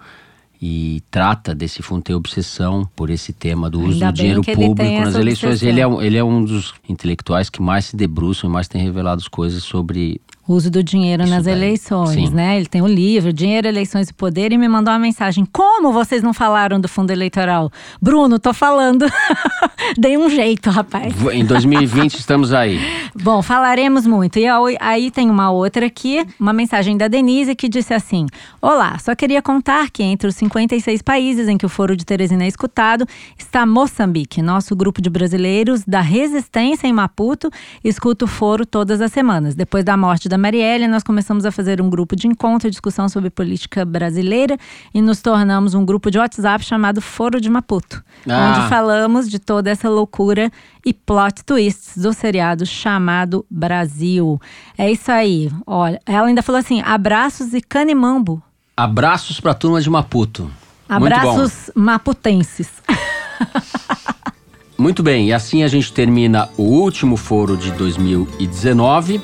e 0.64 1.02
trata 1.10 1.56
desse 1.56 1.82
fundo, 1.82 2.02
tem 2.02 2.14
obsessão 2.14 2.88
por 2.94 3.10
esse 3.10 3.32
tema 3.32 3.68
do 3.68 3.80
uso 3.80 3.94
Ainda 3.94 4.12
do 4.12 4.14
dinheiro 4.14 4.42
público 4.42 5.00
nas 5.00 5.16
eleições. 5.16 5.54
obsessão. 5.54 5.68
Ele 5.68 5.80
é, 5.80 5.86
um, 5.88 6.00
ele 6.00 6.16
é 6.16 6.22
um 6.22 6.44
dos 6.44 6.72
intelectuais 6.88 7.50
que 7.50 7.60
mais 7.60 7.86
se 7.86 7.96
debruçam 7.96 8.48
e 8.48 8.52
mais 8.52 8.68
tem 8.68 8.80
revelado 8.80 9.20
as 9.20 9.26
coisas 9.26 9.64
sobre 9.64 10.20
uso 10.46 10.70
do 10.70 10.82
dinheiro 10.82 11.26
nas 11.26 11.44
daí, 11.44 11.54
eleições, 11.54 12.28
sim. 12.28 12.34
né? 12.34 12.56
Ele 12.56 12.66
tem 12.66 12.82
o 12.82 12.86
livro 12.86 13.32
Dinheiro, 13.32 13.68
Eleições 13.68 14.08
e 14.08 14.14
Poder 14.14 14.52
e 14.52 14.58
me 14.58 14.68
mandou 14.68 14.92
uma 14.92 14.98
mensagem: 14.98 15.46
Como 15.52 15.92
vocês 15.92 16.22
não 16.22 16.34
falaram 16.34 16.80
do 16.80 16.88
fundo 16.88 17.10
eleitoral? 17.10 17.70
Bruno, 18.00 18.38
tô 18.38 18.52
falando. 18.52 19.06
Dei 19.98 20.16
um 20.16 20.28
jeito, 20.28 20.70
rapaz. 20.70 21.14
Em 21.32 21.44
2020 21.44 22.14
estamos 22.14 22.52
aí. 22.52 22.80
Bom, 23.14 23.42
falaremos 23.42 24.06
muito. 24.06 24.38
E 24.38 24.46
aí 24.80 25.10
tem 25.10 25.30
uma 25.30 25.50
outra 25.50 25.86
aqui, 25.86 26.26
uma 26.38 26.52
mensagem 26.52 26.96
da 26.96 27.08
Denise 27.08 27.54
que 27.54 27.68
disse 27.68 27.94
assim: 27.94 28.26
Olá, 28.60 28.98
só 28.98 29.14
queria 29.14 29.42
contar 29.42 29.90
que 29.90 30.02
entre 30.02 30.28
os 30.28 30.34
56 30.36 31.02
países 31.02 31.48
em 31.48 31.56
que 31.56 31.66
o 31.66 31.68
Foro 31.68 31.96
de 31.96 32.04
Teresina 32.04 32.44
é 32.44 32.48
escutado 32.48 33.06
está 33.38 33.64
Moçambique. 33.64 34.42
Nosso 34.42 34.74
grupo 34.74 35.00
de 35.00 35.10
brasileiros 35.10 35.84
da 35.84 36.00
Resistência 36.00 36.86
em 36.86 36.92
Maputo 36.92 37.50
escuta 37.84 38.24
o 38.24 38.28
Foro 38.28 38.66
todas 38.66 39.00
as 39.00 39.12
semanas. 39.12 39.54
Depois 39.54 39.84
da 39.84 39.96
morte 39.96 40.28
da 40.32 40.38
Marielle, 40.38 40.88
nós 40.88 41.02
começamos 41.02 41.44
a 41.44 41.52
fazer 41.52 41.78
um 41.82 41.90
grupo 41.90 42.16
de 42.16 42.26
encontro 42.26 42.66
e 42.66 42.70
discussão 42.70 43.06
sobre 43.06 43.28
política 43.28 43.84
brasileira 43.84 44.56
e 44.94 45.02
nos 45.02 45.20
tornamos 45.20 45.74
um 45.74 45.84
grupo 45.84 46.10
de 46.10 46.18
WhatsApp 46.18 46.64
chamado 46.64 47.02
Foro 47.02 47.38
de 47.38 47.50
Maputo, 47.50 48.02
Ah. 48.26 48.48
onde 48.56 48.68
falamos 48.70 49.28
de 49.28 49.38
toda 49.38 49.68
essa 49.68 49.90
loucura 49.90 50.50
e 50.86 50.94
plot 50.94 51.44
twists 51.44 52.02
do 52.02 52.14
seriado 52.14 52.64
chamado 52.64 53.44
Brasil. 53.50 54.40
É 54.78 54.90
isso 54.90 55.12
aí. 55.12 55.50
Olha, 55.66 56.00
ela 56.06 56.28
ainda 56.28 56.42
falou 56.42 56.58
assim: 56.58 56.80
abraços 56.80 57.52
e 57.52 57.60
canimambo. 57.60 58.42
Abraços 58.74 59.38
pra 59.38 59.52
turma 59.52 59.82
de 59.82 59.90
Maputo. 59.90 60.50
Abraços 60.88 61.70
maputenses. 61.74 62.70
Muito 64.78 65.02
bem, 65.02 65.28
e 65.28 65.32
assim 65.34 65.62
a 65.62 65.68
gente 65.68 65.92
termina 65.92 66.48
o 66.56 66.62
último 66.62 67.18
foro 67.18 67.54
de 67.54 67.70
2019. 67.72 69.20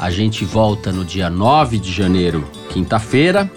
A 0.00 0.10
gente 0.10 0.46
volta 0.46 0.90
no 0.90 1.04
dia 1.04 1.28
9 1.28 1.78
de 1.78 1.92
janeiro, 1.92 2.48
quinta-feira. 2.70 3.50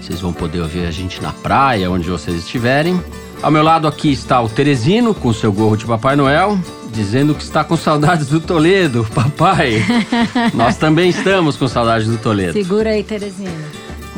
Vocês 0.00 0.22
vão 0.22 0.32
poder 0.32 0.62
ouvir 0.62 0.86
a 0.86 0.90
gente 0.90 1.20
na 1.20 1.32
praia, 1.32 1.90
onde 1.90 2.08
vocês 2.08 2.34
estiverem. 2.38 2.98
Ao 3.42 3.50
meu 3.50 3.62
lado 3.62 3.86
aqui 3.86 4.10
está 4.10 4.40
o 4.40 4.48
Teresino, 4.48 5.14
com 5.14 5.34
seu 5.34 5.52
gorro 5.52 5.76
de 5.76 5.84
Papai 5.84 6.16
Noel, 6.16 6.58
dizendo 6.90 7.34
que 7.34 7.42
está 7.42 7.62
com 7.62 7.76
saudades 7.76 8.28
do 8.28 8.40
Toledo. 8.40 9.06
Papai, 9.14 9.84
nós 10.54 10.78
também 10.78 11.10
estamos 11.10 11.58
com 11.58 11.68
saudades 11.68 12.08
do 12.08 12.16
Toledo. 12.16 12.54
Segura 12.54 12.88
aí, 12.88 13.04
Terezinha. 13.04 13.52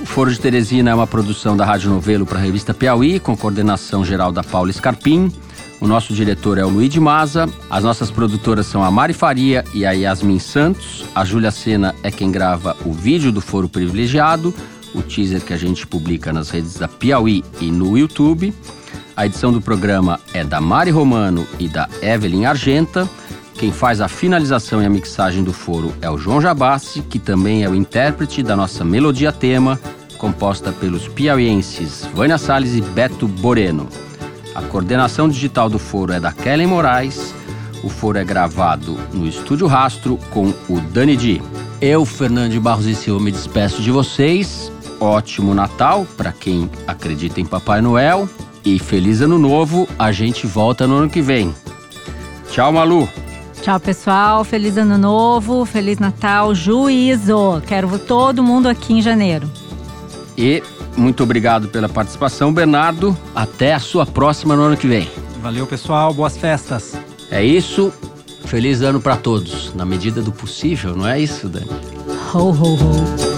O 0.01 0.07
Foro 0.07 0.31
de 0.33 0.39
Teresina 0.39 0.93
é 0.93 0.95
uma 0.95 1.09
produção 1.09 1.57
da 1.57 1.65
Rádio 1.65 1.91
Novelo 1.91 2.25
para 2.25 2.39
a 2.39 2.43
revista 2.43 2.73
Piauí, 2.73 3.19
com 3.19 3.37
coordenação 3.37 4.05
geral 4.05 4.31
da 4.31 4.45
Paula 4.45 4.73
Scarpim. 4.73 5.29
O 5.85 5.87
nosso 5.87 6.15
diretor 6.15 6.57
é 6.57 6.65
o 6.65 6.69
Luiz 6.71 6.89
de 6.89 6.99
Maza. 6.99 7.47
As 7.69 7.85
nossas 7.85 8.11
produtoras 8.11 8.65
são 8.65 8.83
a 8.83 8.91
Mari 8.91 9.13
Faria 9.13 9.63
e 9.75 9.85
a 9.85 9.91
Yasmin 9.91 10.39
Santos. 10.39 11.05
A 11.15 11.27
Júlia 11.27 11.51
Sena 11.51 11.95
é 12.03 12.11
quem 12.11 12.33
grava 12.33 12.75
o 12.87 12.93
vídeo 12.95 13.31
do 13.31 13.43
Foro 13.43 13.69
Privilegiado, 13.69 14.55
o 14.95 15.03
teaser 15.03 15.43
que 15.43 15.53
a 15.53 15.59
gente 15.59 15.87
publica 15.87 16.33
nas 16.33 16.49
redes 16.49 16.79
da 16.79 16.89
Piauí 16.89 17.45
e 17.61 17.71
no 17.71 17.99
YouTube. 17.99 18.55
A 19.15 19.27
edição 19.27 19.53
do 19.53 19.61
programa 19.61 20.19
é 20.33 20.43
da 20.43 20.59
Mari 20.59 20.91
Romano 20.91 21.47
e 21.59 21.69
da 21.69 21.87
Evelyn 22.01 22.47
Argenta. 22.47 23.07
Quem 23.53 23.71
faz 23.71 24.01
a 24.01 24.09
finalização 24.09 24.83
e 24.83 24.87
a 24.87 24.91
mixagem 24.91 25.45
do 25.45 25.53
foro 25.53 25.93
é 26.01 26.09
o 26.09 26.17
João 26.17 26.41
Jabassi, 26.41 27.03
que 27.03 27.19
também 27.19 27.63
é 27.63 27.69
o 27.69 27.75
intérprete 27.75 28.43
da 28.43 28.57
nossa 28.57 28.87
melodia 28.87 29.31
tema, 29.31 29.79
composta 30.17 30.73
pelos 30.73 31.07
piauienses 31.09 32.09
Vânia 32.15 32.39
Salles 32.39 32.75
e 32.75 32.81
Beto 32.81 33.29
Boreno. 33.29 33.87
A 34.55 34.63
coordenação 34.63 35.29
digital 35.29 35.69
do 35.69 35.79
foro 35.79 36.13
é 36.13 36.21
da 36.21 36.33
Kellen 36.33 36.67
Moraes. 36.67 37.35
O 37.83 37.89
foro 37.89 38.19
é 38.19 38.25
gravado 38.25 38.99
no 39.13 39.27
Estúdio 39.27 39.67
Rastro 39.67 40.19
com 40.31 40.55
o 40.69 40.81
Dani 40.81 41.17
Di. 41.17 41.43
Eu, 41.81 42.05
Fernando 42.05 42.53
de 42.53 42.61
Barros 42.61 42.87
e 42.87 42.95
Silva, 42.95 43.23
me 43.23 43.33
despeço 43.33 43.83
de 43.83 43.91
vocês. 43.91 44.73
Ótimo 45.01 45.53
Natal 45.55 46.07
para 46.17 46.33
quem 46.33 46.71
acredita 46.87 47.41
em 47.41 47.45
Papai 47.45 47.83
Noel. 47.83 48.29
E 48.65 48.79
feliz 48.79 49.21
Ano 49.21 49.39
Novo. 49.39 49.89
A 49.99 50.13
gente 50.13 50.47
volta 50.47 50.87
no 50.87 50.97
ano 50.97 51.11
que 51.11 51.21
vem. 51.21 51.55
Tchau, 52.51 52.73
Malu. 52.73 53.09
Tchau, 53.61 53.81
pessoal. 53.81 54.45
Feliz 54.45 54.77
Ano 54.77 54.97
Novo, 54.97 55.65
Feliz 55.65 55.99
Natal, 55.99 56.55
juízo. 56.55 57.61
Quero 57.67 57.99
todo 57.99 58.43
mundo 58.43 58.69
aqui 58.69 58.95
em 58.95 59.03
janeiro. 59.03 59.51
E 60.39 60.63
muito 60.97 61.23
obrigado 61.23 61.69
pela 61.69 61.89
participação, 61.89 62.53
Bernardo. 62.53 63.17
Até 63.35 63.75
a 63.75 63.79
sua 63.79 64.07
próxima 64.07 64.57
no 64.57 64.63
ano 64.63 64.77
que 64.77 64.87
vem. 64.87 65.11
Valeu, 65.43 65.67
pessoal. 65.67 66.13
Boas 66.15 66.37
festas. 66.37 66.95
É 67.31 67.43
isso. 67.43 67.93
Feliz 68.45 68.83
ano 68.83 69.01
para 69.01 69.17
todos, 69.17 69.75
na 69.75 69.85
medida 69.85 70.23
do 70.23 70.31
possível, 70.31 70.95
não 70.95 71.09
é 71.09 71.19
isso, 71.19 71.49
Dani? 71.49 71.71
Ho, 72.35 72.51
ho, 72.51 72.75
ho. 72.75 73.34